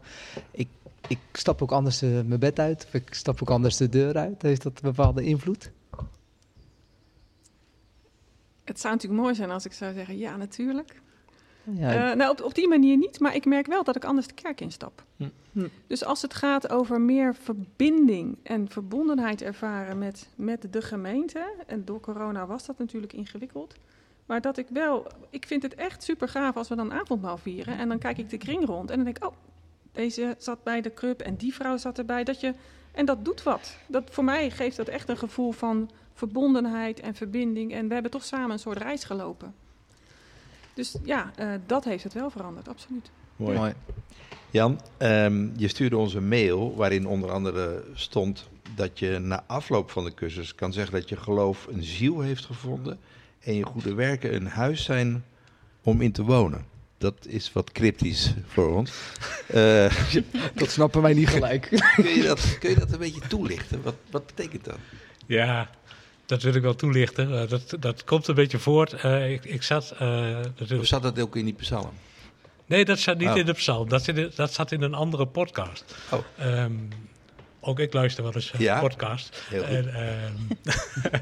ik, 0.51 0.69
ik 1.09 1.19
stap 1.33 1.63
ook 1.63 1.73
anders 1.73 2.01
mijn 2.01 2.39
bed 2.39 2.59
uit. 2.59 2.85
Of 2.87 2.95
ik 2.95 3.15
stap 3.15 3.43
ook 3.43 3.51
anders 3.51 3.77
de 3.77 3.89
deur 3.89 4.17
uit. 4.17 4.43
Heeft 4.43 4.63
dat 4.63 4.73
een 4.83 4.91
bepaalde 4.95 5.23
invloed? 5.25 5.71
Het 8.69 8.81
zou 8.81 8.95
natuurlijk 8.95 9.23
mooi 9.23 9.35
zijn 9.35 9.51
als 9.51 9.65
ik 9.65 9.73
zou 9.73 9.95
zeggen, 9.95 10.19
ja, 10.19 10.37
natuurlijk. 10.37 11.01
Ja, 11.73 12.11
Eh, 12.11 12.17
nou, 12.17 12.31
op, 12.31 12.43
op 12.43 12.55
die 12.55 12.69
manier 12.69 12.97
niet, 12.97 13.21
maar 13.21 13.35
ik 13.35 13.45
merk 13.45 13.67
wel 13.67 13.85
dat 13.85 13.97
ik 13.97 14.05
anders 14.05 14.27
de 14.27 14.35
kerk 14.35 14.61
instap. 14.61 15.05
Hm. 15.17 15.29
Hm. 15.53 15.69
Dus 15.87 16.05
als 16.05 16.23
het 16.23 16.35
gaat 16.35 16.71
over 16.71 17.01
meer 17.01 17.35
verbinding 17.35 18.39
en 18.43 18.69
verbondenheid 18.69 19.43
ervaren 19.43 19.99
met, 19.99 20.29
met 20.35 20.67
de 20.71 20.83
gemeente, 20.83 21.53
en 21.67 21.85
door 21.85 22.01
corona 22.01 22.47
was 22.47 22.67
dat 22.67 22.79
natuurlijk 22.79 23.13
ingewikkeld, 23.13 23.75
maar 24.27 24.41
dat 24.41 24.57
ik 24.57 24.67
wel, 24.71 25.07
ik 25.31 25.47
vind 25.47 25.63
het 25.63 25.75
echt 25.75 26.03
super 26.03 26.29
gaaf 26.29 26.57
als 26.57 26.69
we 26.69 26.77
dan 26.77 26.93
avondmaal 26.93 27.39
vieren 27.39 27.79
en 27.79 27.89
dan 27.89 27.99
kijk 27.99 28.19
ik 28.19 28.31
de 28.31 28.37
kring 28.37 28.67
rond 28.67 28.91
en 28.91 28.97
dan 28.97 29.05
denk 29.05 29.17
ik, 29.17 29.25
oh, 29.25 29.35
deze 29.93 30.35
zat 30.39 30.63
bij 30.63 30.81
de 30.81 30.95
club 30.95 31.21
en 31.21 31.37
die 31.37 31.55
vrouw 31.55 31.77
zat 31.77 31.99
erbij, 31.99 32.25
dat 32.25 32.41
je, 32.41 32.55
en 32.93 33.05
dat 33.05 33.25
doet 33.25 33.43
wat. 33.43 33.77
Dat, 33.87 34.03
voor 34.11 34.25
mij 34.25 34.51
geeft 34.51 34.77
dat 34.77 34.89
echt 34.89 35.09
een 35.09 35.17
gevoel 35.17 35.53
van 35.53 35.91
verbondenheid 36.19 37.01
en 37.01 37.15
verbinding 37.15 37.73
en 37.73 37.89
we 37.89 37.93
hebben 37.93 38.11
toch 38.11 38.25
samen 38.25 38.51
een 38.51 38.59
soort 38.59 38.79
reis 38.79 39.05
gelopen. 39.05 39.55
Dus 40.75 40.97
ja, 41.05 41.33
eh, 41.37 41.51
dat 41.67 41.85
heeft 41.85 42.05
het 42.05 42.13
wel 42.13 42.31
veranderd, 42.31 42.69
absoluut. 42.69 43.11
Mooi. 43.37 43.57
mooi. 43.59 43.73
Jan, 44.51 44.81
ehm, 44.97 45.49
je 45.57 45.69
stuurde 45.69 45.97
ons 45.97 46.15
een 46.15 46.29
mail 46.29 46.77
waarin 46.77 47.07
onder 47.07 47.31
andere 47.31 47.85
stond 47.95 48.49
dat 48.75 48.99
je 48.99 49.19
na 49.19 49.45
afloop 49.47 49.91
van 49.91 50.05
de 50.05 50.15
cursus 50.15 50.55
kan 50.55 50.73
zeggen 50.73 50.95
dat 50.95 51.09
je 51.09 51.17
geloof 51.17 51.67
een 51.71 51.83
ziel 51.83 52.21
heeft 52.21 52.45
gevonden 52.45 52.99
en 53.41 53.55
je 53.55 53.65
goede 53.65 53.95
werken 53.95 54.35
een 54.35 54.47
huis 54.47 54.85
zijn 54.85 55.25
om 55.83 56.01
in 56.01 56.13
te 56.13 56.25
wonen. 56.25 56.65
Dat 56.99 57.27
is 57.27 57.53
wat 57.53 57.73
cryptisch 57.73 58.35
voor 58.47 58.75
ons. 58.75 58.93
Eh, 59.49 59.95
Dat 60.55 60.71
snappen 60.71 61.03
wij 61.03 61.15
niet 61.15 61.29
gelijk. 61.29 61.69
kun, 61.95 62.09
je 62.09 62.23
dat, 62.23 62.59
kun 62.59 62.71
je 62.71 62.77
dat 62.77 62.93
een 62.93 62.99
beetje 62.99 63.29
toelichten? 63.29 63.83
Wat, 63.83 63.95
wat 64.11 64.27
betekent 64.27 64.65
dat? 64.65 64.79
Ja, 65.27 65.71
dat 66.29 66.43
wil 66.43 66.55
ik 66.55 66.63
wel 66.63 66.75
toelichten. 66.75 67.41
Eh, 67.43 67.49
dat, 67.49 67.77
dat 67.81 68.05
komt 68.05 68.27
een 68.29 68.35
beetje 68.35 68.59
voort. 68.59 68.93
Eh, 68.93 69.31
ik, 69.33 69.45
ik 69.45 69.63
zat 69.63 69.91
eh, 69.99 70.09
Of 70.39 70.45
natuurlijk... 70.59 70.87
zat 70.89 71.03
dat 71.03 71.21
ook 71.21 71.37
in 71.37 71.45
die 71.45 71.55
psalm? 71.55 71.91
Nee, 72.67 72.85
dat 72.85 72.99
zat 72.99 73.19
niet 73.19 73.29
Oh. 73.29 73.37
in 73.37 73.47
de 73.47 73.53
psalm. 73.53 73.89
Dat, 73.89 74.09
in- 74.09 74.31
dat 74.35 74.53
zat 74.53 74.73
in 74.73 74.83
een 74.83 74.95
andere 74.95 75.27
podcast. 75.27 75.95
Oh. 76.11 76.19
Ehm, 76.37 76.73
ook 77.61 77.79
ik 77.79 77.93
luister 77.93 78.23
wel 78.25 78.35
eens 78.35 78.53
een 78.53 78.61
Ja? 78.61 78.81
podcast. 78.81 79.43
Heel 79.49 79.63
goed. 79.63 79.71
En, 79.71 79.95
ehm, 79.95 80.33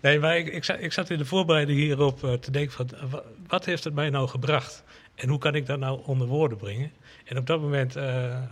nee, 0.00 0.18
maar 0.18 0.36
ik, 0.38 0.46
ik, 0.48 0.64
zat, 0.64 0.76
ik 0.80 0.92
zat 0.92 1.10
in 1.10 1.18
de 1.18 1.24
voorbereiding 1.24 1.78
hierop 1.78 2.20
te 2.40 2.50
denken 2.50 2.72
van... 2.72 2.88
wa- 3.10 3.22
wat 3.46 3.64
heeft 3.64 3.84
het 3.84 3.94
mij 3.94 4.10
nou 4.10 4.28
gebracht? 4.28 4.82
En 5.14 5.28
hoe 5.28 5.38
kan 5.38 5.54
ik 5.54 5.66
dat 5.66 5.78
nou 5.78 6.00
onder 6.06 6.26
woorden 6.26 6.58
brengen? 6.58 6.92
En 7.32 7.38
op 7.38 7.46
dat 7.46 7.60
moment 7.60 7.96
eh, 7.96 8.42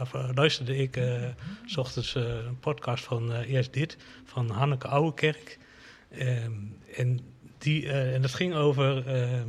of, 0.00 0.14
eh, 0.14 0.28
luisterde 0.34 0.76
ik 0.76 0.96
eh, 0.96 1.22
s 1.66 1.76
ochtends 1.76 2.14
een 2.14 2.58
podcast 2.60 3.04
van 3.04 3.32
Eerst 3.32 3.72
Dit... 3.72 3.96
van 4.24 4.50
Hanneke 4.50 4.88
Ouwekerk. 4.88 5.58
Ehm, 6.10 6.52
en, 6.96 7.20
die, 7.58 7.92
en 7.92 8.22
dat 8.22 8.34
ging 8.34 8.54
over 8.54 9.06
eh, 9.06 9.40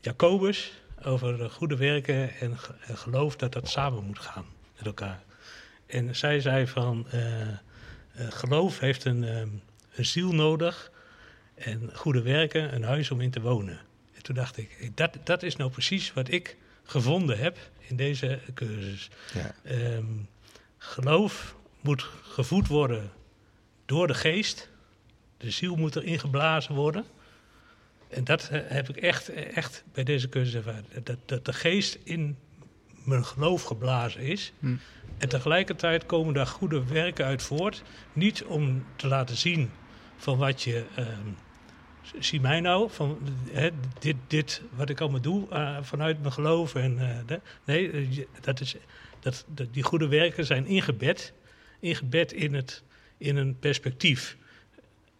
Jacobus... 0.00 0.72
over 1.04 1.38
de 1.38 1.48
goede 1.48 1.76
werken 1.76 2.34
en, 2.34 2.58
ge- 2.58 2.74
en 2.86 2.96
geloof 2.98 3.36
dat 3.36 3.52
dat 3.52 3.68
samen 3.68 4.04
moet 4.04 4.18
gaan 4.18 4.46
met 4.76 4.86
elkaar. 4.86 5.22
En 5.86 6.16
zij 6.16 6.40
zei 6.40 6.66
van, 6.66 7.06
geloof 8.14 8.78
heeft 8.78 9.04
een, 9.04 9.24
ehm, 9.24 9.48
een 9.94 10.04
ziel 10.04 10.32
nodig 10.32 10.90
en 11.54 11.90
goede 11.94 12.22
werken 12.22 12.74
een 12.74 12.84
huis 12.84 13.10
om 13.10 13.20
in 13.20 13.30
te 13.30 13.40
wonen. 13.40 13.80
En 14.14 14.22
toen 14.22 14.34
dacht 14.34 14.56
ik, 14.56 14.90
dat, 14.94 15.18
dat 15.24 15.42
is 15.42 15.56
nou 15.56 15.70
precies 15.70 16.12
wat 16.12 16.30
ik 16.30 16.56
gevonden 16.84 17.38
heb 17.38 17.56
in 17.88 17.96
deze 17.96 18.38
cursus. 18.54 19.10
Ja. 19.34 19.54
Ehm, 19.62 20.04
geloof 20.78 21.56
moet 21.80 22.02
gevoed 22.22 22.66
worden 22.66 23.10
door 23.86 24.06
de 24.06 24.14
geest. 24.14 24.68
De 25.36 25.50
ziel 25.50 25.76
moet 25.76 25.96
erin 25.96 26.18
geblazen 26.18 26.74
worden. 26.74 27.04
En 28.08 28.24
dat 28.24 28.48
eh, 28.48 28.60
heb 28.64 28.88
ik 28.88 28.96
echt, 28.96 29.28
echt 29.28 29.84
bij 29.92 30.04
deze 30.04 30.28
cursus 30.28 30.54
ervaren. 30.54 30.84
Dat, 31.02 31.18
dat 31.24 31.44
de 31.44 31.52
geest 31.52 31.98
in 32.04 32.36
mijn 33.04 33.24
geloof 33.24 33.62
geblazen 33.62 34.20
is. 34.20 34.52
Hm. 34.58 34.76
En 35.18 35.28
tegelijkertijd 35.28 36.06
komen 36.06 36.34
daar 36.34 36.46
goede 36.46 36.84
werken 36.84 37.24
uit 37.24 37.42
voort. 37.42 37.82
Niet 38.12 38.44
om 38.44 38.86
te 38.96 39.06
laten 39.06 39.36
zien 39.36 39.70
van 40.16 40.38
wat 40.38 40.62
je. 40.62 40.84
ehm, 40.94 41.28
zie 42.18 42.40
mij 42.40 42.60
nou, 42.60 42.90
van 42.90 43.18
hè, 43.50 43.70
dit, 43.98 44.16
dit 44.26 44.62
wat 44.76 44.88
ik 44.88 45.00
allemaal 45.00 45.20
doe 45.20 45.48
eh, 45.48 45.82
vanuit 45.82 46.20
mijn 46.20 46.32
geloof. 46.32 46.74
En, 46.74 46.98
eh, 47.28 47.36
nee, 47.64 47.90
eh, 47.90 48.24
dat 48.40 48.60
is, 48.60 48.76
dat, 49.20 49.44
die 49.70 49.82
goede 49.82 50.08
werken 50.08 50.44
zijn 50.44 50.66
ingebed, 50.66 51.32
ingebed 51.80 52.32
in, 52.32 52.54
het, 52.54 52.82
in 53.16 53.36
een 53.36 53.58
perspectief. 53.58 54.36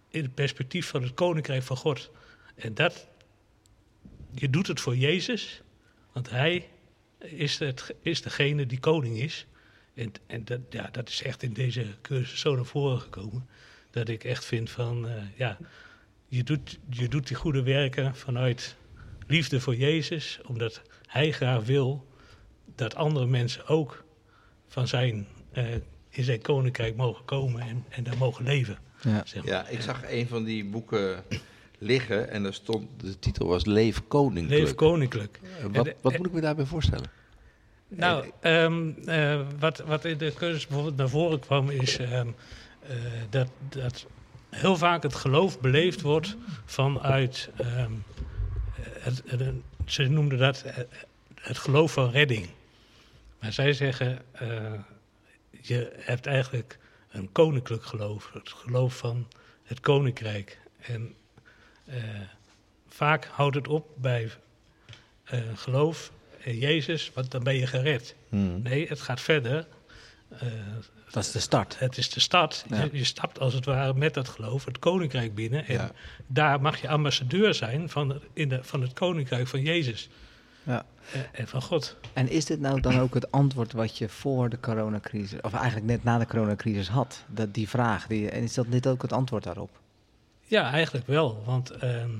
In 0.08 0.22
het 0.22 0.34
perspectief 0.34 0.86
van 0.88 1.02
het 1.02 1.14
koninkrijk 1.14 1.62
van 1.62 1.76
God. 1.76 2.10
En 2.54 2.74
dat, 2.74 3.06
je 4.30 4.50
doet 4.50 4.66
het 4.66 4.80
voor 4.80 4.96
Jezus, 4.96 5.62
want 6.12 6.30
Hij 6.30 6.68
is, 7.18 7.58
het, 7.58 7.94
is 8.02 8.22
degene 8.22 8.66
die 8.66 8.80
koning 8.80 9.16
is. 9.16 9.46
En, 9.94 10.12
en 10.26 10.44
dat, 10.44 10.60
ja, 10.70 10.88
dat 10.92 11.08
is 11.08 11.22
echt 11.22 11.42
in 11.42 11.52
deze 11.52 11.86
cursus 12.02 12.40
zo 12.40 12.54
naar 12.54 12.64
voren 12.64 13.00
gekomen. 13.00 13.48
Dat 13.90 14.08
ik 14.08 14.24
echt 14.24 14.44
vind 14.44 14.70
van, 14.70 15.08
ja, 15.36 15.58
je 16.28 16.42
doet, 16.42 16.78
je 16.90 17.08
doet 17.08 17.26
die 17.26 17.37
goede 17.37 17.62
werken 17.62 18.14
vanuit 18.14 18.76
liefde 19.26 19.60
voor 19.60 19.74
Jezus, 19.76 20.40
omdat 20.46 20.82
Hij 21.06 21.32
graag 21.32 21.64
wil 21.64 22.06
dat 22.74 22.94
andere 22.94 23.26
mensen 23.26 23.66
ook 23.66 24.04
van 24.66 24.88
zijn, 24.88 25.26
eh, 25.52 25.64
in 26.08 26.24
zijn 26.24 26.40
koninkrijk 26.40 26.96
mogen 26.96 27.24
komen 27.24 27.60
en, 27.60 27.84
en 27.88 28.04
daar 28.04 28.16
mogen 28.16 28.44
leven. 28.44 28.78
Ja. 29.00 29.22
Zeg 29.24 29.44
maar. 29.44 29.52
Ja, 29.52 29.68
ik 29.68 29.80
zag 29.80 30.10
een 30.10 30.28
van 30.28 30.44
die 30.44 30.64
boeken 30.64 31.24
liggen 31.78 32.30
en 32.30 32.42
daar 32.42 32.54
stond, 32.54 32.88
de 33.00 33.18
titel 33.18 33.46
was 33.46 33.64
Leef 33.64 34.02
Koninklijk. 34.08 34.60
Leven 34.60 34.74
koninklijk. 34.74 35.40
Eh, 35.58 35.64
wat, 35.72 35.87
En- 35.87 35.94
wat 36.00 36.16
moet 36.16 36.26
ik 36.26 36.32
me 36.32 36.40
daarbij 36.40 36.64
voorstellen? 36.64 37.10
Nou, 37.88 38.30
ehm, 38.40 38.90
eh, 39.04 39.40
wat, 39.58 39.78
wat 39.78 40.04
in 40.04 40.18
de 40.18 40.32
cursus 40.34 40.66
bijvoorbeeld 40.66 40.96
naar 40.96 41.08
voren 41.08 41.40
kwam, 41.40 41.70
is 41.70 41.98
ehm, 41.98 42.28
eh, 42.80 42.96
dat, 43.30 43.48
dat 43.68 44.06
heel 44.54 44.76
vaak 44.76 45.02
het 45.02 45.14
geloof 45.14 45.60
beleefd 45.60 46.00
wordt 46.00 46.36
vanuit, 46.64 47.50
ehm, 47.56 47.92
het, 48.80 49.22
het- 49.26 49.54
ze 49.84 50.02
noemden 50.08 50.38
dat 50.38 50.62
eh, 50.62 50.76
het 51.34 51.58
geloof 51.58 51.92
van 51.92 52.10
redding. 52.10 52.46
Maar 53.40 53.52
zij 53.52 53.72
zeggen, 53.72 54.18
eh, 54.32 54.72
je 55.60 55.92
hebt 55.96 56.26
eigenlijk 56.26 56.78
een 57.10 57.32
koninklijk 57.32 57.84
geloof, 57.84 58.30
het 58.32 58.48
geloof 58.48 58.96
van 58.96 59.28
het 59.64 59.80
koninkrijk. 59.80 60.58
En 60.80 61.14
eh, 61.84 61.96
vaak 62.88 63.24
houdt 63.24 63.56
het 63.56 63.68
op 63.68 63.88
bij 63.96 64.30
geloof 65.54 66.10
in 66.38 66.58
Jezus, 66.58 67.10
want 67.14 67.30
dan 67.30 67.42
ben 67.42 67.54
je 67.56 67.66
gered. 67.66 68.14
Hmm. 68.28 68.62
Nee, 68.62 68.88
het 68.88 69.00
gaat 69.00 69.20
verder. 69.20 69.66
Eh, 70.40 70.48
Dat 71.10 71.22
is 71.24 71.30
de 71.32 71.38
start. 71.40 71.78
het 71.78 71.96
is 71.98 72.10
de 72.10 72.20
stad. 72.20 72.64
Ja. 72.68 72.82
Je, 72.82 72.88
je 72.92 73.04
stapt 73.04 73.38
als 73.40 73.54
het 73.54 73.64
ware 73.64 73.94
met 73.94 74.14
dat 74.14 74.28
geloof 74.28 74.64
het 74.64 74.78
koninkrijk 74.78 75.34
binnen. 75.34 75.66
En 75.66 75.74
Ja. 75.74 75.90
daar 76.26 76.60
mag 76.60 76.80
je 76.80 76.88
ambassadeur 76.88 77.54
zijn 77.54 77.88
van, 77.88 78.20
in 78.32 78.48
de, 78.48 78.58
van 78.64 78.80
het 78.80 78.92
koninkrijk 78.92 79.46
van 79.48 79.60
Jezus 79.62 80.08
Ja. 80.62 80.84
eh, 81.12 81.20
en 81.32 81.48
van 81.48 81.62
God. 81.62 81.96
En 82.12 82.28
is 82.28 82.44
dit 82.44 82.60
nou 82.60 82.80
dan 82.80 82.98
ook 82.98 83.14
het 83.14 83.30
antwoord 83.30 83.72
wat 83.72 83.98
je 83.98 84.08
voor 84.08 84.48
de 84.48 84.60
coronacrisis, 84.60 85.40
of 85.40 85.52
eigenlijk 85.54 85.86
net 85.86 86.04
na 86.04 86.18
de 86.18 86.26
coronacrisis 86.26 86.88
had? 86.88 87.24
Dat, 87.28 87.54
die 87.54 87.68
vraag, 87.68 88.06
die, 88.06 88.30
en 88.30 88.42
is 88.42 88.54
dat 88.54 88.66
dit 88.70 88.86
ook 88.86 89.02
het 89.02 89.12
antwoord 89.12 89.44
daarop? 89.44 89.70
Ja, 90.46 90.70
eigenlijk 90.70 91.06
wel. 91.06 91.42
Want 91.44 91.70
ehm, 91.70 92.10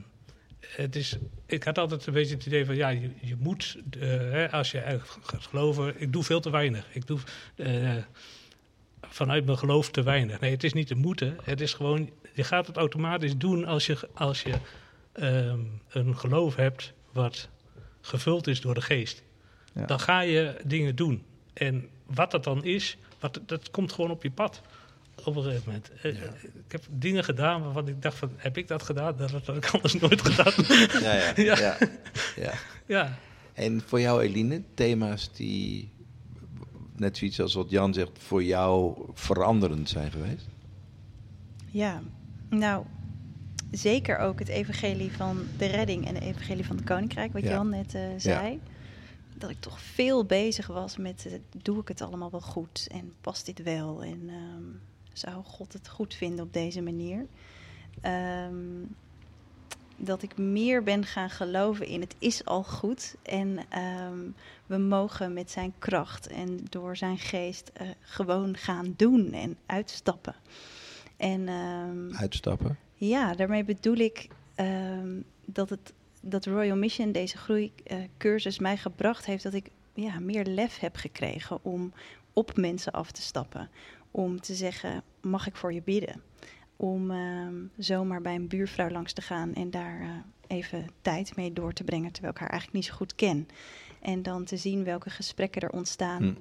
het 0.69 0.97
is, 0.97 1.17
ik 1.47 1.65
had 1.65 1.79
altijd 1.79 2.07
een 2.07 2.13
beetje 2.13 2.35
het 2.35 2.47
idee 2.47 2.65
van, 2.65 2.77
ja, 2.77 2.89
je, 2.89 3.11
je 3.21 3.37
moet, 3.39 3.77
eh, 4.01 4.09
hè, 4.09 4.51
als 4.51 4.71
je 4.71 5.01
gaat 5.23 5.47
geloven, 5.47 6.01
ik 6.01 6.13
doe 6.13 6.23
veel 6.23 6.41
te 6.41 6.51
weinig. 6.51 6.87
Ik 6.93 7.07
doe 7.07 7.19
eh, 7.57 7.97
vanuit 9.01 9.45
mijn 9.45 9.59
geloof 9.59 9.91
te 9.91 10.03
weinig. 10.03 10.41
Nee, 10.41 10.51
het 10.51 10.65
is 10.65 10.73
niet 10.73 10.87
te 10.87 10.95
moeten. 10.95 11.37
Het 11.43 11.61
is 11.61 11.75
gewoon, 11.75 12.11
je 12.33 12.45
gaat 12.45 12.67
het 12.67 12.77
automatisch 12.77 13.37
doen 13.37 13.65
als 13.65 13.87
je, 13.87 14.09
als 14.15 14.43
je 14.43 14.55
ehm, 15.13 15.61
een 15.89 16.17
geloof 16.17 16.57
hebt 16.57 16.93
wat 17.13 17.49
gevuld 18.01 18.47
is 18.47 18.61
door 18.61 18.75
de 18.75 18.81
geest. 18.81 19.23
Ja. 19.75 19.87
Dan 19.87 20.01
ga 20.01 20.21
je 20.21 20.57
dingen 20.65 20.97
doen. 20.97 21.25
En 21.53 21.89
wat 22.07 22.31
dat 22.31 22.45
dan 22.45 22.65
is, 22.65 22.97
wat, 23.21 23.41
dat 23.47 23.71
komt 23.71 23.93
gewoon 23.93 24.11
op 24.11 24.23
je 24.23 24.31
pad. 24.31 24.63
Op 25.25 25.37
een 25.37 25.43
gegeven 25.43 25.63
moment. 25.67 25.91
Eh, 26.03 26.11
Ik 26.65 26.73
heb 26.73 26.85
dingen 26.91 27.25
gedaan 27.25 27.63
waarvan 27.63 27.89
ik 27.89 28.03
dacht 28.03 28.17
van, 28.19 28.31
heb 28.37 28.57
ik 28.57 28.69
dat 28.69 28.83
gedaan? 28.83 29.17
Dat 29.17 29.31
had 29.31 29.49
ik 29.57 29.67
anders 29.71 29.95
nooit 29.95 30.23
gedaan. 30.29 30.53
Ja, 31.03 31.15
ja, 31.15 31.33
Ja. 31.45 31.59
ja. 31.59 31.77
ja. 32.37 32.53
ja. 32.87 33.19
En 33.53 33.83
voor 33.87 34.01
jou, 34.01 34.23
Eline, 34.23 34.63
thema's 34.75 35.33
die, 35.33 35.91
net 36.97 37.17
zoiets 37.17 37.41
als 37.41 37.55
wat 37.55 37.71
Jan 37.71 37.95
zegt, 37.95 38.11
voor 38.19 38.43
jou 38.45 38.97
veranderend 39.15 39.89
zijn 39.89 40.11
geweest? 40.11 40.47
Ja, 41.71 42.03
nou, 42.49 42.85
zeker 43.71 44.19
ook 44.19 44.39
het 44.39 44.49
evangelie 44.49 45.13
van 45.13 45.47
de 45.59 45.67
redding 45.67 46.07
en 46.07 46.15
het 46.15 46.25
evangelie 46.25 46.67
van 46.67 46.77
het 46.77 46.85
koninkrijk, 46.85 47.33
wat 47.33 47.43
Ja. 47.43 47.51
Jan 47.51 47.69
net 47.69 47.95
eh, 47.95 48.03
zei. 48.17 48.61
Dat 49.39 49.51
ik 49.51 49.61
toch 49.61 49.81
veel 49.81 50.25
bezig 50.25 50.67
was 50.67 50.97
met, 50.97 51.27
eh, 51.27 51.33
doe 51.63 51.81
ik 51.81 51.89
het 51.89 52.01
allemaal 52.01 52.31
wel 52.31 52.41
goed 52.41 52.87
en 52.93 53.13
past 53.21 53.47
dit 53.47 53.63
wel 53.63 54.03
en 54.03 54.21
ehm, 54.29 54.63
zou 55.19 55.45
God 55.45 55.73
het 55.73 55.89
goed 55.89 56.15
vinden 56.15 56.45
op 56.45 56.53
deze 56.53 56.83
manier? 56.83 57.27
Ehm, 58.01 58.85
dat 59.97 60.23
ik 60.23 60.37
meer 60.37 60.83
ben 60.83 61.05
gaan 61.05 61.31
geloven 61.31 61.87
in 61.87 62.01
het 62.01 62.15
is 62.19 62.45
al 62.45 62.63
goed 62.63 63.15
en 63.23 63.59
ehm, 63.69 64.19
we 64.67 64.77
mogen 64.77 65.33
met 65.33 65.51
zijn 65.51 65.75
kracht 65.79 66.27
en 66.27 66.61
door 66.71 66.97
zijn 66.97 67.19
geest 67.19 67.71
eh, 67.75 67.89
gewoon 68.01 68.57
gaan 68.57 68.95
doen 68.97 69.33
en 69.33 69.57
uitstappen. 69.67 70.35
En 71.17 71.49
ehm, 71.49 72.17
Uitstappen? 72.17 72.79
ja, 72.95 73.35
daarmee 73.35 73.65
bedoel 73.65 73.97
ik 73.97 74.29
dat, 75.45 75.71
het, 75.71 75.93
dat 76.21 76.45
Royal 76.45 76.77
Mission, 76.77 77.13
deze 77.13 77.37
groeicursus, 77.37 78.59
mij 78.59 78.77
gebracht 78.77 79.27
heeft 79.27 79.43
dat 79.43 79.55
ik 79.55 79.71
ja, 79.95 80.19
meer 80.19 80.45
lef 80.45 80.79
heb 80.79 80.97
gekregen 80.97 81.59
om 81.63 81.93
op 82.33 82.57
mensen 82.57 82.93
af 82.93 83.11
te 83.11 83.23
stappen. 83.23 83.69
Om 84.17 84.41
te 84.41 84.55
zeggen, 84.55 85.03
mag 85.21 85.47
ik 85.47 85.57
voor 85.57 85.73
je 85.73 85.83
bidden? 85.83 86.23
Om 86.77 87.11
ehm, 87.11 87.55
zomaar 87.77 88.21
bij 88.21 88.35
een 88.35 88.49
buurvrouw 88.49 88.91
langs 88.91 89.13
te 89.13 89.23
gaan 89.23 89.55
en 89.55 89.71
daar 89.71 90.01
eh, 90.01 90.09
even 90.47 90.87
tijd 91.01 91.37
mee 91.37 91.53
door 91.53 91.73
te 91.73 91.85
brengen, 91.85 92.13
terwijl 92.13 92.35
ik 92.35 92.41
haar 92.41 92.51
eigenlijk 92.51 92.79
niet 92.79 92.91
zo 92.91 92.97
goed 92.97 93.15
ken. 93.15 93.49
En 94.01 94.23
dan 94.23 94.45
te 94.45 94.57
zien 94.57 94.85
welke 94.85 95.11
gesprekken 95.11 95.63
er 95.63 95.71
ontstaan. 95.71 96.23
Hm. 96.23 96.35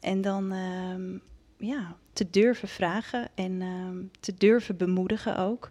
En 0.00 0.20
dan 0.20 0.52
ehm, 0.52 1.18
ja, 1.66 1.96
te 2.12 2.30
durven 2.30 2.68
vragen 2.68 3.28
en 3.34 3.62
ehm, 3.62 4.02
te 4.20 4.34
durven 4.34 4.76
bemoedigen 4.76 5.38
ook. 5.38 5.70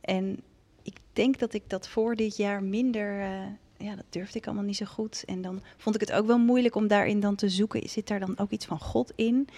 En 0.00 0.40
ik 0.82 0.96
denk 1.12 1.38
dat 1.38 1.54
ik 1.54 1.62
dat 1.66 1.88
voor 1.88 2.16
dit 2.16 2.36
jaar 2.36 2.62
minder, 2.62 3.20
eh, 3.20 3.86
ja, 3.86 3.96
dat 3.96 4.06
durfde 4.10 4.38
ik 4.38 4.46
allemaal 4.46 4.64
niet 4.64 4.76
zo 4.76 4.86
goed. 4.86 5.22
En 5.26 5.42
dan 5.42 5.62
vond 5.76 5.94
ik 5.94 6.00
het 6.00 6.12
ook 6.12 6.26
wel 6.26 6.38
moeilijk 6.38 6.74
om 6.74 6.86
daarin 6.86 7.20
dan 7.20 7.34
te 7.34 7.48
zoeken, 7.48 7.88
zit 7.88 8.08
daar 8.08 8.20
dan 8.20 8.38
ook 8.38 8.50
iets 8.50 8.66
van 8.66 8.80
God 8.80 9.12
in? 9.16 9.48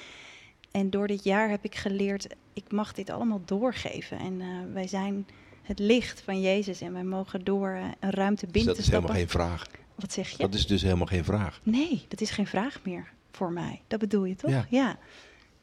En 0.77 0.91
door 0.91 1.07
dit 1.07 1.25
jaar 1.25 1.51
heb 1.51 1.65
ik 1.65 1.75
geleerd, 1.75 2.27
ik 2.53 2.73
mag 2.73 2.93
dit 2.93 3.11
allemaal 3.11 3.41
doorgeven. 3.45 4.19
En 4.19 4.41
eh, 4.41 4.47
wij 4.73 4.87
zijn 4.87 5.27
het 5.63 5.79
licht 5.79 6.21
van 6.21 6.41
Jezus 6.41 6.81
en 6.81 6.93
wij 6.93 7.05
mogen 7.05 7.45
door 7.45 7.69
eh, 7.69 7.85
een 8.01 8.11
ruimte 8.11 8.45
Dus 8.45 8.53
binnen 8.53 8.75
dat 8.75 8.85
te 8.85 8.91
is 8.91 8.97
helemaal 8.97 9.17
geen 9.17 9.29
vraag. 9.29 9.67
Wat 9.95 10.13
zeg 10.13 10.29
je? 10.31 10.37
Dat 10.37 10.55
is 10.55 10.67
dus 10.67 10.83
helemaal 10.83 11.07
geen 11.07 11.25
vraag. 11.25 11.61
Nee, 11.63 12.05
dat 12.09 12.21
is 12.21 12.31
geen 12.31 12.47
vraag 12.47 12.81
meer 12.83 13.13
voor 13.31 13.53
mij. 13.53 13.81
Dat 13.87 13.99
bedoel 13.99 14.25
je 14.25 14.35
toch? 14.35 14.67
Ja. 14.69 14.99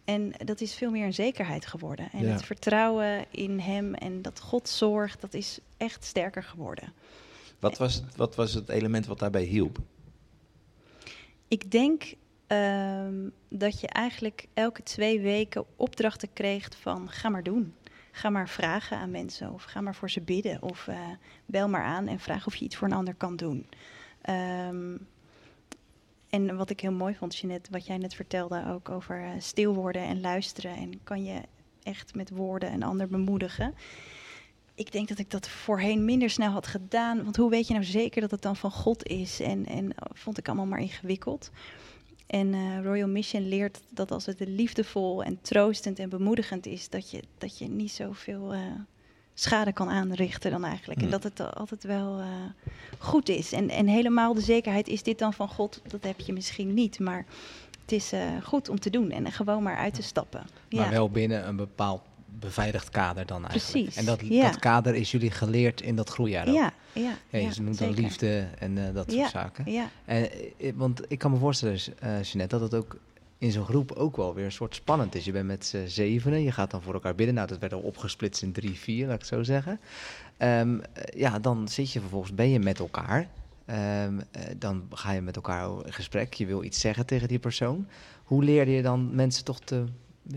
En 0.06 0.34
dat 0.46 0.62
is 0.62 0.74
veel 0.74 0.92
meer 0.92 1.06
een 1.06 1.14
zekerheid 1.14 1.66
geworden. 1.66 2.10
En 2.12 2.26
Ja. 2.26 2.32
het 2.32 2.46
vertrouwen 2.46 3.26
in 3.32 3.60
Hem 3.60 3.94
en 3.94 4.22
dat 4.22 4.40
God 4.40 4.70
zorgt, 4.70 5.22
dat 5.22 5.34
is 5.34 5.60
echt 5.78 6.04
sterker 6.04 6.44
geworden. 6.44 6.94
Wat 7.60 7.78
was, 7.78 7.94
het, 7.94 8.16
wat 8.16 8.36
was 8.36 8.54
het 8.54 8.70
element 8.70 9.06
wat 9.06 9.20
daarbij 9.20 9.44
hielp? 9.44 9.78
Ik 11.48 11.72
denk 11.72 12.14
ehm, 12.52 13.30
dat 13.50 13.80
je 13.80 13.88
eigenlijk 13.88 14.48
elke 14.54 14.84
twee 14.84 15.20
weken 15.20 15.66
opdrachten 15.76 16.34
kreeg 16.34 16.70
van 16.80 17.10
ga 17.10 17.30
maar 17.30 17.44
doen. 17.44 17.74
Ga 18.12 18.30
maar 18.30 18.50
vragen 18.50 18.98
aan 18.98 19.12
mensen 19.12 19.54
of 19.54 19.64
ga 19.64 19.82
maar 19.82 19.96
voor 19.96 20.10
ze 20.10 20.22
bidden 20.22 20.62
of 20.62 20.88
eh, 20.88 21.00
bel 21.46 21.70
maar 21.70 21.84
aan 21.84 22.08
en 22.08 22.20
vraag 22.20 22.46
of 22.48 22.56
je 22.56 22.66
iets 22.66 22.76
voor 22.76 22.88
een 22.88 22.94
ander 22.94 23.16
kan 23.16 23.36
doen. 23.36 23.68
Ehm, 24.22 24.98
en 26.30 26.58
wat 26.58 26.70
ik 26.70 26.80
heel 26.80 26.92
mooi 26.92 27.16
vond, 27.16 27.38
Jeanette, 27.38 27.72
wat 27.72 27.86
jij 27.86 27.98
net 27.98 28.14
vertelde 28.14 28.66
ook 28.68 28.90
over 28.90 29.24
eh, 29.24 29.30
stil 29.38 29.74
worden 29.74 30.02
en 30.02 30.22
luisteren. 30.22 30.76
En 30.76 31.04
kan 31.04 31.24
je 31.24 31.42
echt 31.84 32.16
met 32.16 32.30
woorden 32.30 32.74
een 32.74 32.84
ander 32.84 33.08
bemoedigen. 33.08 33.76
Ik 34.76 34.92
denk 34.92 35.08
dat 35.08 35.20
ik 35.20 35.30
dat 35.30 35.50
voorheen 35.50 36.06
minder 36.06 36.30
snel 36.30 36.52
had 36.52 36.68
gedaan. 36.68 37.24
Want 37.24 37.36
hoe 37.36 37.50
weet 37.50 37.68
je 37.68 37.74
nou 37.74 37.86
zeker 37.86 38.22
dat 38.22 38.32
het 38.32 38.42
dan 38.42 38.56
van 38.56 38.72
God 38.72 39.08
is? 39.08 39.40
En, 39.40 39.66
en 39.66 39.96
eh, 39.96 40.10
vond 40.14 40.38
ik 40.38 40.48
allemaal 40.48 40.66
maar 40.66 40.80
ingewikkeld. 40.80 41.52
En 42.32 42.54
eh, 42.54 42.84
Royal 42.84 43.08
Mission 43.08 43.48
leert 43.48 43.82
dat 43.90 44.12
als 44.12 44.26
het 44.26 44.40
liefdevol 44.40 45.24
en 45.24 45.40
troostend 45.42 46.00
en 46.00 46.10
bemoedigend 46.10 46.66
is, 46.66 46.90
dat 46.90 47.12
je, 47.12 47.24
dat 47.38 47.58
je 47.58 47.68
niet 47.68 47.92
zoveel 47.92 48.54
eh, 48.54 48.60
schade 49.34 49.74
kan 49.74 49.90
aanrichten 49.90 50.52
dan 50.52 50.64
eigenlijk. 50.64 51.02
En 51.02 51.10
dat 51.10 51.24
het 51.24 51.56
altijd 51.56 51.84
wel 51.84 52.20
eh, 52.20 52.28
goed 52.98 53.30
is. 53.30 53.52
En, 53.52 53.70
en 53.70 53.88
helemaal 53.88 54.34
de 54.34 54.42
zekerheid, 54.42 54.88
is 54.88 55.04
dit 55.04 55.20
dan 55.20 55.34
van 55.34 55.48
God? 55.48 55.82
Dat 55.88 56.04
heb 56.04 56.20
je 56.20 56.34
misschien 56.34 56.74
niet, 56.74 57.00
maar 57.00 57.26
het 57.82 57.92
is 57.92 58.12
goed 58.44 58.70
om 58.70 58.80
te 58.80 58.90
doen 58.90 59.12
en 59.12 59.32
gewoon 59.32 59.64
maar 59.64 59.78
uit 59.78 59.94
te 59.94 60.04
stappen. 60.04 60.46
Maar 60.70 60.84
ja. 60.84 60.90
wel 60.90 61.10
binnen 61.10 61.48
een 61.48 61.56
bepaald 61.56 62.02
beveiligd 62.40 62.90
kader 62.90 63.26
dan 63.26 63.46
eigenlijk. 63.46 63.72
Precies, 63.72 63.96
En 63.96 64.06
dat, 64.06 64.22
ja. 64.24 64.44
dat 64.50 64.60
kader 64.60 64.96
is 64.96 65.12
jullie 65.12 65.32
geleerd 65.32 65.82
in 65.82 65.96
dat 65.96 66.10
groeijaar 66.10 66.48
ook. 66.48 66.54
ja, 66.54 66.74
ja, 66.94 67.02
Ja, 67.30 67.40
je 67.40 67.42
ja, 67.42 67.62
noemt 67.62 67.78
dan 67.78 67.94
liefde 67.94 68.48
en 68.60 68.88
eh, 68.88 68.94
dat 68.94 69.12
soort 69.12 69.30
zaken. 69.30 69.72
Ja, 69.72 69.90
En, 70.06 70.30
eh, 70.58 70.72
want 70.76 71.02
ik 71.08 71.20
kan 71.20 71.32
me 71.32 71.38
voorstellen, 71.38 71.80
eh 72.00 72.24
Jeanette, 72.24 72.58
dat 72.58 72.72
het 72.72 72.74
ook 72.74 72.98
in 73.42 73.52
zo'n 73.52 73.66
groep 73.66 73.92
ook 73.92 74.16
wel 74.16 74.34
weer 74.34 74.46
een 74.46 74.52
soort 74.52 74.76
spannend 74.76 75.16
is. 75.16 75.26
Je 75.26 75.32
bent 75.32 75.48
met 75.48 75.66
z'n 75.66 75.88
zevenen, 75.88 76.42
je 76.42 76.52
gaat 76.52 76.72
dan 76.72 76.82
voor 76.82 76.94
elkaar 76.94 77.16
bidden. 77.16 77.36
Nou, 77.36 77.48
dat 77.48 77.60
werd 77.60 77.74
al 77.74 77.80
opgesplitst 77.80 78.42
in 78.42 78.52
drie, 78.52 78.80
vier, 78.80 79.06
laat 79.06 79.14
ik 79.14 79.20
het 79.20 79.30
zo 79.30 79.44
zeggen. 79.44 79.80
Ehm, 80.38 80.80
eh, 80.94 81.20
ja, 81.20 81.40
dan 81.40 81.68
zit 81.68 81.92
je 81.92 82.00
vervolgens, 82.00 82.34
ben 82.34 82.50
je 82.50 82.60
met 82.60 82.80
elkaar. 82.80 83.30
Ehm, 83.66 84.20
eh, 84.32 84.42
dan 84.58 84.88
ga 84.90 85.12
je 85.12 85.22
met 85.22 85.36
elkaar 85.36 85.70
in 85.86 85.94
gesprek. 85.94 86.34
Je 86.34 86.46
wil 86.46 86.64
iets 86.64 86.80
zeggen 86.80 87.06
tegen 87.06 87.28
die 87.28 87.40
persoon. 87.40 87.88
Hoe 88.24 88.44
leer 88.44 88.68
je 88.68 88.82
dan 88.82 89.16
mensen 89.16 89.44
toch 89.44 89.60
te 89.60 89.84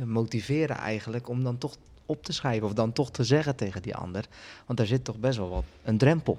motiveren 0.05 0.76
eigenlijk 0.76 1.28
om 1.28 1.43
dan 1.45 1.59
toch 1.59 1.76
op 2.07 2.24
te 2.24 2.32
schrijven 2.32 2.66
of 2.66 2.72
dan 2.72 2.93
toch 2.93 3.11
te 3.11 3.24
zeggen 3.24 3.57
tegen 3.57 3.82
die 3.82 3.97
ander? 3.97 4.26
Want 4.66 4.78
daar 4.78 4.87
zit 4.87 5.05
toch 5.05 5.18
best 5.18 5.39
wel 5.39 5.49
wat 5.49 5.64
een 5.82 5.99
drempel. 5.99 6.39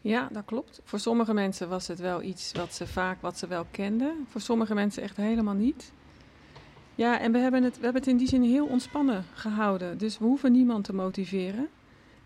Ja, 0.00 0.28
dat 0.32 0.44
klopt. 0.44 0.80
Voor 0.84 0.98
sommige 0.98 1.34
mensen 1.34 1.68
was 1.68 1.86
het 1.86 1.98
wel 1.98 2.22
iets 2.22 2.52
wat 2.52 2.74
ze 2.74 2.86
vaak, 2.86 3.20
wat 3.20 3.38
ze 3.38 3.46
wel 3.46 3.66
kenden. 3.70 4.26
Voor 4.28 4.40
sommige 4.40 4.74
mensen 4.74 5.02
echt 5.02 5.16
helemaal 5.16 5.54
niet. 5.54 5.92
Ja, 6.94 7.20
en 7.20 7.32
we 7.32 7.38
hebben 7.38 7.62
het, 7.62 7.76
we 7.76 7.82
hebben 7.84 8.02
het 8.02 8.10
in 8.10 8.16
die 8.16 8.28
zin 8.28 8.42
heel 8.42 8.66
ontspannen 8.66 9.24
gehouden. 9.34 9.98
Dus 9.98 10.18
we 10.18 10.24
hoeven 10.24 10.52
niemand 10.52 10.84
te 10.84 10.94
motiveren. 10.94 11.68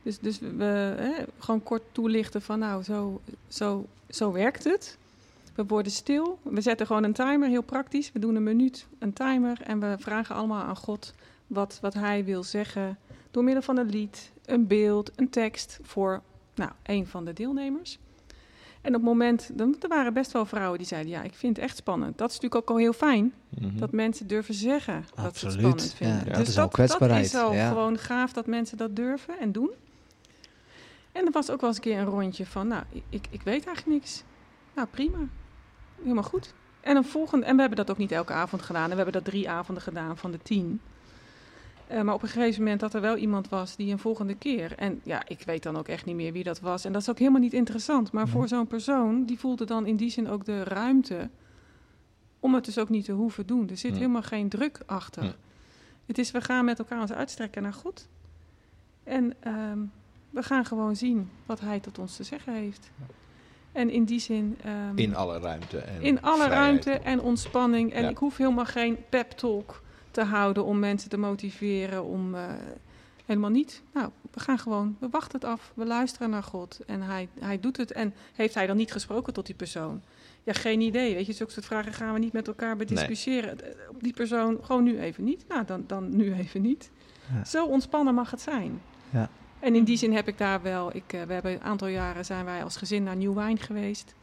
Dus, 0.02 0.18
dus 0.18 0.38
we 0.38 0.94
hè, 0.98 1.24
gewoon 1.38 1.62
kort 1.62 1.82
toelichten 1.92 2.42
van 2.42 2.58
nou, 2.58 2.82
zo, 2.82 3.20
zo, 3.48 3.86
zo 4.08 4.32
werkt 4.32 4.64
het. 4.64 4.98
We 5.54 5.64
worden 5.66 5.92
stil. 5.92 6.38
We 6.42 6.60
zetten 6.60 6.86
gewoon 6.86 7.04
een 7.04 7.12
timer, 7.12 7.48
heel 7.48 7.62
praktisch. 7.62 8.12
We 8.12 8.18
doen 8.18 8.34
een 8.34 8.42
minuut, 8.42 8.86
een 8.98 9.12
timer. 9.12 9.60
En 9.62 9.80
we 9.80 9.96
vragen 9.98 10.34
allemaal 10.34 10.62
aan 10.62 10.76
God 10.76 11.14
wat, 11.46 11.78
wat 11.80 11.94
hij 11.94 12.24
wil 12.24 12.42
zeggen. 12.42 12.98
Door 13.30 13.44
middel 13.44 13.62
van 13.62 13.76
een 13.78 13.88
lied, 13.90 14.32
een 14.44 14.66
beeld, 14.66 15.10
een 15.16 15.30
tekst 15.30 15.78
voor 15.82 16.22
nou, 16.54 16.70
een 16.82 17.06
van 17.06 17.24
de 17.24 17.32
deelnemers. 17.32 17.98
En 18.80 18.90
op 18.90 19.00
het 19.00 19.02
moment, 19.10 19.50
dan, 19.58 19.76
er 19.80 19.88
waren 19.88 20.12
best 20.12 20.32
wel 20.32 20.46
vrouwen 20.46 20.78
die 20.78 20.86
zeiden, 20.86 21.10
ja, 21.10 21.22
ik 21.22 21.34
vind 21.34 21.56
het 21.56 21.64
echt 21.64 21.76
spannend. 21.76 22.18
Dat 22.18 22.28
is 22.30 22.34
natuurlijk 22.34 22.62
ook 22.62 22.70
al 22.76 22.82
heel 22.82 22.92
fijn, 22.92 23.32
Mhm. 23.48 23.78
dat 23.78 23.92
mensen 23.92 24.26
durven 24.26 24.54
zeggen 24.54 25.04
dat 25.14 25.36
ze 25.36 25.44
het 25.46 25.54
spannend 25.54 25.82
Ja, 25.82 25.96
vinden. 25.96 26.24
dat 26.26 26.34
dus 26.34 26.48
is 26.48 26.56
al 26.58 26.62
dat, 26.64 26.72
kwetsbaarheid, 26.72 27.32
Dat 27.32 27.40
is 27.42 27.46
al 27.48 27.54
ja. 27.54 27.68
gewoon 27.68 27.98
gaaf 27.98 28.32
dat 28.32 28.46
mensen 28.46 28.76
dat 28.76 28.96
durven 28.96 29.38
en 29.38 29.52
doen. 29.52 29.70
En 31.12 31.24
er 31.26 31.32
was 31.32 31.50
ook 31.50 31.60
wel 31.60 31.68
eens 31.68 31.78
een 31.78 31.84
keer 31.84 31.98
een 31.98 32.04
rondje 32.04 32.46
van, 32.46 32.68
nou, 32.68 32.82
ik- 32.92 33.02
ik, 33.08 33.26
ik 33.30 33.42
weet 33.42 33.66
eigenlijk 33.66 33.86
niks. 33.86 34.22
Nou, 34.74 34.88
prima. 34.90 35.18
Helemaal 36.02 36.22
goed. 36.22 36.54
En 36.80 36.96
een 36.96 37.04
volgende, 37.04 37.46
en 37.46 37.54
we 37.54 37.60
hebben 37.60 37.78
dat 37.78 37.90
ook 37.90 37.98
niet 37.98 38.12
elke 38.12 38.32
avond 38.32 38.62
gedaan. 38.62 38.84
En 38.84 38.90
we 38.90 38.96
hebben 38.96 39.12
dat 39.12 39.24
drie 39.24 39.50
avonden 39.50 39.82
gedaan 39.82 40.16
van 40.16 40.30
de 40.30 40.38
tien. 40.42 40.80
Eh, 41.86 42.02
maar 42.02 42.14
op 42.14 42.22
een 42.22 42.28
gegeven 42.28 42.62
moment 42.62 42.80
dat 42.80 42.94
er 42.94 43.00
wel 43.00 43.16
iemand 43.16 43.48
was 43.48 43.76
die 43.76 43.92
een 43.92 43.98
volgende 43.98 44.34
keer. 44.34 44.72
En 44.76 45.00
ja, 45.02 45.22
ik 45.26 45.42
weet 45.44 45.62
dan 45.62 45.76
ook 45.76 45.88
echt 45.88 46.04
niet 46.04 46.14
meer 46.14 46.32
wie 46.32 46.44
dat 46.44 46.60
was. 46.60 46.84
En 46.84 46.92
dat 46.92 47.02
is 47.02 47.10
ook 47.10 47.18
helemaal 47.18 47.40
niet 47.40 47.52
interessant. 47.52 48.12
Maar 48.12 48.28
voor 48.28 48.48
zo'n 48.48 48.66
persoon, 48.66 49.24
die 49.24 49.38
voelde 49.38 49.64
dan 49.64 49.86
in 49.86 49.96
die 49.96 50.10
zin 50.10 50.28
ook 50.28 50.44
de 50.44 50.64
ruimte. 50.64 51.30
om 52.40 52.54
het 52.54 52.64
dus 52.64 52.78
ook 52.78 52.88
niet 52.88 53.04
te 53.04 53.12
hoeven 53.12 53.46
doen. 53.46 53.68
Er 53.68 53.76
zit 53.76 53.94
helemaal 53.94 54.22
geen 54.22 54.48
druk 54.48 54.80
achter. 54.86 55.36
Het 56.06 56.18
is, 56.18 56.30
we 56.30 56.40
gaan 56.40 56.64
met 56.64 56.78
elkaar 56.78 57.00
ons 57.00 57.12
uitstrekken 57.12 57.62
naar 57.62 57.72
God. 57.72 58.08
En 59.02 59.34
ehm, 59.40 59.78
we 60.30 60.42
gaan 60.42 60.64
gewoon 60.64 60.96
zien 60.96 61.30
wat 61.46 61.60
Hij 61.60 61.80
tot 61.80 61.98
ons 61.98 62.16
te 62.16 62.22
zeggen 62.22 62.54
heeft. 62.54 62.90
En 63.74 63.90
in 63.90 64.04
die 64.04 64.20
zin. 64.20 64.58
ehm, 64.62 64.96
In 64.98 65.14
alle 65.16 65.38
ruimte. 65.38 65.78
En 65.78 66.02
in 66.02 66.22
alle 66.22 66.42
vrijheid. 66.44 66.84
ruimte 66.84 66.90
en 67.04 67.20
ontspanning. 67.20 67.92
En 67.92 68.02
Ja. 68.02 68.08
ik 68.08 68.16
hoef 68.18 68.36
helemaal 68.36 68.64
geen 68.64 68.96
pep 69.08 69.30
talk 69.30 69.82
te 70.10 70.22
houden 70.22 70.64
om 70.64 70.78
mensen 70.78 71.10
te 71.10 71.16
motiveren. 71.16 72.04
Om, 72.04 72.34
eh, 72.34 72.44
helemaal 73.26 73.50
niet. 73.50 73.82
Nou, 73.92 74.10
we 74.32 74.40
gaan 74.40 74.58
gewoon, 74.58 74.96
we 75.00 75.08
wachten 75.10 75.40
het 75.40 75.48
af. 75.48 75.72
We 75.74 75.84
luisteren 75.86 76.30
naar 76.30 76.42
God. 76.42 76.80
En 76.86 77.02
hij, 77.02 77.28
hij 77.40 77.60
doet 77.60 77.76
het. 77.76 77.92
En 77.92 78.14
heeft 78.34 78.54
hij 78.54 78.66
dan 78.66 78.76
niet 78.76 78.92
gesproken 78.92 79.32
tot 79.32 79.46
die 79.46 79.54
persoon? 79.54 80.02
Ja, 80.42 80.52
geen 80.52 80.80
idee. 80.80 81.14
Weet 81.14 81.26
je, 81.26 81.32
zulke 81.32 81.52
soort 81.52 81.64
vragen 81.66 81.92
gaan 81.92 82.12
we 82.12 82.18
niet 82.18 82.32
met 82.32 82.46
elkaar 82.48 82.76
bediscussiëren. 82.76 83.60
Eh, 83.60 83.88
Op 83.90 84.02
die 84.02 84.12
persoon 84.12 84.58
gewoon 84.62 84.82
nu 84.84 84.98
even 84.98 85.24
niet. 85.24 85.44
Nou, 85.48 85.64
dan, 85.64 85.84
dan 85.86 86.16
nu 86.16 86.32
even 86.34 86.62
niet. 86.62 86.90
Ja. 87.34 87.44
Zo 87.44 87.66
ontspannen 87.66 88.14
mag 88.14 88.30
het 88.30 88.40
zijn. 88.40 88.80
Ja. 89.10 89.28
En 89.64 89.74
in 89.74 89.84
die 89.84 89.96
zin 89.96 90.14
heb 90.14 90.28
ik 90.28 90.38
daar 90.38 90.62
wel... 90.62 90.96
Ik, 90.96 91.12
eh, 91.12 91.22
we 91.22 91.32
hebben 91.32 91.52
een 91.52 91.62
aantal 91.62 91.88
jaren 91.88 92.24
zijn 92.24 92.44
wij 92.44 92.64
als 92.64 92.76
gezin 92.76 93.02
naar 93.02 93.16
Nieuw 93.16 93.34
Wijn 93.34 93.58
geweest. 93.58 94.14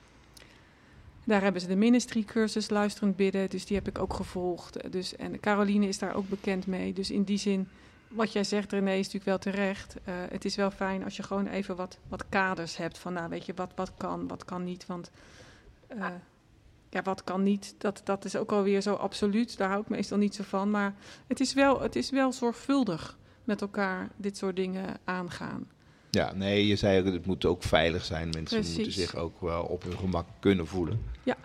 Daar 1.23 1.41
hebben 1.41 1.61
ze 1.61 1.67
de 1.67 1.75
ministry 1.75 2.23
cursus 2.23 2.69
luisterend 2.69 3.15
bidden, 3.15 3.49
dus 3.49 3.65
die 3.65 3.77
heb 3.77 3.87
ik 3.87 3.99
ook 3.99 4.13
gevolgd. 4.13 4.91
Dus, 4.91 5.15
en 5.15 5.39
Caroline 5.39 5.87
is 5.87 5.99
daar 5.99 6.15
ook 6.15 6.29
bekend 6.29 6.67
mee. 6.67 6.93
Dus 6.93 7.11
in 7.11 7.23
die 7.23 7.37
zin, 7.37 7.67
wat 8.07 8.31
jij 8.31 8.43
zegt 8.43 8.71
René, 8.71 8.91
is 8.91 8.97
natuurlijk 8.97 9.25
wel 9.25 9.37
terecht. 9.37 9.95
Eh, 10.03 10.13
het 10.29 10.45
is 10.45 10.55
wel 10.55 10.71
fijn 10.71 11.03
als 11.03 11.17
je 11.17 11.23
gewoon 11.23 11.47
even 11.47 11.75
wat, 11.75 11.97
wat 12.07 12.29
kaders 12.29 12.77
hebt 12.77 12.97
van, 12.97 13.13
nou 13.13 13.29
weet 13.29 13.45
je, 13.45 13.53
wat, 13.55 13.71
wat 13.75 13.91
kan, 13.97 14.27
wat 14.27 14.45
kan 14.45 14.63
niet. 14.63 14.85
Want 14.85 15.11
eh, 15.87 16.05
ja, 16.89 17.01
wat 17.01 17.23
kan 17.23 17.43
niet, 17.43 17.75
dat, 17.77 18.01
dat 18.03 18.25
is 18.25 18.35
ook 18.35 18.51
alweer 18.51 18.81
zo 18.81 18.93
absoluut. 18.93 19.57
Daar 19.57 19.69
hou 19.69 19.81
ik 19.81 19.89
meestal 19.89 20.17
niet 20.17 20.35
zo 20.35 20.43
van. 20.43 20.71
Maar 20.71 20.93
het 21.27 21.39
is 21.39 21.53
wel, 21.53 21.81
het 21.81 21.95
is 21.95 22.09
wel 22.09 22.31
zorgvuldig 22.31 23.19
met 23.43 23.61
elkaar 23.61 24.09
dit 24.15 24.37
soort 24.37 24.55
dingen 24.55 24.85
aangaan. 25.03 25.67
Ja, 26.09 26.33
nee, 26.33 26.67
je 26.67 26.75
zei 26.75 26.99
ook, 26.99 27.13
het 27.13 27.25
moet 27.25 27.45
ook 27.45 27.63
veilig 27.63 28.05
zijn. 28.05 28.29
Mensen 28.29 28.63
moeten 28.73 28.91
zich 28.91 29.15
ook 29.15 29.41
wel 29.41 29.63
op 29.63 29.83
hun 29.83 29.97
gemak 29.97 30.25
kunnen 30.39 30.67
voelen. 30.67 31.01
Ja, 31.23 31.37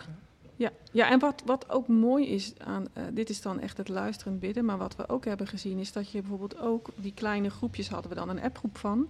ja 0.92 1.10
en 1.10 1.18
wat, 1.18 1.42
wat 1.46 1.70
ook 1.70 1.88
mooi 1.88 2.26
is 2.26 2.52
aan, 2.58 2.86
eh, 2.92 3.02
dit 3.12 3.30
is 3.30 3.42
dan 3.42 3.60
echt 3.60 3.76
het 3.76 3.88
luisterend 3.88 4.40
bidden, 4.40 4.64
maar 4.64 4.78
wat 4.78 4.96
we 4.96 5.08
ook 5.08 5.24
hebben 5.24 5.46
gezien 5.46 5.78
is 5.78 5.92
dat 5.92 6.10
je 6.10 6.20
bijvoorbeeld 6.20 6.58
ook, 6.58 6.88
die 6.94 7.12
kleine 7.14 7.50
groepjes 7.50 7.88
hadden 7.88 8.10
we 8.10 8.16
dan 8.16 8.28
een 8.28 8.42
appgroep 8.42 8.78
van. 8.78 9.06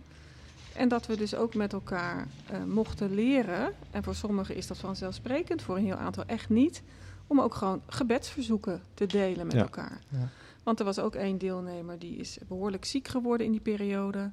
En 0.73 0.89
dat 0.89 1.07
we 1.07 1.17
dus 1.17 1.35
ook 1.35 1.55
met 1.55 1.73
elkaar 1.73 2.27
eh, 2.47 2.65
mochten 2.65 3.15
leren, 3.15 3.73
en 3.91 4.03
voor 4.03 4.15
sommigen 4.15 4.57
is 4.57 4.67
dat 4.67 4.79
vanzelfsprekend, 4.79 5.63
voor 5.63 5.77
een 5.77 5.85
heel 5.85 5.95
aantal 5.97 6.25
echt 6.27 6.49
niet, 6.49 6.83
om 7.27 7.41
ook 7.41 7.55
gewoon 7.55 7.83
gebedsverzoeken 7.87 8.83
te 8.95 9.07
delen 9.07 9.47
met 9.47 9.55
Ja. 9.55 9.63
elkaar. 9.63 10.01
Ja. 10.09 10.29
Want 10.67 10.79
er 10.79 10.85
was 10.85 10.99
ook 10.99 11.15
één 11.15 11.39
deelnemer 11.39 11.99
die 11.99 12.17
is 12.17 12.39
behoorlijk 12.49 12.85
ziek 12.85 13.09
geworden 13.09 13.47
in 13.47 13.53
die 13.53 13.61
periode. 13.61 14.31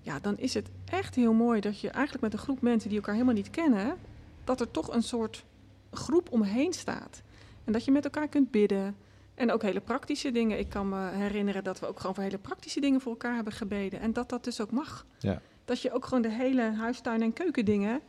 Ja, 0.00 0.18
dan 0.18 0.38
is 0.38 0.54
het 0.54 0.70
echt 0.84 1.14
heel 1.14 1.32
mooi 1.32 1.60
dat 1.60 1.80
je 1.80 1.90
eigenlijk 1.90 2.22
met 2.22 2.32
een 2.32 2.38
groep 2.38 2.60
mensen 2.60 2.88
die 2.88 2.98
elkaar 2.98 3.14
helemaal 3.14 3.34
niet 3.34 3.50
kennen, 3.50 3.96
dat 4.44 4.60
er 4.60 4.70
toch 4.70 4.92
een 4.94 5.02
soort 5.02 5.44
groep 5.90 6.32
omheen 6.32 6.72
staat. 6.72 7.22
En 7.64 7.72
dat 7.72 7.84
je 7.84 7.90
met 7.90 8.04
elkaar 8.04 8.28
kunt 8.28 8.50
bidden. 8.50 8.96
En 9.34 9.52
ook 9.52 9.62
hele 9.62 9.80
praktische 9.80 10.32
dingen. 10.32 10.58
Ik 10.58 10.68
kan 10.68 10.88
me 10.88 11.08
herinneren 11.08 11.64
dat 11.64 11.80
we 11.80 11.86
ook 11.86 12.00
gewoon 12.00 12.14
voor 12.14 12.24
hele 12.24 12.38
praktische 12.38 12.80
dingen 12.80 13.00
voor 13.00 13.12
elkaar 13.12 13.34
hebben 13.34 13.52
gebeden. 13.52 14.00
En 14.00 14.12
dat 14.12 14.28
dat 14.28 14.44
dus 14.44 14.60
ook 14.60 14.70
mag. 14.70 15.06
Ja. 15.18 15.40
Dat 15.64 15.82
je 15.82 15.92
ook 15.92 16.04
gewoon 16.04 16.22
de 16.22 16.32
hele 16.32 16.62
huistuin- 16.62 17.22
en 17.22 17.32
keukendingen 17.32 18.00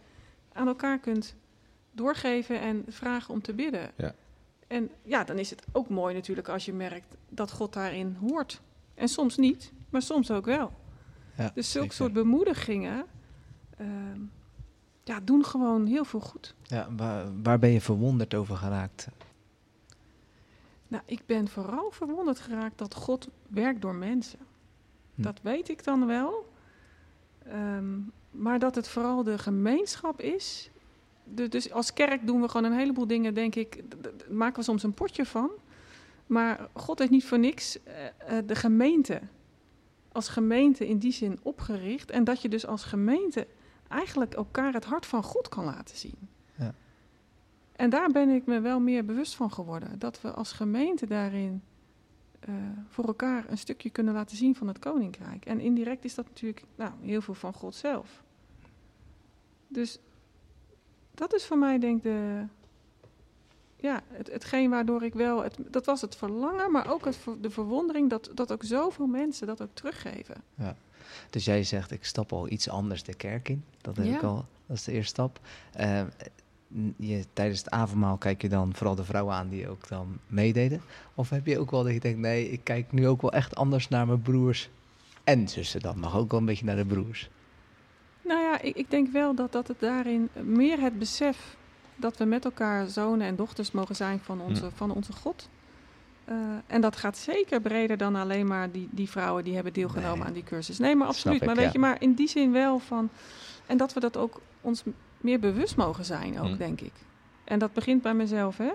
aan 0.53 0.67
elkaar 0.67 0.99
kunt 0.99 1.35
doorgeven 1.91 2.59
en 2.59 2.85
vragen 2.87 3.33
om 3.33 3.41
te 3.41 3.53
bidden. 3.53 3.91
Ja. 3.95 4.15
En 4.69 4.89
ja, 5.03 5.23
dan 5.23 5.37
is 5.37 5.49
het 5.49 5.63
ook 5.71 5.89
mooi 5.89 6.13
natuurlijk 6.13 6.47
als 6.47 6.65
je 6.65 6.73
merkt 6.73 7.15
dat 7.29 7.51
God 7.51 7.73
daarin 7.73 8.17
hoort. 8.19 8.61
En 8.93 9.07
soms 9.07 9.37
niet, 9.37 9.71
maar 9.89 10.01
soms 10.01 10.31
ook 10.31 10.45
wel. 10.45 10.71
Ja, 11.37 11.51
Dus 11.53 11.71
zulke 11.71 11.93
soort 11.93 12.13
bemoedigingen 12.13 13.05
ehm, 13.77 14.21
ja, 15.03 15.19
doen 15.19 15.45
gewoon 15.45 15.85
heel 15.85 16.05
veel 16.05 16.19
goed. 16.19 16.55
Ja, 16.63 16.87
waar, 16.95 17.41
waar 17.43 17.59
ben 17.59 17.69
je 17.69 17.81
verwonderd 17.81 18.33
over 18.33 18.57
geraakt? 18.57 19.07
Nou, 20.87 21.03
ik 21.05 21.21
ben 21.25 21.47
vooral 21.47 21.91
verwonderd 21.91 22.39
geraakt 22.39 22.77
dat 22.77 22.95
God 22.95 23.29
werkt 23.47 23.81
door 23.81 23.95
mensen. 23.95 24.39
Hm. 25.15 25.21
Dat 25.21 25.39
weet 25.41 25.69
ik 25.69 25.83
dan 25.83 26.05
wel. 26.05 26.53
Ehm, 27.43 27.99
maar 28.31 28.59
dat 28.59 28.75
het 28.75 28.87
vooral 28.87 29.23
de 29.23 29.37
gemeenschap 29.37 30.21
is. 30.21 30.69
Dus 31.29 31.71
als 31.71 31.93
kerk 31.93 32.27
doen 32.27 32.41
we 32.41 32.49
gewoon 32.49 32.71
een 32.71 32.77
heleboel 32.77 33.07
dingen, 33.07 33.33
denk 33.33 33.55
ik. 33.55 33.83
maken 34.29 34.55
we 34.55 34.63
soms 34.63 34.83
een 34.83 34.93
potje 34.93 35.25
van. 35.25 35.49
Maar 36.27 36.69
God 36.73 36.99
heeft 36.99 37.11
niet 37.11 37.25
voor 37.25 37.39
niks 37.39 37.83
eh, 37.83 38.05
eh, 38.37 38.47
de 38.47 38.55
gemeente 38.55 39.21
als 40.11 40.29
gemeente 40.29 40.87
in 40.87 40.97
die 40.97 41.11
zin 41.11 41.39
opgericht. 41.41 42.11
En 42.11 42.23
dat 42.23 42.41
je 42.41 42.49
dus 42.49 42.65
als 42.65 42.83
gemeente 42.83 43.47
eigenlijk 43.87 44.33
elkaar 44.33 44.73
het 44.73 44.85
hart 44.85 45.05
van 45.05 45.23
God 45.23 45.49
kan 45.49 45.65
laten 45.65 45.97
zien. 45.97 46.29
Ja. 46.55 46.73
En 47.71 47.89
daar 47.89 48.11
ben 48.11 48.29
ik 48.29 48.45
me 48.45 48.59
wel 48.59 48.79
meer 48.79 49.05
bewust 49.05 49.35
van 49.35 49.51
geworden. 49.51 49.99
Dat 49.99 50.21
we 50.21 50.31
als 50.31 50.51
gemeente 50.51 51.07
daarin 51.07 51.63
eh, 52.39 52.53
voor 52.87 53.05
elkaar 53.05 53.45
een 53.49 53.57
stukje 53.57 53.89
kunnen 53.89 54.13
laten 54.13 54.37
zien 54.37 54.55
van 54.55 54.67
het 54.67 54.79
koninkrijk. 54.79 55.45
En 55.45 55.59
indirect 55.59 56.05
is 56.05 56.15
dat 56.15 56.25
natuurlijk 56.25 56.63
nou, 56.75 56.91
heel 57.01 57.21
veel 57.21 57.33
van 57.33 57.53
God 57.53 57.75
zelf. 57.75 58.23
Dus 59.67 59.99
dat 61.19 61.33
is 61.33 61.45
voor 61.45 61.57
mij 61.57 61.79
denk 61.79 61.97
ik 61.97 62.03
de, 62.03 62.43
ja, 63.75 64.01
het, 64.07 64.31
hetgeen 64.31 64.69
waardoor 64.69 65.03
ik 65.03 65.13
wel, 65.13 65.43
het, 65.43 65.57
dat 65.69 65.85
was 65.85 66.01
het 66.01 66.15
verlangen, 66.15 66.71
maar 66.71 66.91
ook 66.91 67.05
het, 67.05 67.19
de 67.41 67.49
verwondering 67.49 68.09
dat, 68.09 68.31
dat 68.33 68.51
ook 68.51 68.63
zoveel 68.63 69.07
mensen 69.07 69.47
dat 69.47 69.61
ook 69.61 69.73
teruggeven. 69.73 70.35
Ja. 70.55 70.75
Dus 71.29 71.45
jij 71.45 71.63
zegt, 71.63 71.91
ik 71.91 72.05
stap 72.05 72.33
al 72.33 72.49
iets 72.49 72.69
anders 72.69 73.03
de 73.03 73.13
kerk 73.13 73.49
in. 73.49 73.63
Dat 73.81 73.97
heb 73.97 74.05
ik 74.05 74.23
al, 74.23 74.45
dat 74.65 74.77
is 74.77 74.83
de 74.83 74.91
eerste 74.91 75.09
stap. 75.09 75.39
Uh, 75.79 76.01
je, 76.95 77.25
tijdens 77.33 77.59
het 77.59 77.69
avondmaal 77.69 78.17
kijk 78.17 78.41
je 78.41 78.49
dan 78.49 78.75
vooral 78.75 78.95
de 78.95 79.03
vrouwen 79.03 79.35
aan 79.35 79.49
die 79.49 79.69
ook 79.69 79.87
dan 79.87 80.19
meededen? 80.27 80.81
Of 81.15 81.29
heb 81.29 81.45
je 81.45 81.59
ook 81.59 81.71
wel 81.71 81.83
dat 81.83 81.93
je 81.93 81.99
denkt, 81.99 82.19
nee, 82.19 82.49
ik 82.51 82.63
kijk 82.63 82.91
nu 82.91 83.07
ook 83.07 83.21
wel 83.21 83.31
echt 83.31 83.55
anders 83.55 83.87
naar 83.87 84.07
mijn 84.07 84.21
broers 84.21 84.69
en 85.23 85.47
zussen 85.47 85.79
dan? 85.79 85.99
Mag 85.99 86.15
ook 86.15 86.31
wel 86.31 86.39
een 86.39 86.45
beetje 86.45 86.65
naar 86.65 86.75
de 86.75 86.85
broers. 86.85 87.29
Ja, 88.49 88.61
ik, 88.61 88.75
ik 88.75 88.89
denk 88.89 89.07
wel 89.11 89.33
dat, 89.35 89.51
dat 89.51 89.67
het 89.67 89.79
daarin 89.79 90.29
meer 90.43 90.79
het 90.79 90.99
besef 90.99 91.57
dat 91.95 92.17
we 92.17 92.25
met 92.25 92.45
elkaar 92.45 92.87
zonen 92.87 93.27
en 93.27 93.35
dochters 93.35 93.71
mogen 93.71 93.95
zijn 93.95 94.19
van 94.19 94.41
onze, 94.41 94.69
van 94.75 94.91
onze 94.91 95.13
God. 95.13 95.49
Uh, 96.29 96.35
en 96.67 96.81
dat 96.81 96.95
gaat 96.95 97.17
zeker 97.17 97.61
breder 97.61 97.97
dan 97.97 98.15
alleen 98.15 98.47
maar 98.47 98.71
die, 98.71 98.87
die 98.91 99.09
vrouwen 99.09 99.43
die 99.43 99.53
hebben 99.53 99.73
deelgenomen 99.73 100.27
aan 100.27 100.33
die 100.33 100.43
cursus. 100.43 100.79
Nee, 100.79 100.95
maar 100.95 101.07
absoluut. 101.07 101.45
maar 101.45 101.55
weet 101.55 101.71
je, 101.71 101.79
maar 101.79 102.01
in 102.01 102.13
die 102.13 102.27
zin 102.27 102.51
wel 102.51 102.79
van. 102.79 103.09
En 103.65 103.77
dat 103.77 103.93
we 103.93 103.99
dat 103.99 104.17
ook 104.17 104.41
ons 104.61 104.83
meer 105.17 105.39
bewust 105.39 105.75
mogen 105.75 106.05
zijn, 106.05 106.39
ook, 106.39 106.57
denk 106.57 106.81
ik. 106.81 106.93
En 107.43 107.59
dat 107.59 107.73
begint 107.73 108.01
bij 108.01 108.13
mezelf, 108.13 108.57
hè. 108.57 108.71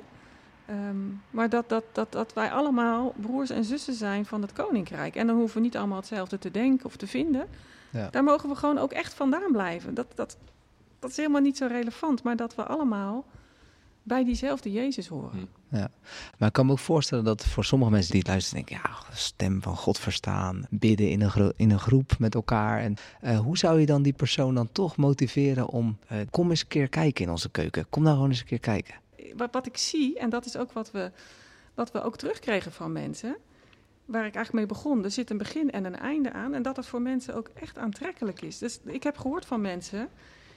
Um, 0.70 1.22
maar 1.30 1.48
dat, 1.48 1.68
dat, 1.68 1.84
dat, 1.92 2.12
dat 2.12 2.32
wij 2.32 2.50
allemaal 2.50 3.14
broers 3.16 3.50
en 3.50 3.64
zussen 3.64 3.94
zijn 3.94 4.26
van 4.26 4.42
het 4.42 4.52
koninkrijk. 4.52 5.16
En 5.16 5.26
dan 5.26 5.36
hoeven 5.36 5.56
we 5.56 5.62
niet 5.62 5.76
allemaal 5.76 5.98
hetzelfde 5.98 6.38
te 6.38 6.50
denken 6.50 6.86
of 6.86 6.96
te 6.96 7.06
vinden. 7.06 7.48
Ja. 7.94 8.10
Daar 8.10 8.24
mogen 8.24 8.48
we 8.48 8.54
gewoon 8.54 8.78
ook 8.78 8.92
echt 8.92 9.14
vandaan 9.14 9.52
blijven. 9.52 9.94
Dat, 9.94 10.06
dat, 10.14 10.36
dat 10.98 11.10
is 11.10 11.16
helemaal 11.16 11.40
niet 11.40 11.56
zo 11.56 11.66
relevant, 11.66 12.22
maar 12.22 12.36
dat 12.36 12.54
we 12.54 12.64
allemaal 12.64 13.24
bij 14.02 14.24
diezelfde 14.24 14.72
Jezus 14.72 15.08
horen. 15.08 15.30
Hm. 15.30 15.76
Ja, 15.76 15.90
maar 16.38 16.48
ik 16.48 16.54
kan 16.54 16.66
me 16.66 16.72
ook 16.72 16.78
voorstellen 16.78 17.24
dat 17.24 17.44
voor 17.44 17.64
sommige 17.64 17.90
mensen 17.90 18.10
die 18.10 18.20
het 18.20 18.28
luisteren 18.28 18.64
denken, 18.64 18.90
ja, 18.90 19.16
stem 19.16 19.62
van 19.62 19.76
God 19.76 19.98
verstaan, 19.98 20.66
bidden 20.70 21.10
in 21.10 21.20
een, 21.20 21.52
in 21.56 21.70
een 21.70 21.78
groep 21.78 22.18
met 22.18 22.34
elkaar. 22.34 22.80
En 22.80 22.96
uh, 23.24 23.38
hoe 23.38 23.58
zou 23.58 23.80
je 23.80 23.86
dan 23.86 24.02
die 24.02 24.12
persoon 24.12 24.54
dan 24.54 24.68
toch 24.72 24.96
motiveren 24.96 25.68
om, 25.68 25.98
uh, 26.12 26.18
kom 26.30 26.50
eens 26.50 26.60
een 26.60 26.68
keer 26.68 26.88
kijken 26.88 27.24
in 27.24 27.30
onze 27.30 27.50
keuken, 27.50 27.86
kom 27.90 28.02
nou 28.02 28.14
gewoon 28.14 28.30
eens 28.30 28.40
een 28.40 28.46
keer 28.46 28.60
kijken. 28.60 28.94
Wat, 29.36 29.52
wat 29.52 29.66
ik 29.66 29.76
zie, 29.76 30.18
en 30.18 30.30
dat 30.30 30.46
is 30.46 30.56
ook 30.56 30.72
wat 30.72 30.90
we, 30.90 31.10
wat 31.74 31.92
we 31.92 32.02
ook 32.02 32.16
terugkregen 32.16 32.72
van 32.72 32.92
mensen, 32.92 33.36
waar 34.04 34.26
ik 34.26 34.34
eigenlijk 34.34 34.66
mee 34.66 34.78
begon. 34.78 35.04
Er 35.04 35.10
zit 35.10 35.30
een 35.30 35.38
begin 35.38 35.70
en 35.70 35.84
een 35.84 35.96
einde 35.96 36.32
aan. 36.32 36.54
En 36.54 36.62
dat 36.62 36.76
het 36.76 36.86
voor 36.86 37.02
mensen 37.02 37.34
ook 37.34 37.50
echt 37.54 37.78
aantrekkelijk 37.78 38.42
is. 38.42 38.58
Dus 38.58 38.80
ik 38.84 39.02
heb 39.02 39.16
gehoord 39.16 39.46
van 39.46 39.60
mensen 39.60 40.08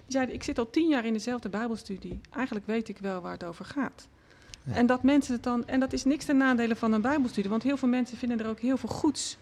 die 0.06 0.16
zeiden: 0.16 0.36
Ik 0.36 0.44
zit 0.44 0.60
al 0.60 0.70
tien 0.70 0.88
jaar 0.88 1.06
in 1.06 1.14
dezelfde 1.14 1.50
Bijbelstudie. 1.50 2.22
Eigenlijk 2.32 2.66
weet 2.66 2.90
ik 2.90 2.98
wel 2.98 3.22
waar 3.22 3.32
het 3.32 3.44
over 3.44 3.66
gaat. 3.66 4.08
En 4.74 4.86
dat 4.86 5.04
mensen 5.04 5.34
het 5.34 5.44
dan. 5.44 5.68
En 5.68 5.80
dat 5.80 5.94
is 5.94 6.04
niks 6.04 6.26
ten 6.26 6.38
nadele 6.38 6.76
van 6.76 6.94
een 6.94 7.02
Bijbelstudie, 7.02 7.50
want 7.50 7.64
heel 7.64 7.78
veel 7.78 7.88
mensen 7.88 8.18
vinden 8.18 8.40
er 8.40 8.48
ook 8.48 8.60
heel 8.60 8.78
veel 8.78 8.90
goeds. 8.90 9.38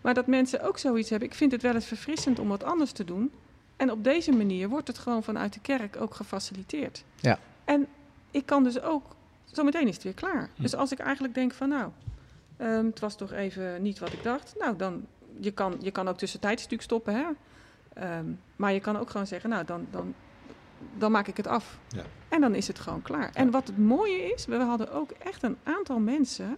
Maar 0.00 0.14
dat 0.14 0.26
mensen 0.26 0.62
ook 0.62 0.78
zoiets 0.78 1.10
hebben. 1.10 1.28
Ik 1.28 1.34
vind 1.34 1.52
het 1.52 1.62
wel 1.62 1.74
eens 1.74 1.86
verfrissend 1.86 2.38
om 2.38 2.48
wat 2.48 2.64
anders 2.64 2.92
te 2.92 3.04
doen. 3.04 3.32
En 3.76 3.90
op 3.90 4.04
deze 4.04 4.32
manier 4.32 4.68
wordt 4.68 4.88
het 4.88 4.98
gewoon 4.98 5.22
vanuit 5.22 5.52
de 5.52 5.60
kerk 5.60 6.00
ook 6.00 6.14
gefaciliteerd. 6.14 7.04
Ja. 7.20 7.38
En 7.64 7.86
ik 8.30 8.46
kan 8.46 8.62
dus 8.62 8.80
ook. 8.80 9.04
Zometeen 9.44 9.88
is 9.88 9.94
het 9.94 10.04
weer 10.04 10.14
klaar. 10.14 10.50
Hm. 10.54 10.62
Dus 10.62 10.74
als 10.74 10.92
ik 10.92 10.98
eigenlijk 10.98 11.34
denk 11.34 11.52
van 11.52 11.68
nou, 11.68 11.90
um, 12.60 12.86
het 12.86 13.00
was 13.00 13.16
toch 13.16 13.32
even 13.32 13.82
niet 13.82 13.98
wat 13.98 14.12
ik 14.12 14.22
dacht. 14.22 14.54
Nou, 14.58 14.76
dan 14.76 15.06
je 15.40 15.50
kan, 15.50 15.76
je 15.80 15.90
kan 15.90 16.08
ook 16.08 16.18
tussentijds 16.18 16.62
natuurlijk 16.62 16.90
stoppen. 16.90 17.14
Hè? 17.14 17.24
Um, 18.18 18.40
maar 18.56 18.72
je 18.72 18.80
kan 18.80 18.96
ook 18.96 19.10
gewoon 19.10 19.26
zeggen, 19.26 19.50
nou, 19.50 19.64
dan, 19.64 19.86
dan, 19.90 20.14
dan 20.98 21.10
maak 21.12 21.26
ik 21.26 21.36
het 21.36 21.46
af. 21.46 21.78
Ja. 21.88 22.02
En 22.28 22.40
dan 22.40 22.54
is 22.54 22.68
het 22.68 22.78
gewoon 22.78 23.02
klaar. 23.02 23.30
En 23.34 23.50
wat 23.50 23.66
het 23.66 23.78
mooie 23.78 24.32
is, 24.32 24.46
we 24.46 24.56
hadden 24.56 24.92
ook 24.92 25.10
echt 25.10 25.42
een 25.42 25.56
aantal 25.62 25.98
mensen 25.98 26.56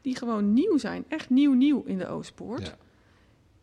die 0.00 0.16
gewoon 0.16 0.52
nieuw 0.52 0.78
zijn. 0.78 1.04
Echt 1.08 1.30
nieuw, 1.30 1.52
nieuw 1.52 1.82
in 1.86 1.98
de 1.98 2.08
Oostpoort. 2.08 2.66
Ja. 2.66 2.76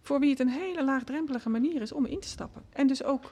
Voor 0.01 0.19
wie 0.19 0.29
het 0.29 0.39
een 0.39 0.49
hele 0.49 0.83
laagdrempelige 0.83 1.49
manier 1.49 1.81
is 1.81 1.91
om 1.91 2.05
in 2.05 2.19
te 2.19 2.27
stappen. 2.27 2.61
En 2.69 2.87
dus 2.87 3.03
ook 3.03 3.31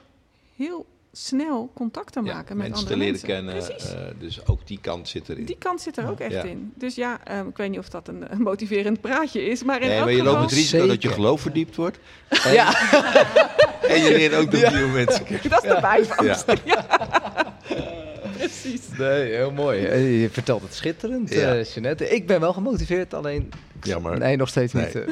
heel 0.56 0.86
snel 1.12 1.70
contact 1.74 2.12
te 2.12 2.20
maken 2.20 2.56
met 2.56 2.72
andere 2.72 2.96
mensen. 2.96 2.98
Mensen 2.98 3.26
te 3.26 3.34
leren 3.34 3.78
kennen, 3.86 4.14
uh, 4.14 4.20
dus 4.20 4.46
ook 4.46 4.66
die 4.66 4.78
kant 4.80 5.08
zit 5.08 5.28
erin. 5.28 5.44
Die 5.44 5.58
kant 5.58 5.80
zit 5.80 5.96
er 5.96 6.08
ook 6.10 6.20
echt 6.20 6.44
in. 6.44 6.72
Dus 6.74 6.94
ja, 6.94 7.20
um, 7.38 7.48
ik 7.48 7.56
weet 7.56 7.70
niet 7.70 7.78
of 7.78 7.88
dat 7.88 8.08
een, 8.08 8.32
een, 8.32 8.42
motiverend 8.42 9.00
praatje 9.00 9.44
is, 9.44 9.62
maar 9.62 9.80
in 9.80 9.88
nee, 9.88 9.96
elk 9.96 10.04
maar 10.04 10.14
je 10.14 10.22
loopt 10.22 10.40
het 10.40 10.52
risico 10.52 10.86
dat 10.86 11.02
je 11.02 11.08
geloof 11.08 11.40
verdiept 11.40 11.76
wordt. 11.76 11.98
En, 12.28 12.52
ja. 12.52 12.90
en 13.92 14.02
je 14.02 14.10
leert 14.10 14.34
ook 14.34 14.50
de 14.50 14.70
nieuwe 14.72 14.92
mensen 14.92 15.24
kennen. 15.24 15.50
Dat 15.50 15.64
is 15.64 15.70
de 15.70 15.80
bijvangst. 15.80 16.44
Ja. 16.64 16.86
Precies. 18.38 18.80
Nee, 18.98 19.34
heel 19.34 19.50
mooi. 19.50 19.80
Je 20.20 20.30
vertelt 20.30 20.62
het 20.62 20.74
schitterend, 20.74 21.30
ja. 21.30 21.56
uh, 21.56 21.64
Jeanette. 21.64 22.08
Ik 22.08 22.26
ben 22.26 22.40
wel 22.40 22.52
gemotiveerd, 22.52 23.14
alleen... 23.14 23.52
Jammer. 23.82 24.18
Nee, 24.18 24.36
nog 24.36 24.48
steeds 24.48 24.72
nee. 24.72 24.84
niet. 24.84 25.04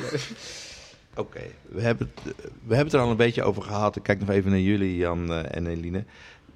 Oké, 1.17 1.41
we, 1.69 1.81
hebben 1.81 2.11
het, 2.14 2.35
we 2.41 2.75
hebben 2.75 2.85
het 2.85 2.93
er 2.93 3.01
al 3.01 3.11
een 3.11 3.17
beetje 3.17 3.43
over 3.43 3.62
gehad. 3.62 3.97
Ik 3.97 4.03
kijk 4.03 4.21
nog 4.21 4.29
even 4.29 4.51
naar 4.51 4.61
jullie, 4.61 4.97
Jan 4.97 5.31
uh, 5.31 5.55
en 5.57 5.67
Eline. 5.67 6.05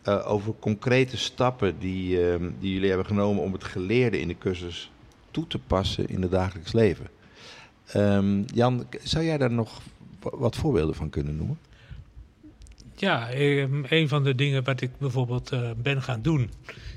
Uh, 0.08 0.30
over 0.30 0.54
concrete 0.58 1.16
stappen 1.16 1.78
die, 1.78 2.18
uh, 2.18 2.48
die 2.58 2.72
jullie 2.72 2.88
hebben 2.88 3.06
genomen 3.06 3.42
om 3.42 3.52
het 3.52 3.64
geleerde 3.64 4.20
in 4.20 4.28
de 4.28 4.38
cursus 4.38 4.90
toe 5.30 5.46
te 5.46 5.58
passen 5.58 6.08
in 6.08 6.22
het 6.22 6.30
dagelijks 6.30 6.72
leven. 6.72 7.06
Um, 7.96 8.44
Jan, 8.54 8.86
zou 9.02 9.24
jij 9.24 9.38
daar 9.38 9.52
nog 9.52 9.80
wat 10.20 10.56
voorbeelden 10.56 10.94
van 10.94 11.10
kunnen 11.10 11.36
noemen? 11.36 11.58
Ja, 12.96 13.34
een 13.88 14.08
van 14.08 14.24
de 14.24 14.34
dingen 14.34 14.64
wat 14.64 14.80
ik 14.80 14.90
bijvoorbeeld 14.98 15.52
uh, 15.52 15.70
ben 15.76 16.02
gaan 16.02 16.22
doen, 16.22 16.50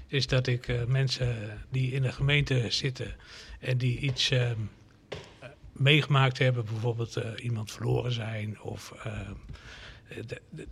is 0.07 0.27
dat 0.27 0.47
ik 0.47 0.87
mensen 0.87 1.59
die 1.69 1.91
in 1.91 2.01
de 2.01 2.11
gemeente 2.11 2.65
zitten 2.69 3.15
en 3.59 3.77
die 3.77 3.99
iets 3.99 4.31
ehm, 4.31 4.59
meegemaakt 5.73 6.37
hebben, 6.37 6.65
bijvoorbeeld 6.65 7.17
uh, 7.17 7.23
iemand 7.43 7.71
verloren 7.71 8.11
zijn, 8.11 8.61
of 8.61 8.93
uh, 9.07 9.19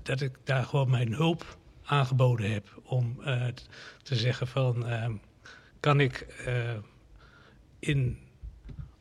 dat 0.03 0.21
ik 0.21 0.37
daar 0.43 0.63
gewoon 0.63 0.89
mijn 0.89 1.13
hulp 1.13 1.57
aangeboden 1.83 2.51
heb 2.51 2.81
om 2.83 3.19
te 4.03 4.15
zeggen 4.15 4.47
van 4.47 4.87
ehm, 4.87 5.13
kan 5.79 5.99
ik 5.99 6.25
in, 7.79 8.17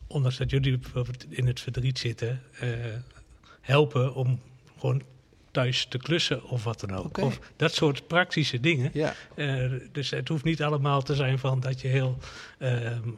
ondanks 0.06 0.36
dat 0.36 0.50
jullie 0.50 0.78
in 1.28 1.46
het 1.46 1.60
verdriet 1.60 1.98
zitten, 1.98 2.42
helpen 3.60 4.14
om 4.14 4.40
gewoon 4.78 5.02
thuis 5.50 5.86
te 5.86 5.98
klussen 5.98 6.44
of 6.44 6.64
wat 6.64 6.80
dan 6.80 6.94
ook. 6.94 7.06
Okay. 7.06 7.24
Of 7.24 7.40
dat 7.56 7.74
soort 7.74 8.06
praktische 8.06 8.60
dingen. 8.60 8.90
Ja. 8.92 9.14
Uh, 9.34 9.72
dus 9.92 10.10
het 10.10 10.28
hoeft 10.28 10.44
niet 10.44 10.62
allemaal 10.62 11.02
te 11.02 11.14
zijn 11.14 11.38
van 11.38 11.60
dat 11.60 11.80
je 11.80 11.88
heel 11.88 12.18
uh, 12.58 12.70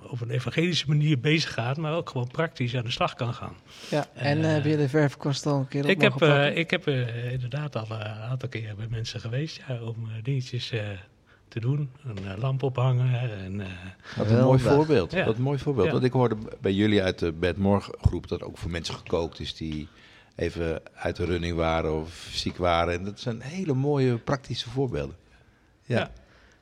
op 0.03 0.21
een 0.21 0.31
evangelische 0.31 0.89
manier 0.89 1.21
bezig 1.21 1.53
gaat, 1.53 1.77
maar 1.77 1.95
ook 1.95 2.11
gewoon 2.11 2.29
praktisch 2.29 2.77
aan 2.77 2.85
de 2.85 2.91
slag 2.91 3.15
kan 3.15 3.35
gaan. 3.35 3.57
Ja, 3.91 4.07
en 4.15 4.39
uh, 4.39 4.47
heb 4.47 4.65
je 4.65 4.77
de 4.77 4.89
verfkwast 4.89 5.47
al 5.47 5.59
een 5.59 5.69
keer 5.69 5.85
op 5.85 5.91
Ik 5.91 6.01
heb, 6.01 6.23
ik 6.57 6.71
heb 6.71 6.89
inderdaad 7.33 7.77
al 7.77 7.87
een 7.91 8.03
aantal 8.03 8.49
keer 8.49 8.75
bij 8.77 8.87
mensen 8.91 9.21
geweest 9.21 9.61
ja, 9.69 9.83
om 9.83 10.09
dingetjes 10.23 10.73
te 11.53 11.61
doen. 11.61 11.91
Een 12.05 12.39
lamp 12.39 12.63
ophangen. 12.63 13.31
En, 13.31 13.61
uh, 13.61 13.67
Wat 14.17 14.31
een 14.31 14.45
mooi 14.45 14.59
voorbeeld. 14.59 15.13
Ja. 15.13 15.25
Wat 15.25 15.37
een 15.37 15.43
mooi 15.43 15.59
voorbeeld. 15.59 15.87
Ja. 15.87 15.93
Want 15.93 16.05
ik 16.05 16.13
hoorde 16.13 16.37
bij 16.61 16.73
jullie 16.73 17.03
uit 17.03 17.19
de 17.19 17.33
Bedmorgen 17.33 17.95
groep 18.01 18.29
dat 18.29 18.43
ook 18.43 18.59
voor 18.59 18.71
mensen 18.71 18.95
gekookt 18.95 19.41
is 19.41 19.55
die 19.55 19.89
even 20.37 20.83
uit 20.95 21.17
de 21.17 21.25
running 21.25 21.57
waren 21.57 22.01
of 22.01 22.29
ziek 22.31 22.57
waren. 22.57 22.95
En 22.95 23.05
dat 23.05 23.21
zijn 23.21 23.41
hele 23.41 23.75
mooie 23.75 24.19
praktische 24.19 24.71
voorbeelden. 24.71 25.17
Ja. 25.85 26.11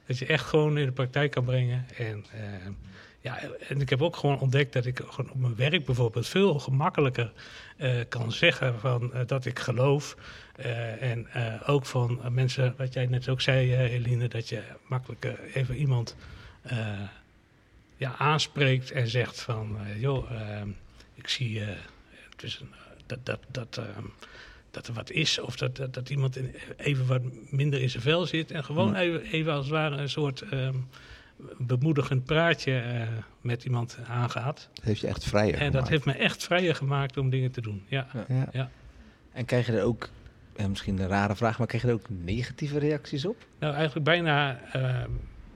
dat 0.07 0.19
je 0.19 0.27
echt 0.27 0.45
gewoon 0.45 0.79
in 0.79 0.87
de 0.87 0.93
praktijk 0.93 1.31
kan 1.31 1.45
brengen. 1.45 1.87
En, 1.97 2.25
uh, 2.35 2.73
ja, 3.21 3.39
en 3.69 3.81
ik 3.81 3.91
heb 3.91 4.03
ook 4.03 4.17
gewoon 4.17 4.39
ontdekt 4.39 4.73
dat 4.73 4.87
ik 4.87 5.01
gewoon 5.09 5.31
op 5.31 5.41
mijn 5.41 5.57
werk 5.57 5.85
bijvoorbeeld 5.85 6.29
veel 6.29 6.59
gemakkelijker 6.59 7.33
uh, 7.77 8.01
kan 8.09 8.33
zeggen 8.33 8.81
van, 8.81 9.11
uh, 9.15 9.21
dat 9.27 9.45
ik 9.45 9.59
geloof. 9.59 10.17
en 11.01 11.27
ook 11.67 11.87
van 11.87 12.21
mensen, 12.31 12.75
wat 12.77 12.93
jij 12.93 13.07
net 13.07 13.29
ook 13.29 13.41
zei, 13.41 13.77
Eline, 13.77 14.29
dat 14.29 14.49
je 14.49 14.63
makkelijker 14.87 15.41
even 15.55 15.77
iemand 15.77 16.17
ja, 17.97 18.15
aanspreekt 18.19 18.91
en 18.91 19.09
zegt 19.09 19.41
van, 19.41 19.79
joh, 19.97 20.31
ik 21.15 21.29
zie, 21.29 21.61
het 22.31 22.43
is 22.43 22.61
een 22.61 22.75
dat, 23.11 23.27
dat, 23.27 23.41
dat, 23.51 23.77
uh, 23.79 24.05
dat 24.71 24.87
er 24.87 24.95
wat 24.95 25.11
is. 25.11 25.39
Of 25.39 25.57
dat, 25.57 25.77
dat, 25.77 25.95
dat, 25.95 26.11
iemand 26.11 26.39
even 26.77 27.07
wat 27.07 27.23
minder 27.51 27.81
in 27.81 27.91
zijn 27.91 28.03
vel 28.03 28.27
zit. 28.27 28.51
En 28.51 28.65
gewoon 28.65 28.95
even, 28.95 29.23
even 29.23 29.53
als 29.53 29.65
het 29.65 29.75
ware 29.75 29.97
een 29.97 30.09
soort 30.09 30.53
um, 30.53 30.89
bemoedigend 31.59 32.25
praatje 32.25 32.73
uh, 32.73 33.03
met 33.41 33.65
iemand 33.65 33.99
aangaat. 34.07 34.69
Dat 34.73 34.85
heeft 34.85 35.01
je 35.01 35.07
echt 35.07 35.25
vrijer 35.25 35.53
En 35.53 35.57
gemaakt. 35.57 35.73
dat 35.73 35.89
heeft 35.89 36.05
me 36.05 36.13
echt 36.13 36.45
vrijer 36.45 36.75
gemaakt 36.75 37.17
om 37.17 37.31
dingen 37.31 37.51
te 37.51 37.61
doen. 37.61 37.83
Ja. 37.89 38.07
ja. 38.29 38.49
ja. 38.53 38.71
En 39.33 39.45
krijg 39.45 39.67
je 39.67 39.73
er 39.73 39.85
ook, 39.85 40.09
eh, 40.57 40.67
misschien 40.67 40.99
een 40.99 41.09
rare 41.09 41.37
vraag, 41.37 41.59
maar 41.59 41.67
krijg 41.67 41.83
je 41.83 41.89
er 41.89 41.95
ook 41.95 42.09
negatieve 42.09 42.79
reacties 42.79 43.25
op? 43.25 43.37
Nou, 43.59 43.75
eigenlijk 43.75 44.05
bijna, 44.05 44.61
uh, 44.77 45.05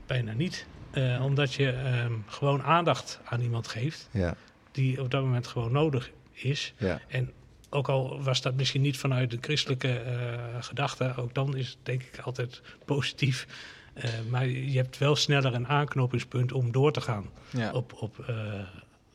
bijna 0.07 0.33
niet. 0.33 0.67
Uh, 0.95 1.25
omdat 1.25 1.55
je 1.55 2.01
um, 2.05 2.25
gewoon 2.27 2.63
aandacht 2.63 3.21
aan 3.25 3.41
iemand 3.41 3.69
geeft. 3.69 4.09
Ja. 4.11 4.35
Die 4.71 5.03
op 5.03 5.11
dat 5.11 5.23
moment 5.23 5.47
gewoon 5.47 5.73
nodig 5.73 6.11
is. 6.33 6.75
Ja. 6.77 7.01
En 7.09 7.33
ook 7.75 7.89
al 7.89 8.22
was 8.22 8.43
dat 8.43 8.55
misschien 8.55 8.83
niet 8.83 8.97
vanuit 8.99 9.31
de 9.31 9.39
christelijke 9.41 10.03
uh, 10.07 10.62
gedachte, 10.62 11.12
ook 11.16 11.35
dan 11.35 11.57
is 11.57 11.68
het 11.68 11.77
denk 11.83 12.03
ik 12.03 12.18
altijd 12.18 12.62
positief 12.85 13.47
Eh, 13.95 14.11
maar 14.31 14.47
je 14.47 14.77
hebt 14.77 14.99
wel 14.99 15.16
sneller 15.16 15.55
een 15.55 15.68
aanknopingspunt 15.68 16.53
om 16.53 16.72
door 16.72 16.93
te 16.93 17.01
gaan 17.01 17.25
Ja. 17.51 17.72
op, 17.72 17.93
op, 18.01 18.18
eh, 18.29 18.35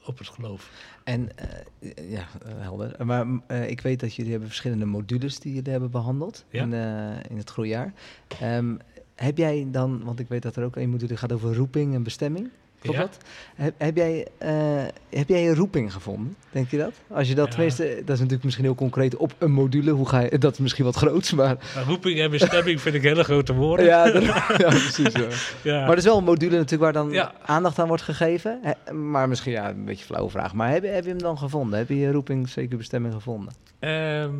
op 0.06 0.18
het 0.18 0.28
geloof. 0.28 0.70
En 1.04 1.30
eh, 1.38 2.12
ja, 2.12 2.28
eh, 2.46 2.52
helder. 2.60 3.06
Maar 3.06 3.26
eh, 3.48 3.70
ik 3.70 3.82
weet 3.82 4.00
dat 4.00 4.16
jullie 4.16 4.32
hebben 4.32 4.50
verschillende 4.50 4.86
modules 4.86 5.40
die 5.40 5.54
jullie 5.54 5.72
hebben 5.72 5.92
behandeld 5.92 6.46
Ja. 6.50 6.62
in, 6.64 6.74
eh, 6.74 7.30
in 7.32 7.38
het 7.38 7.50
groeijaar. 7.50 7.94
Ehm, 8.40 8.76
heb 9.16 9.38
jij 9.38 9.68
dan, 9.72 10.04
want 10.04 10.20
ik 10.20 10.28
weet 10.28 10.42
dat 10.42 10.56
er 10.56 10.64
ook 10.64 10.76
een 10.76 10.90
module 10.90 11.18
gaat 11.18 11.32
over 11.32 11.56
roeping 11.56 11.94
en 11.94 12.04
bestemming. 12.04 12.50
Klopt 12.82 12.98
Ja. 12.98 13.04
dat? 13.04 13.18
Heb, 13.56 13.74
heb, 13.78 13.96
jij, 13.96 14.28
eh, 14.38 14.84
heb 15.10 15.30
jij 15.30 15.48
een 15.50 15.56
roeping 15.56 15.94
gevonden? 15.94 16.36
Denk 16.52 16.70
je 16.72 16.78
dat? 16.78 16.94
Als 17.08 17.28
je 17.28 17.36
dat, 17.36 17.46
Ja. 17.46 17.52
tenminste, 17.52 17.84
dat 17.84 18.10
is 18.10 18.18
natuurlijk 18.18 18.44
misschien 18.44 18.66
heel 18.66 18.76
concreet 18.76 19.16
op 19.16 19.36
een 19.38 19.52
module. 19.52 19.92
Hoe 19.92 20.08
ga 20.10 20.20
je, 20.20 20.38
dat 20.38 20.52
is 20.54 20.58
misschien 20.60 20.86
wat 20.86 20.96
groots, 20.96 21.34
maar... 21.34 21.58
Roeping 21.88 22.20
en 22.20 22.32
bestemming 22.32 22.82
vind 22.82 22.96
ik 22.96 23.02
hele 23.02 23.24
grote 23.24 23.54
woorden. 23.54 23.86
Ja, 23.86 24.12
dat- 24.12 24.24
ja 24.58 24.70
precies. 24.70 25.14
ja. 25.14 25.28
Ja. 25.72 25.80
Maar 25.80 25.92
er 25.92 25.98
is 25.98 26.04
wel 26.04 26.18
een 26.18 26.24
module 26.24 26.56
natuurlijk 26.58 26.82
waar 26.82 26.94
dan 26.94 27.30
aandacht 27.46 27.80
aan 27.80 27.88
wordt 27.88 28.04
gegeven. 28.04 28.60
Maar 28.94 29.30
misschien 29.30 29.52
ja, 29.52 29.70
een 29.70 29.86
beetje 29.86 30.06
flauwe 30.06 30.30
vraag. 30.30 30.54
Maar 30.54 30.72
heb, 30.72 30.84
je- 30.84 30.90
heb 30.90 31.04
je 31.04 31.10
hem 31.10 31.20
dan 31.22 31.38
gevonden? 31.38 31.80
Heb 31.80 31.90
je 31.90 31.98
je 31.98 32.12
roeping, 32.12 32.50
zeker 32.50 32.78
bestemming 32.78 33.14
gevonden? 33.14 33.54
Ehm, 33.80 34.34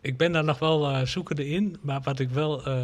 ik 0.00 0.16
ben 0.16 0.32
daar 0.32 0.44
nog 0.44 0.58
wel 0.58 0.88
eh, 0.90 1.02
zoekende 1.02 1.48
in, 1.48 1.76
maar 1.82 2.00
wat 2.04 2.18
ik 2.18 2.30
wel 2.30 2.64
eh, 2.64 2.74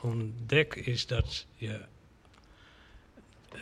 ontdek 0.00 0.74
is 0.74 1.06
dat 1.06 1.46
je 1.56 1.80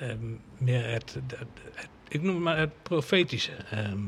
ehm, 0.01 0.19
meer 0.59 0.85
het, 0.91 1.15
het- 1.15 1.39
het- 1.39 1.89
ik 2.09 2.23
noem 2.23 2.35
het 2.35 2.45
maar 2.45 2.59
het 2.59 2.83
profetische 2.83 3.53
ehm, 3.71 3.99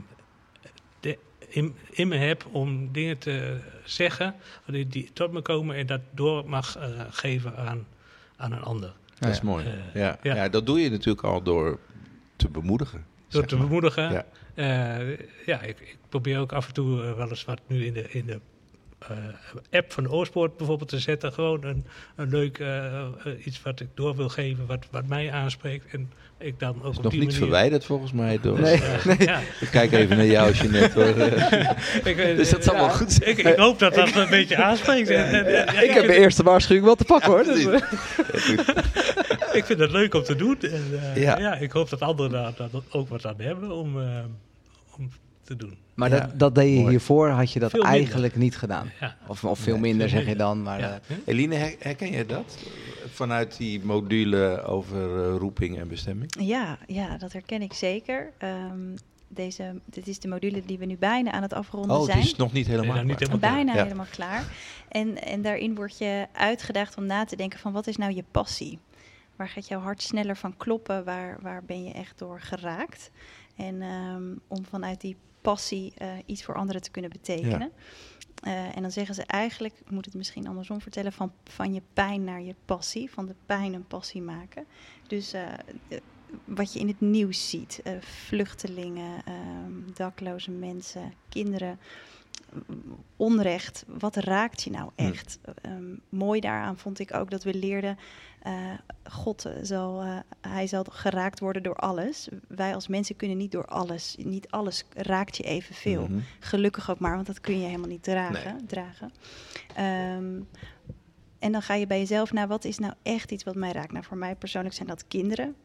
de- 1.01 1.19
in, 1.49 1.75
in 1.91 2.09
me 2.09 2.17
heb 2.17 2.47
om 2.53 2.93
dingen 2.93 3.19
te 3.19 3.59
zeggen 3.85 4.35
die, 4.67 4.87
die 4.89 5.11
tot 5.13 5.33
me 5.33 5.41
komen 5.43 5.77
en 5.77 5.87
dat 5.87 6.01
door 6.11 6.49
mag 6.49 6.77
eh, 6.77 7.01
geven 7.11 7.57
aan, 7.57 7.87
aan 8.37 8.53
een 8.53 8.63
ander. 8.63 8.93
Dat 9.19 9.31
is 9.31 9.41
mooi. 9.41 9.65
Eh, 9.67 9.73
ja. 9.95 10.19
ja. 10.23 10.35
Ja. 10.35 10.49
dat 10.49 10.67
doe 10.67 10.81
je 10.81 10.91
natuurlijk 10.91 11.25
al 11.25 11.43
door 11.43 11.79
te 12.37 12.49
bemoedigen. 12.49 13.05
Door 13.29 13.45
te 13.45 13.57
maar. 13.57 13.65
bemoedigen. 13.67 14.13
Ja. 14.13 14.27
Eh, 14.55 15.19
ja, 15.47 15.61
ik, 15.61 15.81
ik 15.81 15.97
probeer 16.09 16.39
ook 16.39 16.53
af 16.53 16.67
en 16.69 16.73
toe 16.75 16.97
wel 17.15 17.29
eens 17.29 17.45
wat 17.45 17.61
nu 17.67 17.85
in 17.87 17.93
de, 17.93 18.11
in 18.11 18.27
de 18.27 18.41
app 19.71 19.93
van 19.93 20.03
de 20.03 20.11
Oostpoort 20.11 20.57
bijvoorbeeld 20.57 20.89
te 20.91 20.99
zetten. 20.99 21.33
Gewoon 21.33 21.65
een, 21.65 21.85
een 22.17 22.29
leuk 22.29 22.59
eh, 22.59 22.87
eh, 22.87 23.07
iets 23.45 23.63
wat 23.63 23.81
ik 23.81 23.89
door 23.95 24.17
wil 24.17 24.29
geven, 24.29 24.67
wat, 24.67 24.87
wat 24.91 25.07
mij 25.07 25.33
aanspreekt. 25.33 25.93
En 25.93 26.11
ik 26.39 26.59
dan 26.59 26.83
ook 26.83 26.91
is 26.93 26.97
op 26.97 27.03
nog 27.03 27.13
niet 27.13 27.23
manier... 27.23 27.37
verwijderd 27.37 27.85
volgens 27.85 28.13
mij. 28.13 28.39
Door, 28.43 28.61
Nee. 28.61 28.83
Eh, 28.83 29.19
ja, 29.19 29.41
Ik 29.61 29.69
kijk 29.71 29.93
even 29.93 30.17
naar 30.17 30.27
jou, 30.27 30.53
Jeanette. 30.53 31.01
Hoor. 31.03 31.17
Eh, 31.17 31.71
ik, 32.13 32.17
eh, 32.19 32.37
Dus 32.37 32.51
dat 32.51 32.65
zal 32.65 32.75
wel 32.75 32.91
goed 32.91 33.13
zijn. 33.13 33.31
Ik, 33.31 33.39
ik 33.39 33.57
hoop 33.57 33.79
dat 33.79 33.95
dat 33.95 34.15
een 34.17 34.29
beetje 34.31 34.57
aanspreekt. 34.57 35.09
En- 35.11 35.25
en- 35.29 35.47
en- 35.47 35.75
ja, 35.75 35.81
ik 35.81 35.91
heb 35.91 36.07
mijn 36.07 36.19
eerste 36.19 36.43
waarschuwing 36.43 36.87
wel 36.87 36.95
te 36.95 37.05
pakken 37.05 37.31
hoor. 37.31 37.45
Dus, 37.45 37.65
eh, 37.67 37.81
ik 39.53 39.65
vind 39.65 39.79
het 39.79 39.91
leuk 39.91 40.15
om 40.15 40.23
te 40.23 40.37
doen. 40.37 40.57
En, 40.61 40.85
eh, 41.15 41.23
Ja. 41.23 41.39
ja. 41.39 41.55
ik 41.57 41.71
hoop 41.73 41.91
dat 41.91 42.01
anderen 42.01 42.31
daar, 42.57 42.69
ook 42.91 43.09
wat 43.09 43.27
aan 43.27 43.35
hebben 43.39 43.71
om, 43.71 44.01
eh, 44.01 44.07
om 44.99 45.11
te 45.45 45.57
doen. 45.57 45.77
Maar 45.99 46.11
Ja, 46.11 46.21
dat, 46.21 46.39
dat 46.39 46.55
deed 46.55 46.69
je 46.73 46.79
mooi. 46.79 46.89
hiervoor, 46.91 47.29
had 47.29 47.53
je 47.53 47.59
dat 47.61 47.71
Veel 47.71 47.81
minder. 47.83 47.99
eigenlijk 47.99 48.37
niet 48.37 48.57
gedaan. 48.57 48.91
Ja. 49.01 49.17
Of, 49.27 49.45
of 49.45 49.59
veel 49.59 49.73
Nee, 49.73 49.83
minder 49.83 50.09
veel 50.09 50.19
zeg 50.19 50.29
je 50.29 50.37
dan. 50.37 50.63
Maar, 50.63 50.79
Ja. 50.81 51.01
eh, 51.09 51.17
Eline, 51.25 51.55
her- 51.55 51.77
herken 51.79 52.11
je 52.11 52.27
dat? 52.27 52.59
Vanuit 53.13 53.57
die 53.57 53.85
module 53.85 54.63
over 54.63 55.25
eh, 55.31 55.37
roeping 55.37 55.79
en 55.79 55.89
bestemming? 55.89 56.35
Ja, 56.41 56.79
ja, 56.87 57.17
dat 57.17 57.33
herken 57.33 57.63
ik 57.63 57.73
zeker. 57.73 58.33
Ehm, 58.39 58.97
deze, 59.29 59.81
dit 59.85 60.07
is 60.07 60.19
de 60.19 60.29
module 60.29 60.63
die 60.67 60.79
we 60.79 60.85
nu 60.85 60.97
bijna 60.97 61.31
aan 61.33 61.43
het 61.43 61.53
afronden 61.53 61.97
Oh, 61.97 62.05
zijn. 62.05 62.19
het 62.19 62.27
is 62.27 62.37
nog 62.37 62.53
niet 62.53 62.67
helemaal 62.67 62.95
Nee, 62.95 63.05
niet 63.05 63.19
helemaal 63.19 63.39
Bijna 63.39 63.75
Ja. 63.75 63.83
helemaal 63.83 64.07
klaar. 64.11 64.45
En, 64.89 65.23
en 65.23 65.43
daarin 65.43 65.75
word 65.75 65.99
je 65.99 66.27
uitgedaagd 66.33 66.97
om 66.97 67.07
na 67.07 67.25
te 67.25 67.37
denken 67.37 67.59
van 67.59 67.73
wat 67.73 67.87
is 67.87 67.97
nou 67.97 68.15
je 68.15 68.25
passie? 68.31 68.79
Waar 69.37 69.49
gaat 69.49 69.69
jouw 69.69 69.81
hart 69.81 70.03
sneller 70.03 70.37
van 70.37 70.57
kloppen? 70.57 71.05
Waar, 71.05 71.39
waar 71.43 71.63
ben 71.67 71.85
je 71.85 71.93
echt 71.93 72.19
door 72.19 72.41
geraakt? 72.41 73.11
En 73.57 73.83
ehm, 73.83 74.23
om 74.49 74.65
vanuit 74.65 75.01
die 75.01 75.17
passie 75.49 75.93
eh, 75.97 76.09
iets 76.27 76.45
voor 76.45 76.55
anderen 76.55 76.83
te 76.83 76.91
kunnen 76.91 77.11
betekenen. 77.11 77.73
Eh, 78.43 78.77
en 78.77 78.83
dan 78.83 78.91
zeggen 78.91 79.15
ze 79.15 79.23
eigenlijk, 79.23 79.75
ik 79.81 79.91
moet 79.91 80.05
het 80.05 80.15
misschien 80.15 80.47
andersom 80.47 80.81
vertellen, 80.81 81.13
van, 81.13 81.33
van 81.45 81.75
je 81.75 81.83
pijn 81.93 82.25
naar 82.25 82.43
je 82.43 82.55
passie. 82.65 83.11
Van 83.11 83.27
de 83.27 83.35
pijn 83.47 83.75
een 83.75 83.87
passie 83.87 84.23
maken. 84.23 84.67
Dus 85.07 85.33
eh, 85.33 85.43
wat 86.45 86.73
je 86.73 86.79
in 86.79 86.89
het 86.89 87.01
nieuws 87.01 87.51
ziet, 87.51 87.83
vluchtelingen, 88.01 89.23
ehm, 89.25 89.73
dakloze 89.95 90.51
mensen, 90.51 91.13
kinderen, 91.29 91.79
onrecht, 93.17 93.85
wat 93.87 94.17
raakt 94.17 94.63
je 94.63 94.71
nou 94.71 94.91
Hm. 94.97 95.03
echt? 95.03 95.39
Ehm, 95.63 95.95
mooi 96.09 96.41
daaraan 96.41 96.79
vond 96.79 96.99
ik 96.99 97.15
ook 97.15 97.31
dat 97.31 97.43
we 97.45 97.55
leerden, 97.55 97.99
eh, 98.43 98.53
God 99.05 99.45
eh, 99.45 99.53
zal, 99.63 100.03
eh, 100.03 100.17
hij 100.41 100.67
zal 100.67 100.85
geraakt 100.91 101.41
worden 101.41 101.63
door 101.63 101.75
alles. 101.77 102.29
Wij 102.49 102.75
als 102.75 102.89
mensen 102.89 103.17
kunnen 103.17 103.37
niet 103.37 103.53
door 103.53 103.65
alles, 103.67 104.17
niet 104.19 104.51
alles 104.51 104.85
raakt 104.95 105.37
je 105.37 105.43
evenveel. 105.43 106.07
Mhm. 106.09 106.19
Gelukkig 106.41 106.91
ook 106.91 106.99
maar, 106.99 107.15
want 107.15 107.27
dat 107.27 107.41
kun 107.41 107.59
je 107.61 107.67
helemaal 107.67 107.89
niet 107.89 108.03
dragen. 108.03 108.67
dragen. 108.67 109.13
Ehm, 109.75 110.41
en 111.39 111.53
dan 111.53 111.63
ga 111.63 111.75
je 111.75 111.87
bij 111.87 111.99
jezelf 111.99 112.33
naar 112.33 112.49
wat 112.49 112.65
is 112.65 112.79
nou 112.79 112.93
echt 113.03 113.31
iets 113.33 113.45
wat 113.45 113.55
mij 113.55 113.73
raakt. 113.73 113.93
Nou, 113.93 114.05
voor 114.05 114.17
mij 114.17 114.35
persoonlijk 114.37 114.75
zijn 114.75 114.89
dat 114.89 115.09
kinderen, 115.09 115.57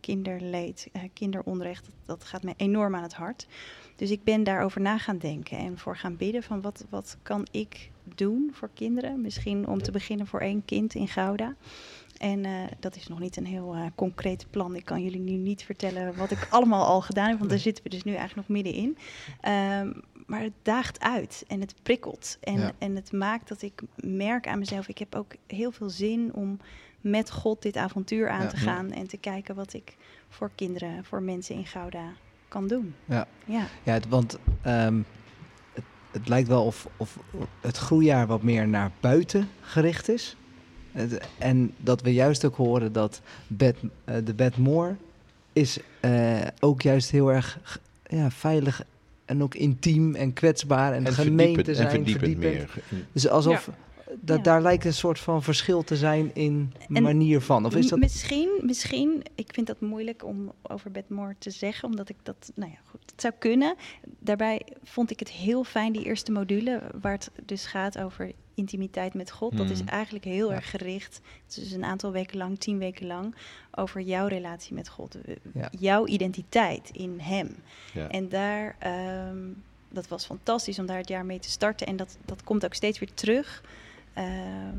kinderleed, 0.00 0.88
kinderonrecht. 1.12 1.84
Dat, 1.84 1.94
dat 2.06 2.24
gaat 2.24 2.42
me 2.42 2.54
enorm 2.56 2.94
aan 2.96 3.02
het 3.02 3.14
hart. 3.14 3.46
Dus 3.96 4.10
ik 4.10 4.24
ben 4.24 4.44
daarover 4.44 4.80
na 4.80 4.98
gaan 4.98 5.18
denken 5.18 5.58
en 5.58 5.78
voor 5.78 5.96
gaan 5.96 6.16
bidden 6.16 6.42
van 6.42 6.60
wat, 6.60 6.84
wat 6.88 7.16
kan 7.22 7.46
ik 7.50 7.90
doen 8.14 8.50
voor 8.52 8.70
kinderen. 8.74 9.20
Misschien 9.20 9.66
om 9.68 9.82
te 9.82 9.90
beginnen 9.90 10.26
voor 10.26 10.40
één 10.40 10.64
kind 10.64 10.94
in 10.94 11.08
Gouda. 11.08 11.54
En 12.18 12.44
eh, 12.44 12.52
dat 12.80 12.96
is 12.96 13.08
nog 13.08 13.18
niet 13.18 13.36
een 13.36 13.46
heel 13.46 13.74
eh, 13.74 13.86
concreet 13.94 14.46
plan. 14.50 14.76
Ik 14.76 14.84
kan 14.84 15.02
jullie 15.02 15.20
nu 15.20 15.32
niet 15.32 15.62
vertellen 15.64 16.16
wat 16.16 16.30
ik 16.30 16.46
allemaal 16.50 16.84
al 16.86 17.00
gedaan 17.00 17.28
heb, 17.28 17.38
want 17.38 17.50
daar 17.50 17.58
zitten 17.58 17.84
we 17.84 17.90
dus 17.90 18.04
nu 18.04 18.14
eigenlijk 18.14 18.48
nog 18.48 18.56
middenin. 18.62 18.96
Ehm, 19.40 19.92
maar 20.26 20.40
het 20.40 20.52
daagt 20.62 21.00
uit 21.00 21.44
en 21.48 21.60
het 21.60 21.74
prikkelt. 21.82 22.38
En, 22.40 22.58
Ja. 22.60 22.72
en 22.78 22.96
het 22.96 23.12
maakt 23.12 23.48
dat 23.48 23.62
ik 23.62 23.82
merk 23.96 24.46
aan 24.48 24.58
mezelf, 24.58 24.88
ik 24.88 24.98
heb 24.98 25.14
ook 25.14 25.32
heel 25.46 25.70
veel 25.72 25.90
zin 25.90 26.34
om 26.34 26.58
met 27.00 27.30
God 27.30 27.62
dit 27.62 27.76
avontuur 27.76 28.28
aan 28.28 28.42
Ja. 28.42 28.48
te 28.48 28.56
gaan. 28.56 28.90
En 28.92 29.06
te 29.06 29.16
kijken 29.16 29.54
wat 29.54 29.72
ik 29.72 29.96
voor 30.28 30.50
kinderen, 30.54 31.04
voor 31.04 31.22
mensen 31.22 31.54
in 31.54 31.66
Gouda 31.66 32.12
kan 32.48 32.68
doen. 32.68 32.94
Ja. 33.04 33.26
Ja. 33.44 33.66
Ja, 33.82 33.92
het, 33.92 34.08
want 34.08 34.38
ehm, 34.62 34.98
het, 35.72 35.84
het 36.10 36.28
lijkt 36.28 36.48
wel 36.48 36.64
of, 36.64 36.88
of 36.96 37.18
het 37.60 37.76
groeijaar 37.76 38.26
wat 38.26 38.42
meer 38.42 38.68
naar 38.68 38.90
buiten 39.00 39.48
gericht 39.60 40.08
is. 40.08 40.36
Het- 40.92 41.28
en 41.38 41.72
dat 41.76 42.00
we 42.02 42.12
juist 42.12 42.44
ook 42.44 42.56
horen 42.56 42.92
dat 42.92 43.20
bed, 43.46 43.76
eh, 44.04 44.14
de 44.24 44.34
Bed 44.34 44.56
More 44.56 44.96
is 45.52 45.78
eh, 46.00 46.40
ook 46.60 46.82
juist 46.82 47.10
heel 47.10 47.32
erg 47.32 47.58
ja, 48.06 48.30
veilig 48.30 48.82
en 49.24 49.42
ook 49.42 49.54
intiem 49.54 50.14
en 50.14 50.32
kwetsbaar 50.32 50.92
en, 50.92 51.06
En 51.06 51.12
gemeente 51.12 51.34
verdiepend, 51.54 51.68
en 51.68 51.74
zijn. 51.74 51.88
verdiepend 51.90 52.18
verdiepend. 52.42 52.74
meer. 52.90 53.04
Dus 53.12 53.28
alsof 53.28 53.70
da- 54.20 54.34
Ja. 54.34 54.40
daar 54.42 54.62
lijkt 54.62 54.84
een 54.84 54.92
soort 54.94 55.18
van 55.18 55.42
verschil 55.42 55.82
te 55.82 55.96
zijn 55.96 56.30
in 56.34 56.72
En 56.92 57.02
manier 57.02 57.40
van. 57.40 57.66
Of 57.66 57.74
is 57.74 57.88
dat... 57.88 57.98
Misschien, 57.98 58.60
misschien, 58.62 59.22
ik 59.34 59.48
vind 59.52 59.66
dat 59.66 59.80
moeilijk 59.80 60.24
om 60.24 60.52
over 60.62 60.90
Bedmore 60.90 61.34
te 61.38 61.50
zeggen, 61.50 61.88
omdat 61.88 62.08
ik 62.08 62.16
dat, 62.22 62.52
nou 62.54 62.70
ja, 62.70 62.78
goed, 62.90 63.00
het 63.10 63.20
zou 63.20 63.34
kunnen. 63.38 63.74
Daarbij 64.18 64.62
vond 64.82 65.10
ik 65.10 65.18
het 65.18 65.30
heel 65.30 65.64
fijn, 65.64 65.92
die 65.92 66.04
eerste 66.04 66.32
module, 66.32 66.82
waar 67.00 67.12
het 67.12 67.30
dus 67.44 67.66
gaat 67.66 67.98
over 67.98 68.32
intimiteit 68.54 69.14
met 69.14 69.30
God. 69.30 69.56
Dat 69.56 69.70
is 69.70 69.80
Mhm. 69.82 69.88
eigenlijk 69.88 70.24
heel 70.24 70.48
Ja. 70.50 70.54
erg 70.56 70.70
gericht, 70.70 71.20
het 71.46 71.56
is 71.56 71.62
dus 71.62 71.72
een 71.72 71.84
aantal 71.84 72.12
weken 72.12 72.36
lang, 72.38 72.58
tien 72.58 72.78
weken 72.78 73.06
lang, 73.06 73.34
over 73.74 74.00
jouw 74.00 74.26
relatie 74.26 74.74
met 74.74 74.88
God. 74.88 75.18
Ja. 75.54 75.70
Jouw 75.78 76.06
identiteit 76.06 76.90
in 76.92 77.20
Hem. 77.20 77.56
Ja. 77.92 78.08
En 78.08 78.28
daar, 78.28 78.76
ehm, 78.78 79.38
dat 79.90 80.08
was 80.08 80.24
fantastisch 80.26 80.78
om 80.78 80.86
daar 80.86 80.96
het 80.98 81.08
jaar 81.08 81.24
mee 81.26 81.38
te 81.38 81.50
starten. 81.50 81.86
En 81.86 81.96
dat, 81.96 82.16
dat 82.24 82.44
komt 82.44 82.64
ook 82.64 82.74
steeds 82.74 82.98
weer 82.98 83.14
terug. 83.14 83.62
Ehm, 84.14 84.78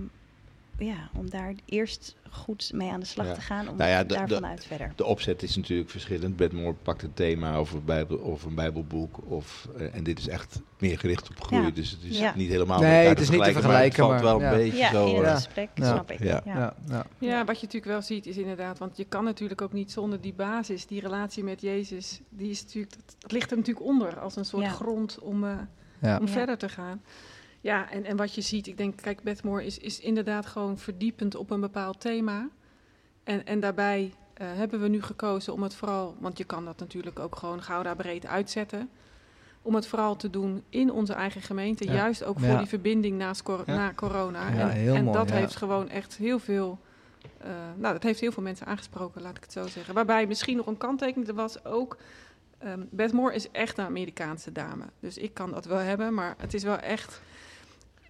ja, 0.78 1.10
om 1.18 1.30
daar 1.30 1.54
eerst 1.66 2.16
goed 2.30 2.72
mee 2.74 2.92
aan 2.92 3.00
de 3.00 3.06
slag 3.06 3.26
Ja. 3.28 3.34
te 3.34 3.42
gaan, 3.42 3.70
om 3.70 3.78
Nou 3.78 3.90
ja, 3.90 4.04
daarvan 4.04 4.46
uit 4.46 4.66
verder. 4.66 4.92
De 4.96 5.06
opzet 5.06 5.44
is 5.44 5.56
natuurlijk 5.56 5.90
verschillend. 5.90 6.36
Bedmore 6.36 6.74
pakt 6.74 7.04
een 7.04 7.14
thema 7.14 7.56
over 7.56 7.84
Bijbel, 7.84 8.18
of 8.18 8.44
een 8.44 8.56
Bijbelboek. 8.56 9.20
Of, 9.32 9.68
eh, 9.78 9.96
en 9.96 10.04
dit 10.04 10.20
is 10.20 10.28
echt 10.28 10.62
meer 10.80 11.00
gericht 11.00 11.30
op 11.30 11.42
groei. 11.44 11.62
Ja. 11.64 11.70
Dus 11.72 11.92
het 11.92 12.04
is 12.04 12.18
Ja. 12.20 12.34
niet 12.36 12.50
helemaal 12.50 12.80
Nee, 12.80 13.08
het 13.08 13.20
is 13.20 13.30
niet 13.30 13.38
te 13.38 13.44
maar 13.44 13.54
vergelijken, 13.54 13.86
het 13.86 13.96
valt 13.96 14.12
maar- 14.12 14.24
wel 14.24 14.36
een 14.36 14.58
ja. 14.58 14.64
beetje 14.64 14.78
Ja, 14.78 14.92
zo. 14.92 15.08
in 15.08 15.16
het 15.16 15.26
eh, 15.26 15.34
gesprek, 15.36 15.70
Ja. 15.76 15.86
snap 15.94 16.12
ik. 16.12 16.20
Ja. 16.24 16.42
Ja. 16.46 16.54
ja, 16.56 16.74
ja. 16.88 17.06
Ja, 17.20 17.46
wat 17.46 17.60
je 17.60 17.66
natuurlijk 17.66 17.92
wel 17.92 18.02
ziet 18.02 18.26
is 18.26 18.38
inderdaad, 18.38 18.78
want 18.78 18.98
je 18.98 19.06
kan 19.06 19.24
natuurlijk 19.24 19.62
ook 19.62 19.74
niet 19.74 19.92
zonder 19.92 20.22
die 20.22 20.34
basis, 20.34 20.86
die 20.86 21.02
relatie 21.02 21.44
met 21.44 21.62
Jezus, 21.62 22.22
die 22.30 22.50
is 22.50 22.64
natuurlijk, 22.64 22.94
dat, 22.96 23.16
dat 23.20 23.32
ligt 23.32 23.52
er 23.52 23.58
natuurlijk 23.58 23.86
onder 23.86 24.20
als 24.20 24.36
een 24.36 24.46
soort 24.46 24.64
Ja. 24.64 24.70
grond 24.70 25.20
om, 25.20 25.44
eh, 25.44 25.50
Ja. 26.02 26.18
om 26.18 26.26
Ja. 26.26 26.32
verder 26.32 26.58
te 26.58 26.70
gaan. 26.70 27.02
Ja, 27.66 27.92
en, 27.92 28.06
en 28.06 28.16
wat 28.18 28.36
je 28.36 28.42
ziet, 28.42 28.68
ik 28.68 28.78
denk, 28.78 29.02
kijk, 29.02 29.24
Bedmore 29.24 29.66
is, 29.66 29.78
is 29.78 30.00
inderdaad 30.00 30.46
gewoon 30.46 30.78
verdiepend 30.78 31.36
op 31.36 31.50
een 31.50 31.60
bepaald 31.60 32.00
thema. 32.00 32.48
En, 33.24 33.46
en 33.46 33.60
daarbij 33.60 34.14
eh, 34.34 34.48
hebben 34.54 34.82
we 34.82 34.88
nu 34.88 35.02
gekozen 35.02 35.54
om 35.54 35.64
het 35.64 35.76
vooral, 35.76 36.16
want 36.20 36.38
je 36.38 36.44
kan 36.44 36.66
dat 36.66 36.80
natuurlijk 36.80 37.20
ook 37.20 37.36
gewoon 37.36 37.62
Gouda 37.64 37.94
breed 37.96 38.26
uitzetten. 38.26 38.90
om 39.62 39.76
het 39.76 39.88
vooral 39.88 40.16
te 40.16 40.30
doen 40.30 40.64
in 40.70 40.92
onze 40.92 41.14
eigen 41.14 41.42
gemeente. 41.42 41.86
Ja. 41.86 41.94
Juist 41.94 42.24
ook 42.24 42.40
voor 42.40 42.58
die 42.58 42.68
verbinding 42.68 43.18
naast 43.18 43.44
cor- 43.44 43.64
Ja. 43.66 43.76
na 43.76 43.94
corona. 43.96 44.50
Ja, 44.50 44.60
en 44.60 44.70
heel 44.70 44.96
en 44.96 45.04
mooi, 45.04 45.18
dat 45.18 45.30
heeft 45.32 45.56
gewoon 45.56 45.90
echt 45.90 46.18
heel 46.18 46.40
veel. 46.40 46.80
eh, 47.38 47.50
nou, 47.78 47.94
dat 47.94 48.04
heeft 48.04 48.20
heel 48.20 48.32
veel 48.32 48.44
mensen 48.44 48.66
aangesproken, 48.66 49.22
laat 49.22 49.38
ik 49.38 49.44
het 49.44 49.52
zo 49.52 49.68
zeggen. 49.68 49.94
Waarbij 49.94 50.26
misschien 50.28 50.58
nog 50.58 50.68
een 50.68 50.78
kanttekening, 50.78 51.28
er 51.28 51.34
was 51.36 51.66
ook. 51.66 51.98
ehm 52.58 52.80
Beth 52.90 53.12
Moore 53.14 53.36
is 53.36 53.52
echt 53.52 53.78
een 53.78 53.86
Amerikaanse 53.86 54.52
dame. 54.52 54.84
Dus 55.00 55.18
ik 55.18 55.34
kan 55.34 55.52
dat 55.52 55.66
wel 55.66 55.78
hebben, 55.78 56.14
maar 56.14 56.36
het 56.38 56.54
is 56.54 56.64
wel 56.64 56.78
echt. 56.78 57.22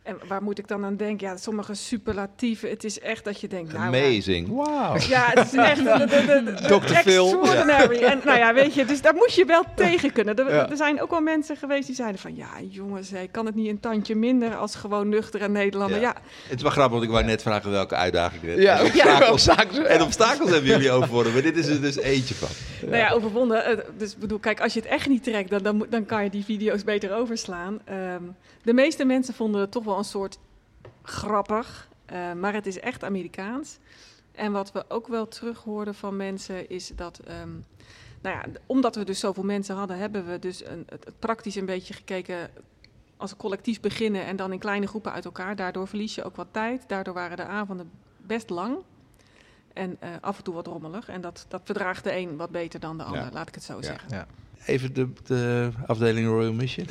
En 0.06 0.18
waar 0.28 0.44
moet 0.44 0.60
ik 0.60 0.68
dan 0.68 0.86
aan 0.86 0.96
denken? 0.96 1.28
Ja, 1.28 1.38
sommige 1.38 1.74
superlatieven. 1.74 2.70
Het 2.70 2.84
is 2.84 3.00
echt 3.00 3.24
dat 3.24 3.42
je 3.42 3.48
denkt. 3.48 3.74
Nou, 3.74 3.86
Amazing. 3.86 4.48
Wauw. 4.56 4.98
ja, 5.00 5.32
het 5.34 5.54
is 5.54 5.60
echt 5.60 5.78
de, 5.84 5.84
de, 5.84 6.26
de, 6.26 6.44
de- 6.44 6.80
Dr. 6.80 6.94
Phil. 6.94 7.26
extraordinary. 7.26 8.04
En 8.04 8.22
nou 8.26 8.38
ja, 8.38 8.54
weet 8.54 8.74
je, 8.74 8.86
dus 8.86 9.02
daar 9.02 9.14
moet 9.16 9.34
je 9.34 9.46
wel 9.46 9.64
tegen 9.76 10.12
kunnen. 10.12 10.36
Er, 10.36 10.54
Ja. 10.54 10.70
er 10.70 10.78
zijn 10.78 11.02
ook 11.02 11.10
wel 11.10 11.22
mensen 11.22 11.58
geweest 11.58 11.86
die 11.88 11.96
zeiden 11.96 12.20
van... 12.22 12.36
ja, 12.36 12.48
jongens, 12.70 13.10
hé, 13.10 13.28
kan 13.32 13.46
het 13.46 13.56
niet 13.56 13.70
een 13.70 13.80
tandje 13.80 14.16
minder 14.16 14.56
als 14.56 14.76
gewoon 14.76 15.10
nuchtere 15.10 15.50
Nederlander? 15.50 16.00
Ja. 16.00 16.04
Ja, 16.06 16.16
Het 16.48 16.56
is 16.58 16.62
wel 16.62 16.72
grappig, 16.72 16.92
want 16.94 17.04
ik 17.04 17.10
wou 17.10 17.24
net 17.24 17.42
vragen 17.42 17.72
welke 17.72 17.96
uitdagingen 17.96 18.62
Ja, 18.62 18.80
en 18.80 18.92
ja, 18.94 19.32
obstakels, 19.32 19.78
en 19.86 20.02
obstakels 20.02 20.50
hebben 20.50 20.70
jullie 20.70 20.92
overwonnen. 20.92 21.34
Maar 21.34 21.42
dit 21.42 21.58
is 21.58 21.68
er 21.68 21.82
dus 21.82 21.98
eentje 21.98 22.36
van. 22.36 22.50
nou 22.82 22.98
ja, 22.98 23.10
overwonnen. 23.12 23.66
Eh, 23.66 23.78
Dus 23.98 24.12
ik 24.14 24.20
bedoel, 24.20 24.40
kijk, 24.40 24.62
als 24.62 24.74
je 24.74 24.80
het 24.80 24.90
echt 24.90 25.08
niet 25.08 25.24
trekt... 25.24 25.50
dan, 25.50 25.64
dan, 25.64 25.76
moet- 25.76 25.92
dan 25.92 26.06
kan 26.06 26.24
je 26.24 26.30
die 26.30 26.44
video's 26.44 26.84
beter 26.84 27.16
overslaan. 27.16 27.80
Ehm, 27.86 28.22
de 28.64 28.74
meeste 28.74 29.06
mensen 29.06 29.34
vonden 29.34 29.62
het 29.62 29.72
toch 29.72 29.84
wel 29.84 29.95
een 29.98 30.04
soort 30.04 30.40
grappig. 31.04 31.88
eh, 32.06 32.34
maar 32.34 32.54
het 32.54 32.66
is 32.66 32.80
echt 32.80 33.04
Amerikaans. 33.04 33.78
En 34.32 34.52
wat 34.52 34.72
we 34.72 34.86
ook 34.88 35.08
wel 35.08 35.28
terug 35.28 35.64
hoorden 35.64 35.96
van 35.96 36.16
mensen 36.16 36.70
is 36.70 36.92
dat... 36.96 37.20
ehm, 37.20 37.50
nou 38.22 38.36
ja, 38.38 38.44
omdat 38.66 38.96
we 38.96 39.04
dus 39.06 39.20
zoveel 39.20 39.44
mensen 39.44 39.76
hadden, 39.76 39.98
hebben 39.98 40.26
we 40.28 40.40
dus 40.40 40.66
een, 40.66 40.84
het, 40.90 41.06
het 41.06 41.20
praktisch 41.20 41.56
een 41.56 41.66
beetje 41.66 41.94
gekeken 41.94 42.50
als 43.18 43.32
een 43.32 43.38
collectief 43.38 43.80
beginnen 43.80 44.26
en 44.26 44.36
dan 44.36 44.52
in 44.54 44.60
kleine 44.60 44.88
groepen 44.88 45.12
uit 45.12 45.26
elkaar. 45.26 45.56
Daardoor 45.56 45.88
verlies 45.88 46.16
je 46.16 46.24
ook 46.24 46.36
wat 46.36 46.48
tijd. 46.52 46.84
Daardoor 46.88 47.14
waren 47.14 47.38
de 47.38 47.46
avonden 47.46 47.92
best 48.18 48.50
lang. 48.50 48.78
En 49.74 49.98
eh, 50.00 50.10
af 50.22 50.38
en 50.38 50.44
toe 50.44 50.54
wat 50.54 50.68
rommelig. 50.68 51.08
En 51.08 51.22
dat, 51.22 51.46
dat 51.48 51.62
verdraagt 51.64 52.04
de 52.04 52.16
een 52.18 52.38
wat 52.38 52.50
beter 52.50 52.80
dan 52.80 52.98
de 52.98 53.04
ander, 53.04 53.22
Ja. 53.22 53.30
laat 53.32 53.48
ik 53.48 53.56
het 53.56 53.64
zo 53.64 53.76
Ja. 53.76 53.82
zeggen. 53.82 54.28
Even 54.66 54.94
de, 54.94 55.08
de 55.24 55.70
afdeling 55.86 56.28
Royal 56.28 56.54
Mission. 56.54 56.88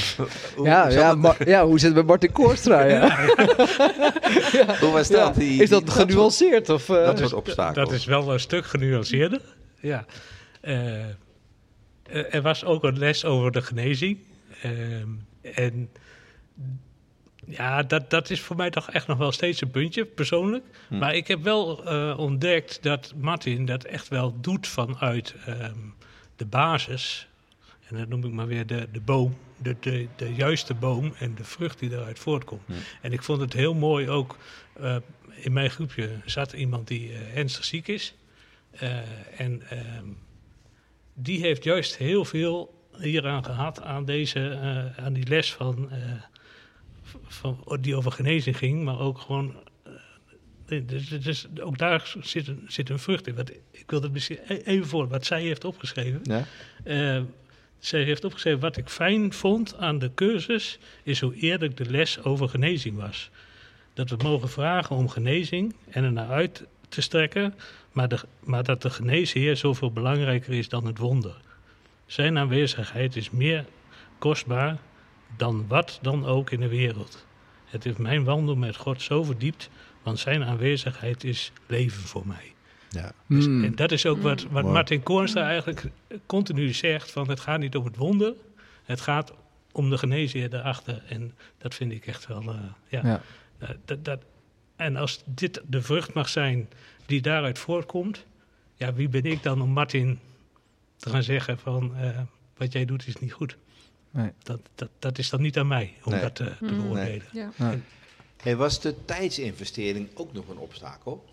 Hoe 0.56 0.66
Ja, 0.66 0.88
ja, 0.88 1.08
dat? 1.08 1.18
maar, 1.18 1.48
ja, 1.48 1.64
hoe 1.66 1.78
zit 1.78 1.86
het 1.88 1.96
met 1.96 2.06
Martin 2.06 2.32
Koorstra? 2.32 2.82
Ja? 2.88 3.26
Hoe 4.80 4.90
was 4.92 5.08
dat? 5.08 5.34
Ja. 5.34 5.40
Die- 5.40 5.62
Is 5.62 5.68
dat 5.68 5.82
die- 5.82 5.90
genuanceerd? 5.94 6.68
Of, 6.68 6.88
eh? 6.88 7.04
Dat 7.04 7.18
soort 7.18 7.32
obstakels. 7.32 7.74
Dat 7.88 7.92
is 7.92 8.04
wel 8.04 8.32
een 8.32 8.40
stuk 8.40 8.66
genuanceerder. 8.66 9.40
Ja. 9.80 10.04
Eh, 10.60 11.00
eh, 11.08 11.14
er 12.34 12.42
was 12.42 12.64
ook 12.64 12.84
een 12.84 12.98
les 12.98 13.24
over 13.24 13.52
de 13.52 13.62
genezing. 13.62 14.18
Ehm, 14.62 15.08
en 15.42 15.88
ja, 17.46 17.82
dat, 17.82 18.10
dat 18.10 18.30
is 18.30 18.40
voor 18.40 18.56
mij 18.56 18.70
toch 18.70 18.90
echt 18.90 19.06
nog 19.06 19.18
wel 19.18 19.32
steeds 19.32 19.60
een 19.60 19.70
puntje, 19.70 20.04
persoonlijk. 20.04 20.64
Hm. 20.88 20.98
Maar 20.98 21.14
ik 21.14 21.26
heb 21.28 21.42
wel 21.42 21.84
eh, 21.84 22.18
ontdekt 22.18 22.82
dat 22.82 23.12
Martin 23.16 23.66
dat 23.66 23.84
echt 23.84 24.08
wel 24.08 24.34
doet 24.40 24.66
vanuit 24.66 25.34
ehm, 25.46 25.72
de 26.40 26.46
basis. 26.46 27.28
En 27.88 27.96
dat 27.96 28.08
noem 28.08 28.24
ik 28.24 28.32
maar 28.32 28.46
weer 28.46 28.66
de, 28.66 28.88
de 28.92 29.00
boom, 29.00 29.36
de, 29.62 29.76
de, 29.80 30.08
de 30.16 30.34
juiste 30.34 30.74
boom 30.74 31.14
en 31.18 31.34
de 31.34 31.44
vrucht 31.44 31.78
die 31.78 31.90
eruit 31.90 32.18
voortkomt. 32.18 32.62
En 33.00 33.12
ik 33.12 33.22
vond 33.22 33.40
het 33.40 33.52
heel 33.52 33.74
mooi 33.74 34.08
ook, 34.08 34.36
eh, 34.72 34.96
in 35.34 35.52
mijn 35.52 35.70
groepje 35.70 36.10
zat 36.24 36.52
iemand 36.52 36.88
die 36.88 37.12
eh, 37.12 37.36
ernstig 37.36 37.64
ziek 37.64 37.88
is. 37.88 38.14
Eh, 38.70 39.40
en 39.40 39.62
ehm, 39.70 40.06
die 41.14 41.40
heeft 41.40 41.64
juist 41.64 41.96
heel 41.96 42.24
veel 42.24 42.74
hieraan 42.98 43.44
gehad, 43.44 43.82
aan, 43.82 44.04
deze, 44.04 44.58
aan 44.96 45.12
die 45.12 45.28
les 45.28 45.52
van, 45.52 45.90
van, 47.26 47.78
die 47.80 47.96
over 47.96 48.12
genezing 48.12 48.56
ging, 48.56 48.84
maar 48.84 48.98
ook 48.98 49.18
gewoon. 49.18 49.54
Eh, 50.70 50.80
dus, 50.86 51.08
dus 51.08 51.46
ook 51.60 51.78
daar 51.78 52.12
zit 52.20 52.48
een, 52.48 52.64
zit 52.68 52.88
een 52.88 52.98
vrucht 52.98 53.26
in. 53.26 53.34
Wat, 53.34 53.50
ik 53.70 53.84
wil 53.90 54.02
het 54.02 54.12
misschien 54.12 54.38
e- 54.46 54.60
even 54.64 54.86
voor 54.86 55.08
wat 55.08 55.24
zij 55.24 55.42
heeft 55.42 55.64
opgeschreven. 55.64 56.20
Ja? 56.22 56.44
Eh, 56.84 57.22
zij 57.78 58.02
heeft 58.02 58.24
opgeschreven: 58.24 58.60
Wat 58.60 58.76
ik 58.76 58.88
fijn 58.88 59.32
vond 59.32 59.76
aan 59.76 59.98
de 59.98 60.10
cursus, 60.14 60.78
is 61.02 61.20
hoe 61.20 61.34
eerlijk 61.34 61.76
de 61.76 61.90
les 61.90 62.22
over 62.22 62.48
genezing 62.48 62.96
was. 62.96 63.30
Dat 63.94 64.10
we 64.10 64.16
mogen 64.22 64.48
vragen 64.48 64.96
om 64.96 65.08
genezing 65.08 65.74
en 65.90 66.04
er 66.04 66.12
naar 66.12 66.28
uit 66.28 66.64
te 66.88 67.00
strekken, 67.00 67.54
maar, 67.92 68.08
de, 68.08 68.18
maar 68.44 68.64
dat 68.64 68.82
de 68.82 68.90
geneesheer 68.90 69.56
zoveel 69.56 69.92
belangrijker 69.92 70.52
is 70.52 70.68
dan 70.68 70.86
het 70.86 70.98
wonder. 70.98 71.36
Zijn 72.06 72.38
aanwezigheid 72.38 73.16
is 73.16 73.30
meer 73.30 73.64
kostbaar 74.18 74.78
dan 75.36 75.64
wat 75.68 75.98
dan 76.02 76.26
ook 76.26 76.50
in 76.50 76.60
de 76.60 76.68
wereld. 76.68 77.26
Het 77.64 77.84
heeft 77.84 77.98
mijn 77.98 78.24
wandel 78.24 78.56
met 78.56 78.76
God 78.76 79.02
zo 79.02 79.22
verdiept, 79.22 79.70
want 80.10 80.22
zijn 80.22 80.44
aanwezigheid 80.44 81.24
is 81.24 81.52
leven 81.66 82.02
voor 82.02 82.26
mij. 82.26 82.52
Ja. 82.88 83.12
Dus- 83.26 83.44
Hmm. 83.44 83.64
En 83.64 83.74
dat 83.74 83.92
is 83.92 84.06
ook 84.06 84.22
wat, 84.22 84.42
wat. 84.50 84.64
Martin 84.64 85.02
Koornstra 85.02 85.48
eigenlijk 85.48 85.84
continu 86.26 86.72
zegt: 86.72 87.10
van 87.10 87.28
het 87.28 87.40
gaat 87.40 87.58
niet 87.58 87.76
om 87.76 87.84
het 87.84 87.96
wonder, 87.96 88.32
het 88.84 89.00
gaat 89.00 89.32
om 89.72 89.90
de 89.90 89.98
geneesheer 89.98 90.50
daarachter. 90.50 91.02
En 91.08 91.34
dat 91.58 91.74
vind 91.74 91.92
ik 91.92 92.06
echt 92.06 92.26
wel, 92.26 92.42
eh, 92.42 92.54
ja. 92.88 93.00
Ja. 93.04 93.20
Dat, 93.58 93.76
dat, 93.84 94.04
dat- 94.04 94.22
en 94.76 94.96
als 94.96 95.22
dit 95.26 95.62
de 95.66 95.82
vrucht 95.82 96.12
mag 96.14 96.28
zijn 96.28 96.68
die 97.06 97.20
daaruit 97.20 97.58
voortkomt, 97.58 98.24
ja, 98.74 98.92
wie 98.92 99.08
ben 99.08 99.24
ik 99.24 99.42
dan 99.42 99.60
om 99.62 99.70
Martin 99.70 100.18
te 100.96 101.10
gaan 101.10 101.22
zeggen 101.22 101.58
van 101.58 101.96
eh, 101.96 102.18
wat 102.56 102.72
jij 102.72 102.84
doet 102.84 103.06
is 103.06 103.16
niet 103.16 103.32
goed? 103.32 103.56
Nee. 104.10 104.30
Dat, 104.42 104.60
dat, 104.74 104.88
dat 104.98 105.18
is 105.18 105.30
dan 105.30 105.40
niet 105.42 105.58
aan 105.58 105.66
mij 105.68 105.94
om 106.04 106.12
Nee. 106.12 106.20
dat 106.20 106.40
eh, 106.40 106.46
te 106.46 106.64
Mm. 106.64 106.82
beoordelen. 106.82 107.26
Ja. 107.32 107.50
Ja. 107.56 107.74
Hey, 108.42 108.56
was 108.56 108.80
de 108.80 108.94
tijdsinvestering 109.04 110.08
ook 110.14 110.32
nog 110.32 110.48
een 110.48 110.58
obstakel? 110.58 111.24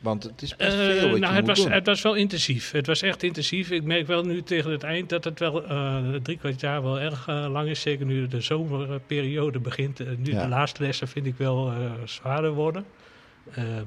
Want 0.00 0.22
het 0.22 0.42
is 0.42 0.56
best 0.56 0.70
Eh, 0.72 0.76
veel 0.78 1.10
wat 1.10 1.18
nou, 1.18 1.20
je 1.20 1.26
het 1.26 1.34
moet 1.38 1.46
was, 1.46 1.58
doen. 1.64 1.70
het 1.72 1.86
was 1.86 2.02
wel 2.02 2.14
intensief. 2.14 2.70
Het 2.70 2.86
was 2.86 3.02
echt 3.02 3.22
intensief. 3.22 3.70
Ik 3.70 3.82
merk 3.82 4.06
wel 4.06 4.22
nu 4.24 4.42
tegen 4.42 4.70
het 4.70 4.82
eind 4.82 5.08
dat 5.08 5.24
het 5.24 5.38
wel 5.38 5.64
eh, 5.66 6.14
drie 6.22 6.38
kwart 6.38 6.60
jaar 6.60 6.82
wel 6.82 7.00
erg 7.00 7.28
eh, 7.28 7.46
lang 7.50 7.68
is. 7.68 7.80
Zeker 7.80 8.06
nu 8.06 8.26
de 8.28 8.40
zomerperiode 8.40 9.58
begint. 9.58 9.98
Nu 10.18 10.32
Ja. 10.32 10.42
de 10.42 10.48
laatste 10.48 10.82
lessen 10.82 11.08
vind 11.08 11.26
ik 11.26 11.34
wel 11.36 11.72
zwaarder 12.04 12.50
worden. 12.52 12.84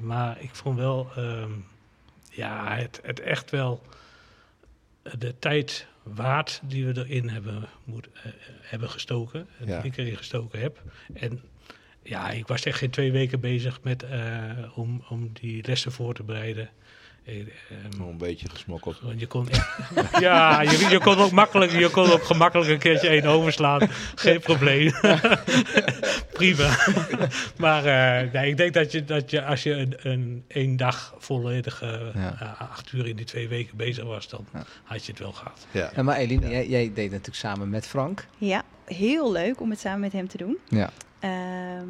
Maar 0.00 0.36
ik 0.40 0.54
vond 0.54 0.78
wel, 0.78 1.08
ehm, 1.16 1.50
ja, 2.30 2.74
het, 2.76 3.00
het 3.02 3.20
echt 3.20 3.50
wel 3.50 3.82
de 5.18 5.34
tijd 5.38 5.86
waard 6.02 6.60
die 6.64 6.86
we 6.86 7.00
erin 7.06 7.28
hebben, 7.28 7.68
moet, 7.84 8.08
hebben 8.60 8.90
gestoken. 8.90 9.46
en 9.60 9.66
Ja. 9.66 9.80
Die 9.80 9.90
ik 9.90 9.96
erin 9.96 10.16
gestoken 10.16 10.60
heb. 10.60 10.82
En 11.14 11.40
ja, 12.08 12.30
ik 12.30 12.46
was 12.46 12.62
echt 12.64 12.78
geen 12.78 12.90
twee 12.90 13.12
weken 13.12 13.40
bezig 13.40 13.78
met, 13.82 14.02
eh, 14.02 14.20
om, 14.74 15.02
om 15.08 15.30
die 15.40 15.64
lessen 15.66 15.92
voor 15.92 16.14
te 16.14 16.22
bereiden. 16.22 16.68
Nog 17.98 18.08
een 18.08 18.18
beetje 18.18 18.48
gesmokkeld. 18.50 19.00
want 19.00 19.20
je 19.20 19.26
kon 19.26 19.48
ja, 20.20 20.60
je, 20.62 20.86
je 20.90 21.00
kon 21.00 21.16
ook 21.18 21.30
makkelijk, 21.30 21.72
je 21.72 21.90
kon 21.90 22.10
ook 22.10 22.24
gemakkelijk 22.24 22.70
een 22.70 22.78
keertje 22.78 23.08
één 23.08 23.24
overslaan. 23.24 23.88
Geen 24.14 24.40
probleem. 24.40 24.92
Prima. 26.32 26.76
maar 27.56 27.84
eh, 27.84 28.32
nee, 28.32 28.50
ik 28.50 28.56
denk 28.56 28.74
dat 28.74 28.92
je, 28.92 29.04
dat 29.04 29.30
je 29.30 29.44
als 29.44 29.62
je 29.62 29.72
een, 29.72 29.94
een 30.02 30.44
één 30.48 30.76
dag 30.76 31.14
volledig 31.18 31.82
eh, 31.82 31.90
Ja. 32.14 32.36
eh, 32.40 32.60
acht 32.70 32.92
uur 32.92 33.06
in 33.06 33.16
die 33.16 33.26
twee 33.26 33.48
weken 33.48 33.76
bezig 33.76 34.04
was, 34.04 34.28
dan 34.28 34.46
Ja. 34.52 34.64
had 34.84 35.04
je 35.04 35.10
het 35.12 35.20
wel 35.20 35.32
gehad. 35.32 35.66
Ja. 35.70 35.90
Ja, 35.96 36.02
maar 36.02 36.16
Eline, 36.16 36.48
jij, 36.48 36.68
jij 36.68 36.92
deed 36.94 37.10
natuurlijk 37.10 37.36
samen 37.36 37.70
met 37.70 37.86
Frank. 37.86 38.26
Ja, 38.38 38.62
heel 38.84 39.32
leuk 39.32 39.60
om 39.60 39.70
het 39.70 39.80
samen 39.80 40.00
met 40.00 40.12
hem 40.12 40.28
te 40.28 40.36
doen. 40.36 40.56
Ja. 40.68 40.90
Ehm, 41.30 41.88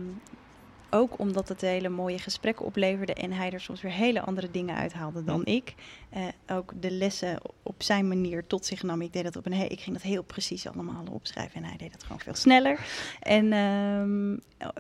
ook 0.91 1.19
omdat 1.19 1.49
het 1.49 1.61
hele 1.61 1.89
mooie 1.89 2.19
gesprekken 2.19 2.65
opleverde 2.65 3.15
en 3.15 3.33
hij 3.33 3.51
er 3.53 3.61
soms 3.61 3.81
weer 3.83 3.93
hele 3.93 4.21
andere 4.21 4.51
dingen 4.51 4.77
uithaalde 4.77 5.25
dan 5.25 5.45
ik. 5.45 5.75
Eh, 6.11 6.23
ook 6.51 6.73
de 6.81 6.91
lessen 6.91 7.39
op 7.63 7.83
zijn 7.83 8.09
manier 8.09 8.47
tot 8.47 8.67
zich 8.67 8.83
nam. 8.83 9.03
Ik 9.03 9.13
deed 9.13 9.25
dat 9.25 9.37
op 9.37 9.47
een 9.47 9.53
he- 9.53 9.65
ik 9.65 9.81
ging 9.81 9.97
dat 9.97 10.05
heel 10.05 10.23
precies 10.23 10.67
allemaal 10.69 11.05
opschrijven 11.11 11.57
en 11.63 11.69
hij 11.69 11.77
deed 11.77 11.93
dat 11.93 12.03
gewoon 12.03 12.21
veel 12.21 12.35
sneller. 12.35 12.81
En 13.21 13.53
ehm, 13.53 14.37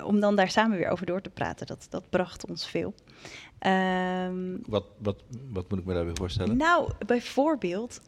om 0.07 0.21
dan 0.21 0.37
daar 0.37 0.51
samen 0.51 0.79
weer 0.79 0.89
over 0.89 1.07
door 1.07 1.21
te 1.21 1.31
praten, 1.31 1.67
dat, 1.67 1.87
dat 1.91 2.11
bracht 2.11 2.47
ons 2.49 2.67
veel. 2.69 2.95
Ehm, 3.59 4.57
Wat, 4.67 4.85
wat, 4.99 5.23
wat 5.53 5.71
moet 5.71 5.79
ik 5.79 5.85
me 5.85 5.95
daarbij 5.95 6.15
voorstellen? 6.15 6.57
nou, 6.57 6.91
bijvoorbeeld, 7.07 8.01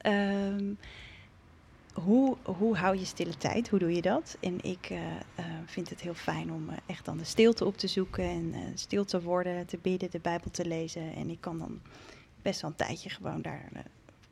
hoe, 2.04 2.36
hoe 2.42 2.76
hou 2.76 2.98
je 2.98 3.04
stille 3.04 3.36
tijd? 3.36 3.68
Hoe 3.68 3.78
doe 3.78 3.92
je 3.92 4.02
dat? 4.02 4.36
En 4.40 4.64
ik 4.64 4.90
eh, 4.90 5.16
eh, 5.34 5.44
vind 5.66 5.90
het 5.90 6.00
heel 6.00 6.14
fijn 6.14 6.52
om 6.52 6.68
eh, 6.68 6.76
echt 6.86 7.04
dan 7.04 7.18
de 7.18 7.24
stilte 7.24 7.64
op 7.64 7.76
te 7.76 7.86
zoeken 7.86 8.24
en 8.24 8.54
stil 8.74 9.04
te 9.04 9.22
worden, 9.22 9.66
te 9.66 9.78
bidden, 9.82 10.10
de 10.10 10.18
Bijbel 10.18 10.50
te 10.50 10.66
lezen. 10.66 11.14
En 11.14 11.30
ik 11.30 11.40
kan 11.40 11.58
dan 11.58 11.80
best 12.42 12.60
wel 12.60 12.70
een 12.70 12.76
tijdje 12.76 13.10
gewoon 13.10 13.42
daar 13.42 13.68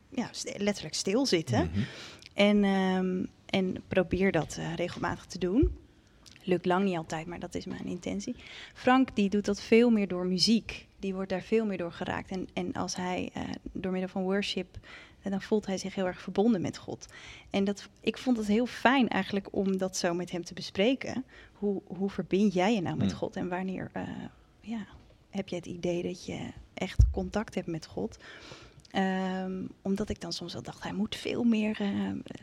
ja, 0.08 0.30
letterlijk 0.56 0.94
stilzitten. 0.94 1.70
Mhm. 1.70 1.80
En, 2.34 2.64
ehm, 2.64 3.24
en 3.46 3.82
probeer 3.88 4.32
dat 4.32 4.58
regelmatig 4.76 5.26
te 5.26 5.38
doen. 5.38 5.76
Lukt 6.42 6.66
lang 6.66 6.84
niet 6.84 6.96
altijd, 6.96 7.26
maar 7.26 7.38
dat 7.38 7.54
is 7.54 7.66
mijn 7.66 7.86
intentie. 7.86 8.36
Frank 8.74 9.16
die 9.16 9.28
doet 9.28 9.44
dat 9.44 9.60
veel 9.60 9.90
meer 9.90 10.08
door 10.08 10.26
muziek. 10.26 10.86
Die 10.98 11.14
wordt 11.14 11.30
daar 11.30 11.42
veel 11.42 11.66
meer 11.66 11.78
door 11.78 11.92
geraakt. 11.92 12.30
En, 12.30 12.48
en 12.52 12.72
als 12.72 12.96
hij 12.96 13.32
door 13.72 13.92
middel 13.92 14.10
van 14.10 14.22
worship 14.22 14.78
en 15.26 15.32
dan 15.32 15.42
voelt 15.42 15.66
hij 15.66 15.78
zich 15.78 15.94
heel 15.94 16.06
erg 16.06 16.20
verbonden 16.20 16.60
met 16.60 16.76
God. 16.78 17.06
En 17.50 17.64
dat, 17.64 17.88
ik 18.00 18.18
vond 18.18 18.36
het 18.36 18.46
heel 18.46 18.66
fijn 18.66 19.08
eigenlijk 19.08 19.48
om 19.50 19.78
dat 19.78 19.96
zo 19.96 20.14
met 20.14 20.30
hem 20.30 20.44
te 20.44 20.54
bespreken. 20.54 21.24
Hoe, 21.52 21.82
hoe 21.86 22.10
verbind 22.10 22.52
jij 22.52 22.74
je 22.74 22.80
nou 22.82 22.96
met 22.96 23.10
Mm. 23.10 23.16
God 23.18 23.36
en 23.36 23.48
wanneer 23.48 23.90
eh, 23.92 24.02
ja, 24.60 24.86
heb 25.30 25.48
je 25.48 25.56
het 25.56 25.66
idee 25.66 26.02
dat 26.02 26.26
je 26.26 26.38
echt 26.74 27.02
contact 27.12 27.54
hebt 27.54 27.66
met 27.66 27.86
God? 27.86 28.16
Ehm, 28.90 29.52
omdat 29.82 30.08
ik 30.08 30.20
dan 30.20 30.32
soms 30.32 30.52
wel 30.52 30.62
dacht, 30.62 30.82
hij 30.82 30.92
moet 30.92 31.16
veel 31.16 31.42
meer. 31.44 31.76
eh, 31.80 31.88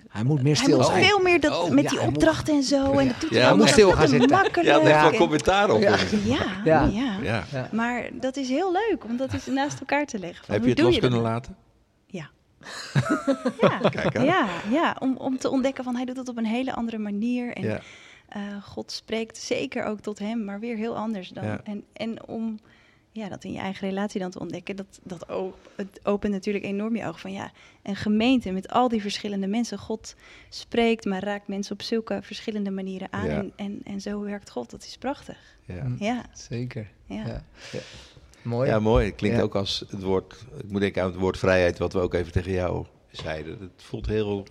Hij 0.10 0.24
moet 0.24 0.44
meer 0.44 0.56
hij 0.56 0.64
stil 0.64 0.78
moet 0.78 0.86
zijn. 0.86 1.04
veel 1.04 1.20
meer 1.20 1.40
dat, 1.40 1.52
Oh, 1.64 1.70
met 1.70 1.84
ja, 1.84 1.90
die 1.90 1.98
hij 2.00 2.08
moet- 2.08 2.18
opdrachten 2.18 2.56
en 2.56 2.64
zo. 2.64 2.92
En 2.98 3.08
dat 3.08 3.22
doet 3.22 3.30
Ja, 3.30 3.36
hij 3.38 3.46
hij 3.48 3.56
moet 3.58 3.70
stil 3.70 3.92
gaan 3.92 4.04
te 4.04 4.10
zitten. 4.10 4.30
makkelijk. 4.30 4.68
Ja, 4.68 4.74
daar 4.80 4.84
heeft 4.86 5.02
wel 5.02 5.12
en- 5.12 5.18
commentaar 5.18 5.70
op. 5.72 5.82
Ja. 5.82 5.98
ja, 6.24 6.62
Ja. 6.66 6.86
ja. 6.86 7.18
Ja. 7.22 7.44
Ja. 7.52 7.70
Maar 7.72 8.10
dat 8.20 8.38
is 8.38 8.50
heel 8.50 8.72
leuk 8.72 9.04
om 9.06 9.18
dat 9.18 9.34
eens 9.34 9.46
naast 9.46 9.80
elkaar 9.80 10.06
te 10.06 10.20
leggen. 10.20 10.46
Van, 10.46 10.54
Heb 10.56 10.64
je 10.64 10.70
hoe 10.70 10.70
het 10.70 10.78
doe 10.78 10.86
los 10.86 10.94
dat 11.00 11.10
kunnen 11.10 11.22
nou? 11.22 11.34
laten? 11.34 11.56
Ja, 13.62 13.78
Kijk 13.90 14.22
ja, 14.22 14.48
ja 14.70 14.96
om, 15.00 15.18
om 15.18 15.38
te 15.38 15.50
ontdekken 15.50 15.84
van 15.84 15.96
hij 15.96 16.06
doet 16.06 16.18
het 16.18 16.30
op 16.30 16.38
een 16.38 16.46
hele 16.46 16.74
andere 16.74 16.98
manier. 16.98 17.54
En 17.56 17.64
Ja. 17.64 17.80
eh, 18.28 18.64
God 18.64 18.92
spreekt 18.92 19.38
zeker 19.38 19.84
ook 19.86 20.00
tot 20.00 20.20
hem, 20.20 20.44
maar 20.44 20.60
weer 20.60 20.76
heel 20.78 20.98
anders 20.98 21.30
dan. 21.30 21.46
Ja. 21.46 21.62
En, 21.64 21.84
en 21.94 22.28
om 22.28 22.60
ja, 23.12 23.30
dat 23.30 23.44
in 23.44 23.52
je 23.52 23.60
eigen 23.60 23.88
relatie 23.88 24.20
dan 24.20 24.32
te 24.32 24.40
ontdekken, 24.40 24.76
dat, 24.76 25.00
dat 25.04 25.30
ook, 25.30 25.56
het 25.76 26.00
opent 26.04 26.34
natuurlijk 26.34 26.66
enorm 26.66 26.96
je 26.96 27.06
ogen 27.06 27.20
van 27.20 27.32
ja, 27.32 27.52
een 27.84 27.96
gemeente 27.96 28.52
met 28.52 28.70
al 28.70 28.88
die 28.88 29.02
verschillende 29.02 29.48
mensen. 29.48 29.78
God 29.78 30.16
spreekt, 30.50 31.06
maar 31.06 31.24
raakt 31.24 31.48
mensen 31.48 31.74
op 31.74 31.82
zulke 31.82 32.20
verschillende 32.22 32.72
manieren 32.72 33.08
aan. 33.12 33.26
Ja. 33.26 33.38
En, 33.38 33.54
en, 33.56 33.82
en 33.84 34.02
zo 34.02 34.22
werkt 34.22 34.50
God, 34.50 34.70
dat 34.70 34.84
is 34.84 34.98
prachtig. 34.98 35.38
Ja. 35.66 35.92
Ja, 36.00 36.26
Zeker. 36.34 36.88
ja. 37.06 37.26
Ja. 37.26 37.44
Ja. 38.44 38.50
Mooi. 38.50 38.70
Ja, 38.70 38.80
mooi. 38.80 39.06
Het 39.06 39.16
klinkt 39.16 39.38
Ja. 39.38 39.44
ook 39.44 39.56
als 39.56 39.84
het 39.90 40.02
woord. 40.04 40.46
Ik 40.58 40.70
moet 40.72 40.82
denken 40.82 41.02
aan 41.02 41.08
het 41.12 41.20
woord 41.20 41.38
vrijheid, 41.38 41.78
wat 41.78 41.94
we 41.94 42.00
ook 42.00 42.14
even 42.14 42.32
tegen 42.32 42.52
jou 42.52 42.86
zeiden. 43.12 43.60
Het 43.60 43.84
voelt 43.84 44.06
heel. 44.06 44.46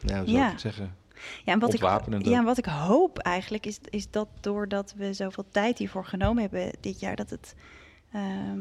Ja, 0.00 0.18
hoe 0.18 0.26
zou 0.26 0.38
Ja. 0.38 0.44
ik 0.46 0.52
het 0.52 0.60
zeggen? 0.60 0.96
Ja, 1.44 1.52
en 1.52 1.58
wat 1.58 1.74
ik, 1.74 1.80
ja, 2.24 2.44
wat 2.44 2.58
ik 2.58 2.64
hoop 2.64 3.18
eigenlijk 3.18 3.66
is, 3.66 3.78
is 3.90 4.10
dat 4.10 4.28
doordat 4.40 4.94
we 4.96 5.12
zoveel 5.12 5.44
tijd 5.50 5.78
hiervoor 5.78 6.04
genomen 6.04 6.42
hebben 6.42 6.70
dit 6.80 7.00
jaar, 7.00 7.16
dat 7.16 7.30
het 7.30 7.54
ehm, 8.12 8.58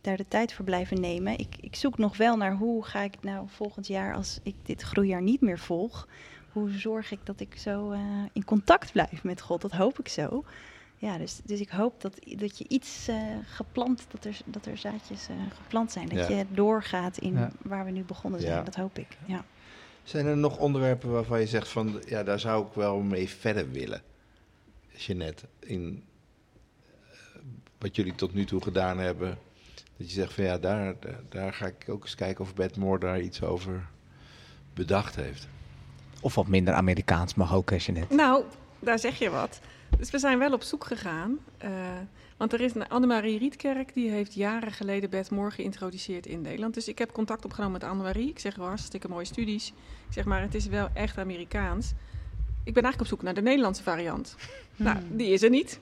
daar 0.00 0.16
de 0.16 0.28
tijd 0.28 0.52
voor 0.52 0.64
blijven 0.64 1.00
nemen. 1.00 1.38
Ik, 1.38 1.56
ik 1.60 1.76
zoek 1.76 1.98
nog 1.98 2.16
wel 2.16 2.36
naar 2.36 2.54
hoe 2.56 2.84
ga 2.84 3.00
ik 3.02 3.14
nou 3.20 3.46
volgend 3.48 3.86
jaar, 3.86 4.14
als 4.14 4.38
ik 4.42 4.54
dit 4.62 4.82
groeijaar 4.82 5.22
niet 5.22 5.40
meer 5.40 5.58
volg, 5.58 6.08
hoe 6.52 6.70
zorg 6.70 7.10
ik 7.12 7.18
dat 7.24 7.40
ik 7.40 7.56
zo 7.56 7.90
eh, 7.90 8.00
in 8.32 8.44
contact 8.44 8.92
blijf 8.92 9.24
met 9.24 9.40
God? 9.40 9.60
Dat 9.60 9.72
hoop 9.72 9.98
ik 9.98 10.08
zo. 10.08 10.44
Ja, 10.98 11.18
dus, 11.18 11.40
dus 11.44 11.60
ik 11.60 11.68
hoop 11.68 12.00
dat, 12.00 12.18
dat 12.36 12.58
je 12.58 12.64
iets 12.68 13.08
eh, 13.08 13.16
geplant, 13.44 14.04
dat 14.10 14.24
er, 14.24 14.38
dat 14.44 14.66
er 14.66 14.78
zaadjes 14.78 15.28
eh, 15.28 15.36
geplant 15.62 15.92
zijn. 15.92 16.08
Dat 16.08 16.28
Ja. 16.28 16.36
je 16.36 16.44
doorgaat 16.50 17.18
in 17.18 17.32
Ja. 17.34 17.50
waar 17.62 17.84
we 17.84 17.90
nu 17.90 18.02
begonnen 18.02 18.40
zijn. 18.40 18.52
Ja. 18.52 18.62
Dat 18.62 18.74
hoop 18.74 18.98
ik. 18.98 19.16
Ja. 19.24 19.44
Zijn 20.02 20.26
er 20.26 20.36
nog 20.36 20.58
onderwerpen 20.58 21.10
waarvan 21.12 21.40
je 21.40 21.46
zegt 21.46 21.68
van 21.68 22.02
ja, 22.08 22.22
daar 22.22 22.40
zou 22.40 22.66
ik 22.66 22.72
wel 22.72 22.98
mee 23.00 23.28
verder 23.28 23.70
willen? 23.70 24.02
Jeanette, 24.92 25.46
in 25.58 26.04
eh, 27.10 27.16
wat 27.78 27.96
jullie 27.96 28.14
tot 28.14 28.34
nu 28.34 28.44
toe 28.44 28.62
gedaan 28.62 28.98
hebben. 28.98 29.38
Dat 29.96 30.08
je 30.08 30.14
zegt 30.14 30.32
van 30.32 30.44
ja, 30.44 30.58
daar, 30.58 30.94
daar, 31.28 31.52
ga 31.52 31.66
ik 31.66 31.84
ook 31.88 32.02
eens 32.02 32.14
kijken 32.14 32.44
of 32.44 32.54
Bert 32.54 32.76
Moore 32.76 32.98
daar 32.98 33.20
iets 33.20 33.42
over 33.42 33.86
bedacht 34.74 35.16
heeft. 35.16 35.46
Of 36.20 36.34
wat 36.34 36.46
minder 36.46 36.74
Amerikaans 36.74 37.34
mag 37.34 37.54
ook, 37.54 37.72
als 37.72 37.86
je 37.86 37.92
net. 37.92 38.10
Nou, 38.10 38.44
daar 38.78 38.98
zeg 38.98 39.18
je 39.18 39.30
wat. 39.30 39.60
Dus 39.98 40.10
we 40.10 40.18
zijn 40.18 40.38
wel 40.38 40.52
op 40.52 40.62
zoek 40.62 40.84
gegaan. 40.84 41.38
eh, 41.58 41.70
want 42.36 42.52
er 42.52 42.60
is 42.60 42.74
een 42.74 42.88
Annemarie 42.88 43.38
Rietkerk, 43.38 43.94
die 43.94 44.10
heeft 44.10 44.34
jaren 44.34 44.72
geleden 44.72 45.10
Bert 45.10 45.30
Moore 45.30 45.50
geïntroduceerd 45.50 46.26
in 46.26 46.40
Nederland. 46.40 46.74
Dus 46.74 46.88
ik 46.88 46.98
heb 46.98 47.12
contact 47.12 47.44
opgenomen 47.44 47.80
met 47.80 47.90
Annemarie. 47.90 48.28
Ik 48.28 48.38
zeg, 48.38 48.54
wel 48.56 48.66
hartstikke 48.66 49.08
mooie 49.08 49.24
studies. 49.24 49.68
Ik 50.08 50.12
zeg 50.12 50.24
maar, 50.24 50.40
het 50.40 50.54
is 50.54 50.66
wel 50.66 50.88
echt 50.94 51.18
Amerikaans. 51.18 51.92
Ik 52.64 52.74
ben 52.74 52.82
eigenlijk 52.82 53.00
op 53.00 53.06
zoek 53.06 53.22
naar 53.22 53.34
de 53.34 53.42
Nederlandse 53.42 53.82
variant. 53.82 54.36
Nou, 54.78 54.96
Hmm. 54.98 55.16
die 55.16 55.28
is 55.32 55.42
er 55.42 55.50
niet. 55.50 55.80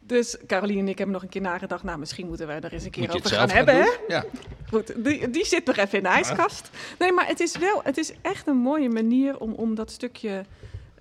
Dus 0.00 0.36
Caroline 0.46 0.80
en 0.80 0.88
ik 0.88 0.96
hebben 0.98 1.14
nog 1.14 1.22
een 1.22 1.28
keer 1.28 1.40
nagedacht. 1.40 1.82
Nou, 1.82 1.98
misschien 1.98 2.26
moeten 2.26 2.46
we 2.46 2.52
er 2.52 2.72
eens 2.72 2.84
een 2.84 2.90
keer 2.90 3.14
over 3.14 3.30
gaan 3.30 3.50
hebben, 3.50 3.74
hè? 3.74 3.88
Ja. 4.08 4.24
Goed, 4.68 5.04
die, 5.04 5.30
die 5.30 5.44
zit 5.46 5.64
nog 5.66 5.76
even 5.76 5.96
in 5.98 6.02
de 6.04 6.08
ijskast. 6.10 6.70
Nee, 6.98 7.12
maar 7.12 7.26
het 7.26 7.40
is 7.40 7.56
wel, 7.58 7.80
het 7.84 7.96
is 7.98 8.12
echt 8.22 8.46
een 8.46 8.56
mooie 8.56 8.88
manier 8.88 9.38
om, 9.38 9.52
om 9.52 9.74
dat 9.74 9.90
stukje 9.90 10.44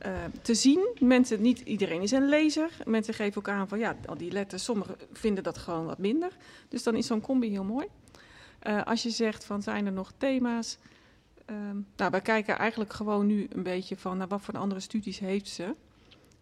eh, 0.04 0.12
te 0.41 0.54
zien. 0.54 0.88
Mensen, 0.99 1.41
niet 1.41 1.60
iedereen 1.60 2.01
is 2.01 2.12
een 2.12 2.30
lezer. 2.30 2.70
Mensen 2.86 3.14
geven 3.14 3.38
ook 3.38 3.49
aan 3.49 3.68
van 3.68 3.80
ja, 3.80 3.95
al 4.06 4.18
die 4.18 4.32
letters, 4.32 4.64
sommigen 4.64 4.95
vinden 5.12 5.43
dat 5.43 5.58
gewoon 5.58 5.86
wat 5.86 5.97
minder. 5.97 6.32
Dus 6.70 6.84
dan 6.84 6.95
is 6.95 7.08
zo'n 7.08 7.22
combi 7.22 7.49
heel 7.49 7.64
mooi. 7.64 7.88
Eh, 8.60 8.84
als 8.84 9.04
je 9.04 9.10
zegt 9.10 9.45
van 9.45 9.62
zijn 9.62 9.86
er 9.86 9.91
nog 9.91 10.12
thema's. 10.18 10.78
Ehm, 11.45 11.78
nou, 11.95 12.12
wij 12.12 12.22
kijken 12.22 12.58
eigenlijk 12.58 12.93
gewoon 12.93 13.26
nu 13.26 13.47
een 13.49 13.64
beetje 13.64 13.97
van 13.97 14.18
nou, 14.18 14.30
wat 14.30 14.41
voor 14.41 14.58
andere 14.58 14.82
studies 14.82 15.20
heeft 15.20 15.47
ze. 15.47 15.76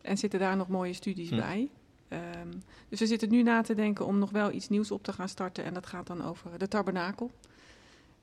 En 0.01 0.18
zitten 0.18 0.39
daar 0.39 0.57
nog 0.57 0.68
mooie 0.68 0.93
studies 0.93 1.30
Hm. 1.30 1.36
bij. 1.36 1.70
Ehm, 2.07 2.51
dus 2.89 2.99
we 2.99 3.05
zitten 3.05 3.30
nu 3.30 3.43
na 3.43 3.62
te 3.62 3.76
denken 3.76 4.05
om 4.05 4.20
nog 4.20 4.32
wel 4.32 4.51
iets 4.51 4.70
nieuws 4.70 4.91
op 4.91 5.03
te 5.03 5.14
gaan 5.14 5.30
starten. 5.30 5.64
En 5.64 5.74
dat 5.74 5.86
gaat 5.86 6.07
dan 6.07 6.24
over 6.24 6.57
de 6.57 6.68
tabernakel. 6.68 7.32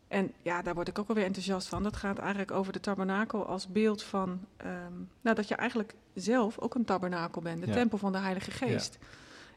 En 0.08 0.32
ja, 0.42 0.62
daar 0.62 0.74
word 0.74 0.88
ik 0.88 0.98
ook 0.98 1.08
alweer 1.08 1.24
enthousiast 1.24 1.68
van. 1.68 1.82
Dat 1.82 1.96
gaat 1.96 2.18
eigenlijk 2.18 2.50
over 2.50 2.72
de 2.72 2.80
tabernakel 2.80 3.46
als 3.46 3.68
beeld 3.68 4.02
van... 4.02 4.40
ehm, 4.56 4.92
nou, 5.20 5.36
dat 5.36 5.48
je 5.48 5.54
eigenlijk 5.54 5.94
zelf 6.14 6.58
ook 6.58 6.74
een 6.74 6.84
tabernakel 6.84 7.42
bent. 7.42 7.60
De 7.60 7.66
Ja. 7.66 7.72
tempel 7.72 7.98
van 7.98 8.12
de 8.12 8.18
Heilige 8.18 8.50
Geest. 8.50 8.98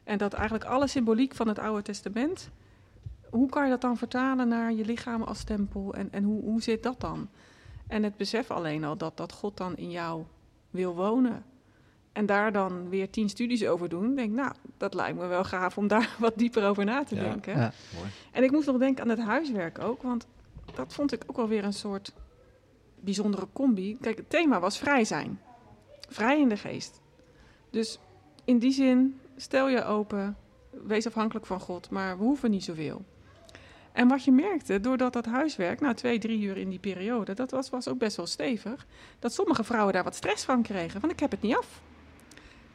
En 0.04 0.18
dat 0.18 0.32
eigenlijk 0.32 0.64
alle 0.64 0.86
symboliek 0.86 1.34
van 1.34 1.48
het 1.48 1.58
Oude 1.58 1.82
Testament... 1.82 2.50
Hoe 3.30 3.48
kan 3.48 3.64
je 3.64 3.70
dat 3.70 3.80
dan 3.80 3.96
vertalen 3.96 4.48
naar 4.48 4.72
je 4.72 4.84
lichaam 4.84 5.22
als 5.22 5.44
tempel? 5.44 5.94
En, 5.94 6.08
en 6.12 6.22
hoe, 6.24 6.42
hoe 6.42 6.62
zit 6.62 6.82
dat 6.82 7.00
dan? 7.00 7.28
En 7.86 8.02
het 8.02 8.16
besef 8.16 8.50
alleen 8.50 8.84
al 8.84 8.96
dat, 8.96 9.16
dat 9.16 9.32
God 9.32 9.56
dan 9.56 9.76
in 9.76 9.90
jou 9.90 10.22
wil 10.70 10.94
wonen. 10.94 11.44
En 12.12 12.26
daar 12.26 12.52
dan 12.52 12.88
weer 12.88 13.10
tien 13.10 13.28
studies 13.28 13.66
over 13.66 13.88
doen. 13.88 14.14
Denk, 14.14 14.32
nou, 14.32 14.52
dat 14.76 14.94
lijkt 14.94 15.18
me 15.18 15.26
wel 15.26 15.44
gaaf 15.44 15.78
om 15.78 15.86
daar 15.88 16.16
wat 16.18 16.32
dieper 16.36 16.66
over 16.68 16.84
na 16.84 17.04
te 17.04 17.14
Ja. 17.14 17.20
denken. 17.22 17.56
Ja. 17.58 17.72
Mooi. 17.94 18.08
En 18.32 18.42
ik 18.42 18.50
moest 18.50 18.66
nog 18.66 18.78
denken 18.78 19.02
aan 19.02 19.10
het 19.10 19.20
huiswerk 19.20 19.78
ook, 19.78 20.02
want 20.02 20.26
dat 20.74 20.92
vond 20.94 21.12
ik 21.12 21.22
ook 21.26 21.36
wel 21.36 21.48
weer 21.48 21.64
een 21.64 21.72
soort 21.72 22.12
bijzondere 23.00 23.46
combi. 23.52 23.98
Kijk, 24.00 24.16
het 24.16 24.30
thema 24.30 24.60
was 24.60 24.78
vrij 24.78 25.04
zijn. 25.04 25.40
Vrij 26.08 26.40
in 26.40 26.48
de 26.48 26.56
geest. 26.56 27.00
Dus 27.70 27.98
in 28.44 28.58
die 28.58 28.72
zin, 28.72 29.20
stel 29.36 29.68
je 29.68 29.84
open, 29.84 30.36
wees 30.70 31.06
afhankelijk 31.06 31.46
van 31.46 31.60
God, 31.60 31.90
maar 31.90 32.18
we 32.18 32.24
hoeven 32.24 32.50
niet 32.50 32.64
zoveel. 32.64 33.04
En 33.92 34.08
wat 34.08 34.24
je 34.24 34.32
merkte, 34.32 34.80
doordat 34.80 35.12
dat 35.12 35.26
huiswerk, 35.26 35.80
nou 35.80 35.94
twee, 35.94 36.18
drie 36.18 36.42
uur 36.42 36.56
in 36.56 36.68
die 36.68 36.78
periode, 36.78 37.34
dat 37.34 37.50
was, 37.50 37.70
was 37.70 37.88
ook 37.88 37.98
best 37.98 38.16
wel 38.16 38.26
stevig, 38.26 38.86
dat 39.18 39.32
sommige 39.32 39.64
vrouwen 39.64 39.92
daar 39.92 40.04
wat 40.04 40.14
stress 40.14 40.44
van 40.44 40.62
kregen, 40.62 41.00
van 41.00 41.10
ik 41.10 41.20
heb 41.20 41.30
het 41.30 41.42
niet 41.42 41.56
af. 41.56 41.80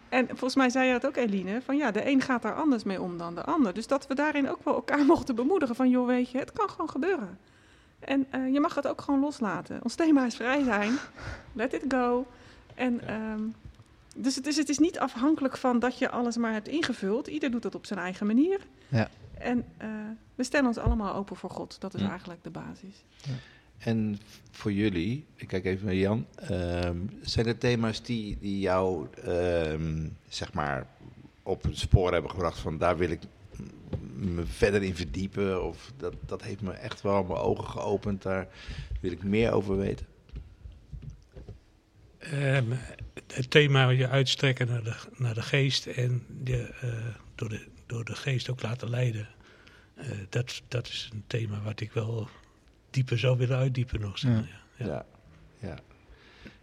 En 0.10 0.28
volgens 0.28 0.56
mij 0.56 0.70
zei 0.70 0.86
je 0.86 0.92
dat 0.92 1.06
ook, 1.06 1.16
Eline, 1.16 1.62
van 1.62 1.78
ja, 1.78 1.92
de 1.92 2.10
een 2.10 2.22
gaat 2.22 2.42
daar 2.42 2.56
anders 2.56 2.84
mee 2.84 3.02
om 3.02 3.18
dan 3.18 3.36
de 3.36 3.44
ander. 3.44 3.74
Dus 3.74 3.88
dat 3.88 4.08
we 4.08 4.16
daarin 4.16 4.50
ook 4.50 4.64
wel 4.64 4.74
elkaar 4.74 5.06
mochten 5.14 5.36
bemoedigen 5.36 5.76
van, 5.76 5.90
joh, 5.90 6.08
weet 6.08 6.32
je, 6.32 6.38
het 6.38 6.52
kan 6.52 6.70
gewoon 6.70 6.90
gebeuren. 6.90 7.40
En 8.00 8.26
eh, 8.30 8.54
je 8.54 8.60
mag 8.60 8.76
het 8.76 8.88
ook 8.88 9.02
gewoon 9.02 9.20
loslaten. 9.20 9.80
Ons 9.84 9.96
thema 9.96 10.26
is 10.26 10.36
vrij 10.36 10.64
zijn. 10.64 10.94
Let 11.54 11.74
it 11.74 11.84
go. 11.88 12.26
En, 12.76 13.08
ehm, 13.08 13.42
dus 14.16 14.36
het 14.36 14.48
is, 14.48 14.58
het 14.58 14.70
is 14.70 14.78
niet 14.78 15.00
afhankelijk 15.00 15.58
van 15.58 15.80
dat 15.80 15.98
je 15.98 16.10
alles 16.10 16.38
maar 16.38 16.54
hebt 16.54 16.68
ingevuld. 16.68 17.28
Ieder 17.28 17.52
doet 17.52 17.62
dat 17.62 17.76
op 17.76 17.86
zijn 17.86 18.00
eigen 18.00 18.28
manier. 18.28 18.60
Ja. 18.88 19.10
En 19.38 19.66
eh, 19.78 19.88
we 20.36 20.44
stellen 20.44 20.68
ons 20.68 20.78
allemaal 20.78 21.16
open 21.16 21.36
voor 21.36 21.50
God. 21.50 21.76
Dat 21.80 21.94
is 21.94 22.02
Hm. 22.02 22.10
eigenlijk 22.10 22.44
de 22.44 22.50
basis. 22.50 23.04
En 23.78 24.20
voor 24.52 24.72
jullie, 24.72 25.26
ik 25.36 25.48
kijk 25.48 25.66
even 25.66 25.86
naar 25.86 25.96
Jan, 25.96 26.26
ehm, 26.36 26.98
zijn 27.22 27.46
er 27.48 27.58
thema's 27.58 28.02
die, 28.02 28.38
die 28.40 28.60
jou 28.60 29.08
ehm, 29.24 30.08
zeg 30.28 30.54
maar 30.54 30.88
op 31.44 31.64
het 31.64 31.78
spoor 31.78 32.12
hebben 32.14 32.32
gebracht 32.32 32.60
van 32.60 32.78
daar 32.78 32.98
wil 32.98 33.10
ik 33.10 33.22
me 34.16 34.46
verder 34.46 34.84
in 34.84 34.96
verdiepen 34.96 35.64
of 35.64 35.92
dat, 35.98 36.14
dat 36.26 36.44
heeft 36.44 36.62
me 36.62 36.72
echt 36.72 37.02
wel 37.02 37.24
mijn 37.24 37.40
ogen 37.40 37.68
geopend, 37.70 38.22
daar 38.22 38.48
wil 39.02 39.12
ik 39.12 39.24
meer 39.24 39.52
over 39.52 39.78
weten. 39.78 40.06
Ehm, 42.18 42.72
het 43.34 43.50
thema 43.52 43.90
je 43.90 44.08
uitstrekken 44.08 44.68
naar 44.68 44.84
de, 44.84 44.96
naar 45.18 45.34
de 45.34 45.42
geest 45.42 45.86
en 45.86 46.26
je, 46.44 46.74
eh, 46.82 46.90
door, 47.36 47.50
de, 47.50 47.66
door 47.86 48.06
de 48.06 48.16
geest 48.16 48.50
ook 48.50 48.62
laten 48.62 48.90
leiden. 48.90 49.28
Eh, 49.96 50.08
dat, 50.30 50.62
dat 50.68 50.88
is 50.88 51.10
een 51.14 51.24
thema 51.28 51.62
wat 51.62 51.80
ik 51.80 51.92
wel 51.92 52.30
dieper 52.90 53.20
zou 53.20 53.38
willen 53.38 53.58
uitdiepen 53.58 54.00
nog. 54.00 54.18
Zeg 54.18 54.32
Ja. 54.32 54.38
maar, 54.40 54.62
ja. 54.78 54.86
Ja. 54.86 54.92
Ja. 54.92 55.06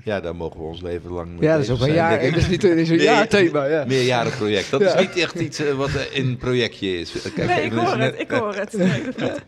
Ja. 0.02 0.20
daar 0.20 0.36
mogen 0.36 0.60
we 0.60 0.66
ons 0.66 0.80
leven 0.80 1.10
lang 1.10 1.30
mee 1.30 1.42
Ja, 1.42 1.52
dat 1.54 1.62
is 1.62 1.70
ook 1.70 1.76
een 1.78 1.82
zijn, 1.82 1.94
jaar. 1.94 2.20
Dat 2.30 2.36
is 2.36 2.48
niet 2.48 2.60
dat 2.60 2.70
is 2.70 2.88
een 2.88 2.96
Nee, 2.96 3.04
jaarthema. 3.04 3.64
Ja. 3.64 3.84
Meerjarenproject. 3.84 4.70
Dat 4.70 4.80
Ja. 4.80 4.94
is 4.94 5.06
niet 5.06 5.16
echt 5.16 5.34
iets 5.34 5.58
eh, 5.58 5.72
wat 5.74 5.90
in 6.12 6.26
een 6.26 6.36
projectje 6.36 6.98
is. 7.00 7.12
Kijk, 7.34 7.48
Nee, 7.48 7.64
ik 7.64 7.72
hoor 7.72 7.96
net- 7.96 8.10
het. 8.12 8.20
Ik 8.20 8.30
hoor 8.30 8.54
het. 8.54 8.74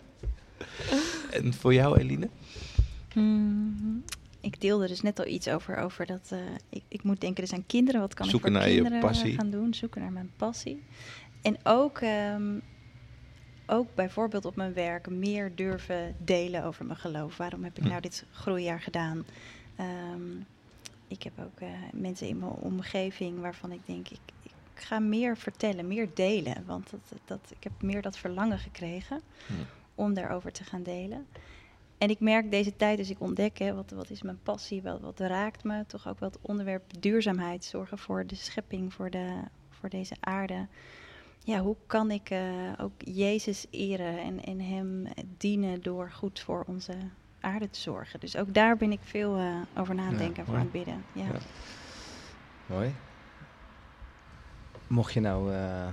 En 1.31 1.55
voor 1.55 1.75
jou, 1.75 1.99
Eline? 1.99 2.29
Hmm, 3.13 4.05
ik 4.41 4.61
deelde 4.61 4.87
dus 4.87 5.01
net 5.03 5.19
al 5.19 5.27
iets 5.27 5.49
over, 5.49 5.77
over 5.79 6.07
dat 6.07 6.29
eh, 6.31 6.39
ik, 6.71 6.83
ik 6.89 7.03
moet 7.03 7.21
denken 7.21 7.43
dus 7.43 7.53
aan 7.53 7.67
kinderen. 7.67 8.01
Wat 8.01 8.15
kan 8.15 8.27
Zoeken 8.29 8.55
ik 8.57 8.63
voor 8.63 8.71
kinderen 8.71 8.99
eh, 8.99 9.05
passie. 9.05 9.35
gaan 9.35 9.51
doen? 9.51 9.75
Zoeken 9.75 10.01
naar 10.01 10.13
mijn 10.13 10.31
passie. 10.37 10.83
En 11.43 11.57
ook 11.63 11.99
ehm, 11.99 12.59
ook 13.67 13.95
bijvoorbeeld 13.95 14.45
op 14.45 14.57
mijn 14.57 14.73
werk 14.75 15.11
meer 15.11 15.53
durven 15.55 16.15
delen 16.25 16.65
over 16.65 16.87
mijn 16.87 16.99
geloof. 16.99 17.37
Waarom 17.37 17.65
heb 17.65 17.77
ik 17.77 17.83
Hm. 17.83 17.89
nou 17.89 18.01
dit 18.01 18.25
groeijaar 18.33 18.81
gedaan? 18.81 19.25
Ehm, 19.77 20.37
ik 21.09 21.23
heb 21.23 21.33
ook 21.39 21.61
eh, 21.61 21.69
mensen 21.93 22.29
in 22.29 22.39
mijn 22.39 22.53
omgeving 22.53 23.41
waarvan 23.41 23.73
ik 23.73 23.81
denk, 23.87 24.09
ik, 24.09 24.21
ik 24.43 24.53
ga 24.75 24.99
meer 24.99 25.37
vertellen, 25.37 25.89
meer 25.89 26.09
delen. 26.15 26.65
Want 26.67 26.91
dat, 26.91 27.21
dat, 27.25 27.41
ik 27.51 27.65
heb 27.65 27.83
meer 27.83 28.03
dat 28.03 28.19
verlangen 28.19 28.59
gekregen 28.59 29.21
Hm. 29.47 29.53
om 29.95 30.15
daarover 30.15 30.53
te 30.53 30.65
gaan 30.65 30.83
delen. 30.83 31.27
En 31.99 32.11
ik 32.11 32.21
merk 32.21 32.51
deze 32.51 32.77
tijd, 32.77 32.97
dus 32.99 33.11
ik 33.11 33.21
ontdek, 33.21 33.59
hè, 33.59 33.75
wat, 33.75 33.91
wat 33.91 34.11
is 34.11 34.23
mijn 34.23 34.43
passie, 34.43 34.83
wat, 34.83 35.01
wat 35.01 35.21
raakt 35.21 35.65
me, 35.65 35.87
toch 35.87 36.09
ook 36.09 36.21
wel 36.21 36.29
het 36.29 36.39
onderwerp 36.43 37.01
duurzaamheid, 37.01 37.65
zorgen 37.65 37.99
voor 37.99 38.27
de 38.27 38.35
schepping, 38.35 38.95
voor, 38.95 39.11
de, 39.11 39.43
voor 39.71 39.89
deze 39.89 40.15
aarde. 40.21 40.67
Ja, 41.45 41.61
hoe 41.61 41.77
kan 41.87 42.11
ik 42.11 42.31
eh, 42.31 42.73
ook 42.81 42.93
Jezus 42.99 43.67
eren 43.71 44.19
en, 44.19 44.45
en 44.45 44.61
Hem 44.61 45.07
dienen 45.37 45.83
door 45.83 46.11
goed 46.11 46.41
voor 46.41 46.65
onze 46.67 46.93
aarde 47.47 47.71
te 47.71 47.81
zorgen? 47.81 48.21
Dus 48.21 48.37
ook 48.37 48.55
daar 48.55 48.77
ben 48.77 48.93
ik 48.93 49.01
veel 49.03 49.37
eh, 49.37 49.45
over 49.81 49.95
na 49.95 50.03
aan 50.03 50.09
het 50.09 50.19
Ja, 50.19 50.23
denken 50.25 50.39
en 50.41 50.47
voor 50.47 50.55
aan 50.55 50.61
het 50.61 50.73
bidden. 50.73 51.05
Ja. 51.13 51.25
Ja. 51.25 51.31
Mooi. 52.67 52.95
Mocht 54.87 55.13
je 55.13 55.21
nou 55.21 55.53
eh, 55.53 55.87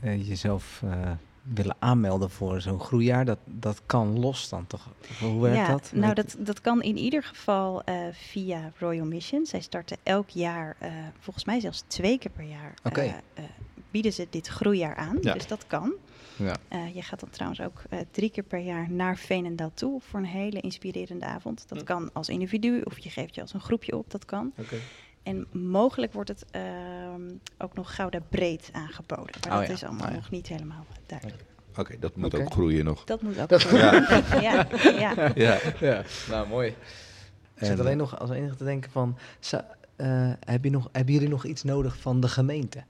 eh, 0.00 0.28
jezelf 0.28 0.82
eh, 0.84 1.10
willen 1.42 1.76
aanmelden 1.78 2.30
voor 2.30 2.60
zo'n 2.60 2.80
groeijaar, 2.80 3.24
dat, 3.24 3.38
dat 3.44 3.82
kan 3.86 4.18
los 4.18 4.48
dan 4.48 4.66
toch? 4.66 4.88
Hoe 5.20 5.42
werkt 5.42 5.56
ja, 5.56 5.66
dat? 5.72 5.90
Nou, 5.94 6.14
dat, 6.14 6.36
dat 6.38 6.60
kan 6.60 6.82
in 6.82 6.96
ieder 6.96 7.22
geval 7.22 7.82
eh, 7.84 7.94
via 8.12 8.72
Royal 8.78 9.06
Mission. 9.06 9.46
Zij 9.46 9.60
starten 9.60 9.96
elk 10.02 10.28
jaar, 10.28 10.76
eh, 10.78 10.90
volgens 11.18 11.44
mij 11.44 11.60
zelfs 11.60 11.84
twee 11.86 12.18
keer 12.18 12.30
per 12.30 12.44
jaar, 12.44 12.74
Oké. 12.82 13.00
eh, 13.00 13.08
eh, 13.34 13.44
bieden 13.90 14.12
ze 14.12 14.26
dit 14.30 14.46
groeijaar 14.46 14.96
aan. 14.96 15.18
Ja. 15.20 15.32
Dus 15.32 15.46
dat 15.46 15.66
kan. 15.66 15.92
Ja. 16.36 16.56
Eh, 16.68 16.94
je 16.94 17.02
gaat 17.02 17.20
dan 17.20 17.30
trouwens 17.30 17.60
ook 17.60 17.82
eh, 17.90 17.98
drie 18.10 18.30
keer 18.30 18.42
per 18.42 18.58
jaar 18.58 18.90
naar 18.90 19.16
Veenendaal 19.16 19.70
toe 19.74 20.00
voor 20.00 20.18
een 20.20 20.26
hele 20.26 20.60
inspirerende 20.60 21.24
avond. 21.24 21.64
Dat 21.68 21.78
Hm. 21.78 21.84
kan 21.84 22.10
als 22.12 22.28
individu 22.28 22.80
of 22.84 22.98
je 22.98 23.10
geeft 23.10 23.34
je 23.34 23.40
als 23.40 23.52
een 23.54 23.60
groepje 23.60 23.96
op, 23.96 24.10
dat 24.10 24.24
kan. 24.24 24.52
Oké. 24.58 24.76
En 25.22 25.46
mogelijk 25.52 26.12
wordt 26.12 26.28
het 26.28 26.44
ehm, 26.50 27.22
ook 27.58 27.74
nog 27.74 27.94
Gouda 27.94 28.18
breed 28.28 28.68
aangeboden. 28.72 29.34
Maar 29.48 29.52
Oh 29.52 29.58
dat 29.58 29.66
ja, 29.68 29.72
is 29.74 29.84
allemaal 29.84 30.04
oh 30.06 30.10
ja. 30.12 30.16
nog 30.16 30.30
niet 30.30 30.46
helemaal 30.48 30.86
duidelijk. 31.06 31.44
Oké, 31.76 31.98
dat 31.98 32.16
moet 32.16 32.34
ook 32.34 32.52
groeien 32.52 32.84
nog. 32.84 33.04
Dat 33.04 33.22
moet 33.22 33.40
ook. 33.40 33.48
Dat- 33.48 33.62
gebeuren. 33.62 34.24
ja, 34.42 34.66
ja. 34.82 35.32
Ja. 35.34 35.58
Ja, 35.80 36.02
nou 36.28 36.48
mooi. 36.48 36.68
Ik 37.56 37.64
zit 37.66 37.80
alleen 37.80 37.96
nog 37.96 38.18
als 38.18 38.30
enige 38.30 38.54
te 38.56 38.64
denken 38.64 38.90
van, 38.90 39.16
zou- 39.40 39.62
eh, 39.96 40.32
heb 40.40 40.64
je 40.64 40.70
nog, 40.70 40.88
hebben 40.92 41.14
jullie 41.14 41.28
nog 41.28 41.44
iets 41.44 41.62
nodig 41.62 41.96
van 42.00 42.20
de 42.20 42.28
gemeente? 42.28 42.84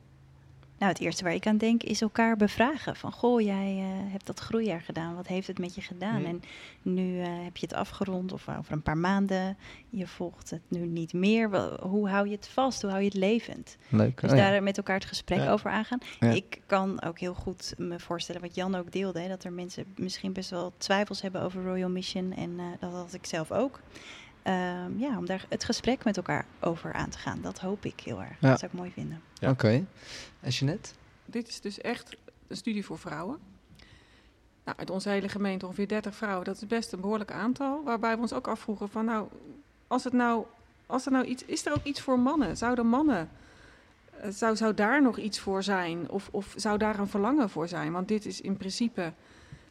Nou, 0.79 0.93
het 0.93 1.01
eerste 1.01 1.25
waar 1.25 1.35
ik 1.35 1.47
aan 1.47 1.57
denk 1.57 1.83
is 1.83 2.01
elkaar 2.01 2.37
bevragen. 2.37 2.97
Van, 2.97 3.13
goh, 3.13 3.41
jij 3.41 3.77
eh, 3.79 4.13
hebt 4.13 4.27
dat 4.27 4.41
groeijaar 4.41 4.81
gedaan. 4.81 5.15
Wat 5.15 5.27
heeft 5.27 5.47
het 5.47 5.59
met 5.59 5.75
je 5.75 5.81
gedaan? 5.81 6.25
En 6.25 6.43
nu 6.83 7.21
eh, 7.21 7.27
heb 7.45 7.57
je 7.57 7.67
het 7.67 7.75
afgerond 7.75 8.33
of 8.33 8.49
over 8.49 8.73
een 8.73 8.83
paar 8.83 8.99
maanden. 8.99 9.57
Je 9.91 10.07
volgt 10.07 10.51
het 10.51 10.61
nu 10.69 10.87
niet 10.87 11.13
meer. 11.13 11.77
Hoe 11.81 12.09
hou 12.09 12.29
je 12.29 12.35
het 12.35 12.49
vast? 12.49 12.81
Hoe 12.83 12.91
hou 12.91 13.03
je 13.03 13.09
het 13.09 13.19
levend? 13.19 13.77
Leuk. 13.89 14.21
Dus 14.21 14.31
Oh 14.31 14.37
ja. 14.37 14.51
daar 14.51 14.63
met 14.63 14.77
elkaar 14.77 14.95
het 14.95 15.05
gesprek 15.05 15.39
Ja. 15.39 15.53
over 15.53 15.71
aangaan. 15.71 15.99
Ja. 16.21 16.31
Ik 16.31 16.61
kan 16.67 17.03
ook 17.03 17.19
heel 17.19 17.35
goed 17.35 17.75
me 17.77 17.99
voorstellen, 18.01 18.41
wat 18.41 18.55
Jan 18.55 18.75
ook 18.75 18.93
deelde, 18.93 19.21
hè, 19.21 19.29
dat 19.29 19.45
er 19.45 19.53
mensen 19.53 19.85
misschien 19.97 20.33
best 20.33 20.51
wel 20.51 20.73
twijfels 20.77 21.23
hebben 21.23 21.41
over 21.43 21.63
Royal 21.65 21.91
Mission. 21.91 22.33
En 22.33 22.55
eh, 22.59 22.65
dat 22.81 22.93
had 22.93 23.13
ik 23.15 23.27
zelf 23.27 23.53
ook. 23.53 23.81
Ehm, 24.45 24.99
ja, 24.99 25.19
om 25.19 25.27
daar 25.27 25.47
het 25.49 25.65
gesprek 25.65 26.05
met 26.05 26.17
elkaar 26.17 26.47
over 26.61 26.93
aan 26.93 27.09
te 27.09 27.19
gaan. 27.19 27.41
Dat 27.41 27.59
hoop 27.59 27.85
ik 27.85 28.01
heel 28.01 28.23
erg. 28.23 28.37
Ja. 28.41 28.49
Dat 28.49 28.59
zou 28.59 28.71
ik 28.73 28.79
mooi 28.79 28.91
vinden. 28.91 29.23
Ja. 29.35 29.51
Oké. 29.51 29.85
En 30.41 30.51
Jeanette? 30.51 30.91
Dit 31.25 31.49
is 31.49 31.61
dus 31.61 31.81
echt 31.81 32.17
een 32.47 32.57
studie 32.57 32.85
voor 32.85 32.99
vrouwen. 32.99 33.39
Nou, 34.65 34.79
uit 34.79 34.91
onze 34.91 35.09
hele 35.09 35.29
gemeente 35.29 35.67
ongeveer 35.67 35.89
30 35.89 36.15
vrouwen. 36.15 36.45
Dat 36.45 36.57
is 36.57 36.67
best 36.67 36.93
een 36.93 37.01
behoorlijk 37.01 37.31
aantal. 37.31 37.85
Waarbij 37.85 38.15
we 38.15 38.21
ons 38.21 38.33
ook 38.33 38.49
afvroegen 38.49 38.89
van 38.89 39.05
nou, 39.05 39.29
als 39.87 40.05
het 40.05 40.13
nou, 40.13 40.45
als 40.87 41.07
er 41.07 41.13
nou 41.13 41.25
iets, 41.25 41.45
is 41.45 41.67
er 41.67 41.73
ook 41.73 41.85
iets 41.85 42.01
voor 42.01 42.19
mannen? 42.19 42.57
Zouden 42.57 42.87
mannen, 42.87 43.29
eh, 44.21 44.31
zou, 44.31 44.57
zou 44.57 44.75
daar 44.75 45.03
nog 45.03 45.19
iets 45.19 45.39
voor 45.39 45.63
zijn? 45.63 46.11
Of, 46.11 46.29
of 46.31 46.55
zou 46.57 46.79
daar 46.79 46.99
een 46.99 47.09
verlangen 47.09 47.51
voor 47.51 47.69
zijn? 47.69 47.93
Want 47.93 48.09
dit 48.09 48.27
is 48.27 48.41
in 48.41 48.57
principe, 48.57 49.13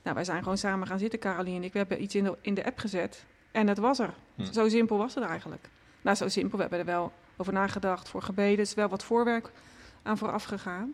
nou 0.01 0.15
wij 0.15 0.23
zijn 0.23 0.43
gewoon 0.43 0.57
samen 0.57 0.87
gaan 0.87 0.99
zitten, 0.99 1.19
Caroline 1.19 1.57
en 1.57 1.63
ik. 1.63 1.71
We 1.71 1.77
hebben 1.77 2.03
iets 2.03 2.15
in 2.15 2.23
de, 2.23 2.37
in 2.41 2.53
de 2.53 2.65
app 2.65 2.77
gezet 2.77 3.25
en 3.53 3.67
het 3.67 3.77
was 3.77 3.99
er. 3.99 4.13
Hm. 4.35 4.51
Zo 4.51 4.69
simpel 4.69 4.97
was 4.97 5.15
het 5.15 5.23
eigenlijk. 5.23 5.69
Nou, 6.01 6.17
zo 6.17 6.27
simpel. 6.27 6.55
We 6.55 6.61
hebben 6.61 6.79
er 6.79 6.85
wel 6.85 7.11
over 7.37 7.53
nagedacht, 7.53 8.09
voor 8.09 8.21
gebeden. 8.21 8.53
Er 8.53 8.59
is 8.59 8.73
wel 8.73 8.87
wat 8.87 9.03
voorwerk 9.03 9.51
aan 10.03 10.17
vooraf 10.17 10.43
gegaan. 10.43 10.93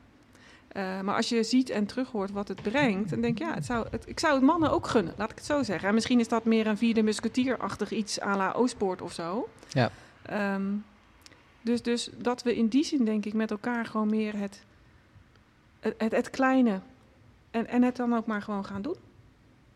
Eh, 0.68 1.02
maar 1.02 1.16
als 1.16 1.30
je 1.30 1.44
ziet 1.44 1.70
en 1.70 1.86
terughoort 1.86 2.32
wat 2.32 2.48
het 2.48 2.62
brengt, 2.62 3.10
dan 3.10 3.22
denk 3.22 3.38
je, 3.38 3.44
ja, 3.44 3.54
het 3.54 3.66
zou, 3.66 3.88
het, 3.92 4.04
ik 4.08 4.20
zou 4.20 4.34
het 4.34 4.44
mannen 4.44 4.72
ook 4.72 4.88
gunnen, 4.88 5.14
laat 5.18 5.32
ik 5.32 5.38
het 5.38 5.46
zo 5.46 5.64
zeggen. 5.64 5.88
En 5.88 5.94
misschien 5.94 6.20
is 6.20 6.28
dat 6.28 6.46
meer 6.46 6.68
een 6.68 6.78
vierde 6.78 7.04
musketierachtig 7.04 7.92
iets 7.92 8.22
à 8.22 8.38
la 8.38 8.52
Oostpoort 8.52 9.02
of 9.02 9.14
zo. 9.14 9.50
Ja. 9.70 9.92
Ehm, 10.22 10.64
dus, 11.62 11.82
dus 11.82 12.10
dat 12.18 12.44
we 12.44 12.56
in 12.56 12.68
die 12.68 12.84
zin, 12.84 13.06
denk 13.06 13.26
ik, 13.26 13.34
met 13.34 13.52
elkaar 13.52 13.86
gewoon 13.86 14.10
meer 14.10 14.38
het, 14.38 14.64
het, 15.80 15.94
het, 15.98 16.12
het 16.12 16.30
kleine 16.30 16.80
en, 17.52 17.68
en 17.68 17.84
het 17.84 17.96
dan 17.96 18.16
ook 18.16 18.26
maar 18.26 18.42
gewoon 18.42 18.66
gaan 18.66 18.82
doen. 18.82 18.96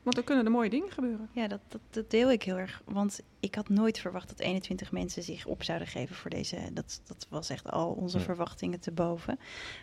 Want 0.04 0.18
er 0.18 0.24
kunnen 0.24 0.46
er 0.46 0.52
mooie 0.52 0.70
dingen 0.70 0.92
gebeuren. 0.92 1.30
Ja, 1.32 1.48
dat, 1.48 1.60
dat, 1.68 1.82
dat 1.90 2.12
deel 2.12 2.32
ik 2.32 2.44
heel 2.44 2.58
erg. 2.58 2.82
Want 2.86 3.20
ik 3.40 3.56
had 3.56 3.70
nooit 3.70 4.00
verwacht 4.00 4.30
dat 4.30 4.40
21 4.40 4.92
mensen 4.92 5.24
zich 5.24 5.46
op 5.46 5.64
zouden 5.64 5.88
geven 5.88 6.16
voor 6.16 6.30
deze. 6.30 6.58
Dat, 6.74 7.02
dat 7.08 7.28
was 7.30 7.50
echt 7.50 7.72
al 7.72 7.90
onze 7.92 8.18
Ja. 8.18 8.24
verwachtingen 8.24 8.80
te 8.80 8.92
boven. 8.92 9.40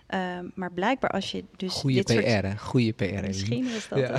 Ehm, 0.07 0.45
maar 0.55 0.73
blijkbaar 0.73 1.11
als 1.11 1.31
je 1.31 1.45
dus. 1.57 1.73
Goeie 1.75 1.97
dit 1.97 2.05
PR, 2.07 2.13
soort- 2.13 2.25
hè? 2.25 2.57
Goeie 2.57 2.93
PR. 2.93 3.05
Misschien 3.27 3.73
was 3.73 3.89
dat 3.89 3.99
Ja. 3.99 4.17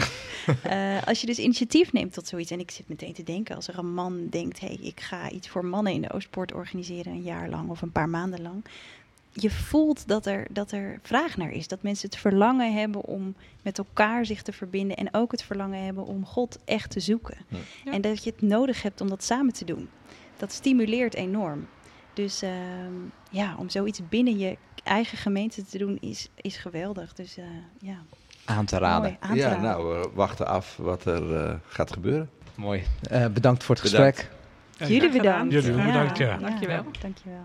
Eh, 0.98 1.08
als 1.08 1.22
je 1.22 1.28
dus 1.28 1.40
initiatief 1.40 1.94
neemt 1.94 2.14
tot 2.14 2.28
zoiets. 2.28 2.52
En 2.52 2.60
ik 2.60 2.72
zit 2.72 2.90
meteen 2.90 3.14
te 3.14 3.24
denken, 3.24 3.56
als 3.56 3.68
er 3.68 3.78
een 3.78 3.94
man 3.94 4.28
denkt: 4.30 4.60
hé, 4.60 4.68
hey, 4.68 4.78
ik 4.82 5.00
ga 5.00 5.30
iets 5.30 5.48
voor 5.50 5.66
mannen 5.66 5.94
in 5.94 6.02
de 6.02 6.12
Oostpoort 6.12 6.54
organiseren, 6.54 7.12
een 7.14 7.22
jaar 7.24 7.50
lang 7.50 7.70
of 7.70 7.82
een 7.82 7.92
paar 7.92 8.10
maanden 8.10 8.42
lang. 8.42 8.64
Je 9.34 9.50
voelt 9.52 10.08
dat 10.08 10.26
er, 10.26 10.48
dat 10.50 10.72
er 10.72 11.00
vraag 11.02 11.38
naar 11.38 11.52
is. 11.52 11.68
Dat 11.68 11.84
mensen 11.84 12.10
het 12.10 12.18
verlangen 12.20 12.74
hebben 12.74 13.04
om 13.04 13.36
met 13.62 13.78
elkaar 13.78 14.26
zich 14.26 14.42
te 14.42 14.52
verbinden. 14.54 14.98
En 14.98 15.10
ook 15.14 15.32
het 15.32 15.44
verlangen 15.44 15.84
hebben 15.84 16.06
om 16.06 16.26
God 16.26 16.60
echt 16.66 16.92
te 16.92 17.00
zoeken. 17.00 17.38
Ja. 17.48 17.58
Ja. 17.86 17.92
En 17.92 18.02
dat 18.02 18.24
je 18.24 18.30
het 18.32 18.42
nodig 18.42 18.82
hebt 18.82 19.02
om 19.02 19.10
dat 19.10 19.24
samen 19.24 19.54
te 19.54 19.66
doen. 19.66 19.90
Dat 20.38 20.52
stimuleert 20.52 21.14
enorm. 21.14 21.68
Dus 22.14 22.42
ehm, 22.42 22.94
ja, 23.30 23.56
om 23.58 23.70
zoiets 23.70 24.02
binnen 24.10 24.38
je 24.38 24.58
eigen 24.84 25.18
gemeente 25.18 25.66
te 25.66 25.78
doen 25.78 25.98
is, 26.00 26.30
is 26.36 26.58
geweldig. 26.58 27.14
Dus 27.14 27.38
eh, 27.38 27.44
ja, 27.80 27.96
Aan 28.46 28.66
te 28.66 28.78
raden. 28.78 29.02
mooi 29.02 29.18
aan 29.20 29.30
te 29.32 29.36
Ja, 29.38 29.48
raden. 29.48 29.62
nou, 29.64 30.00
we 30.00 30.10
wachten 30.14 30.48
af 30.48 30.78
wat 30.78 31.06
er 31.06 31.36
eh, 31.46 31.56
gaat 31.68 31.94
gebeuren. 31.94 32.30
Mooi. 32.56 32.84
Eh, 33.10 33.26
bedankt 33.28 33.64
voor 33.64 33.76
het 33.76 33.84
Bedankt. 33.92 34.18
gesprek. 34.20 34.90
Jullie 34.90 35.12
bedankt. 35.12 35.54
Jullie 35.54 35.72
bedankt, 35.86 36.18
ja. 36.18 36.38
Dankjewel. 36.38 36.84
Dankjewel. 37.02 37.44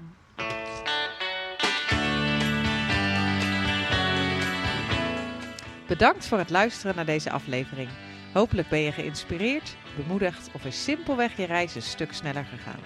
Bedankt 5.87 6.26
voor 6.26 6.39
het 6.39 6.51
luisteren 6.51 6.97
naar 6.97 7.05
deze 7.05 7.30
aflevering. 7.30 7.89
Hopelijk 8.32 8.68
ben 8.68 8.80
je 8.80 8.93
geïnspireerd, 8.93 9.76
bemoedigd 9.97 10.51
of 10.53 10.64
is 10.64 10.84
simpelweg 10.84 11.37
je 11.37 11.47
reis 11.47 11.74
een 11.74 11.82
stuk 11.82 12.12
sneller 12.12 12.45
gegaan. 12.45 12.80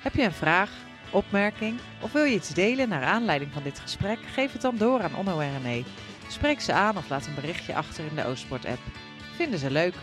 Heb 0.00 0.14
je 0.14 0.22
een 0.22 0.32
vraag, 0.32 0.70
opmerking 1.10 1.78
of 2.00 2.12
wil 2.12 2.24
je 2.24 2.34
iets 2.34 2.54
delen 2.54 2.88
naar 2.88 3.02
aanleiding 3.02 3.52
van 3.52 3.62
dit 3.62 3.78
gesprek? 3.78 4.18
Geef 4.34 4.52
het 4.52 4.62
dan 4.62 4.76
door 4.76 5.02
aan 5.02 5.16
Onno 5.16 5.40
en 5.40 5.62
René. 5.62 5.84
Spreek 6.28 6.60
ze 6.60 6.72
aan 6.72 6.96
of 6.96 7.08
laat 7.08 7.26
een 7.26 7.34
berichtje 7.34 7.74
achter 7.74 8.04
in 8.04 8.14
de 8.14 8.26
Oostport-app. 8.26 8.80
Vinden 9.36 9.58
ze 9.58 9.70
leuk? 9.70 9.94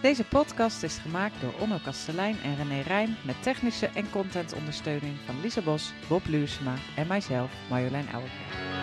Deze 0.00 0.24
podcast 0.24 0.82
is 0.82 0.98
gemaakt 0.98 1.40
door 1.40 1.54
Onno 1.58 1.78
Kastelein 1.84 2.36
en 2.42 2.56
René 2.56 2.80
Rijn 2.80 3.16
met 3.22 3.42
technische 3.42 3.90
en 3.94 4.10
contentondersteuning 4.10 5.16
van 5.26 5.40
Lisa 5.40 5.60
Bos, 5.60 5.92
Bob 6.08 6.26
Luursema 6.26 6.74
en 6.96 7.06
mijzelf, 7.06 7.50
Marjolein 7.68 8.08
Ouwerkerk. 8.12 8.75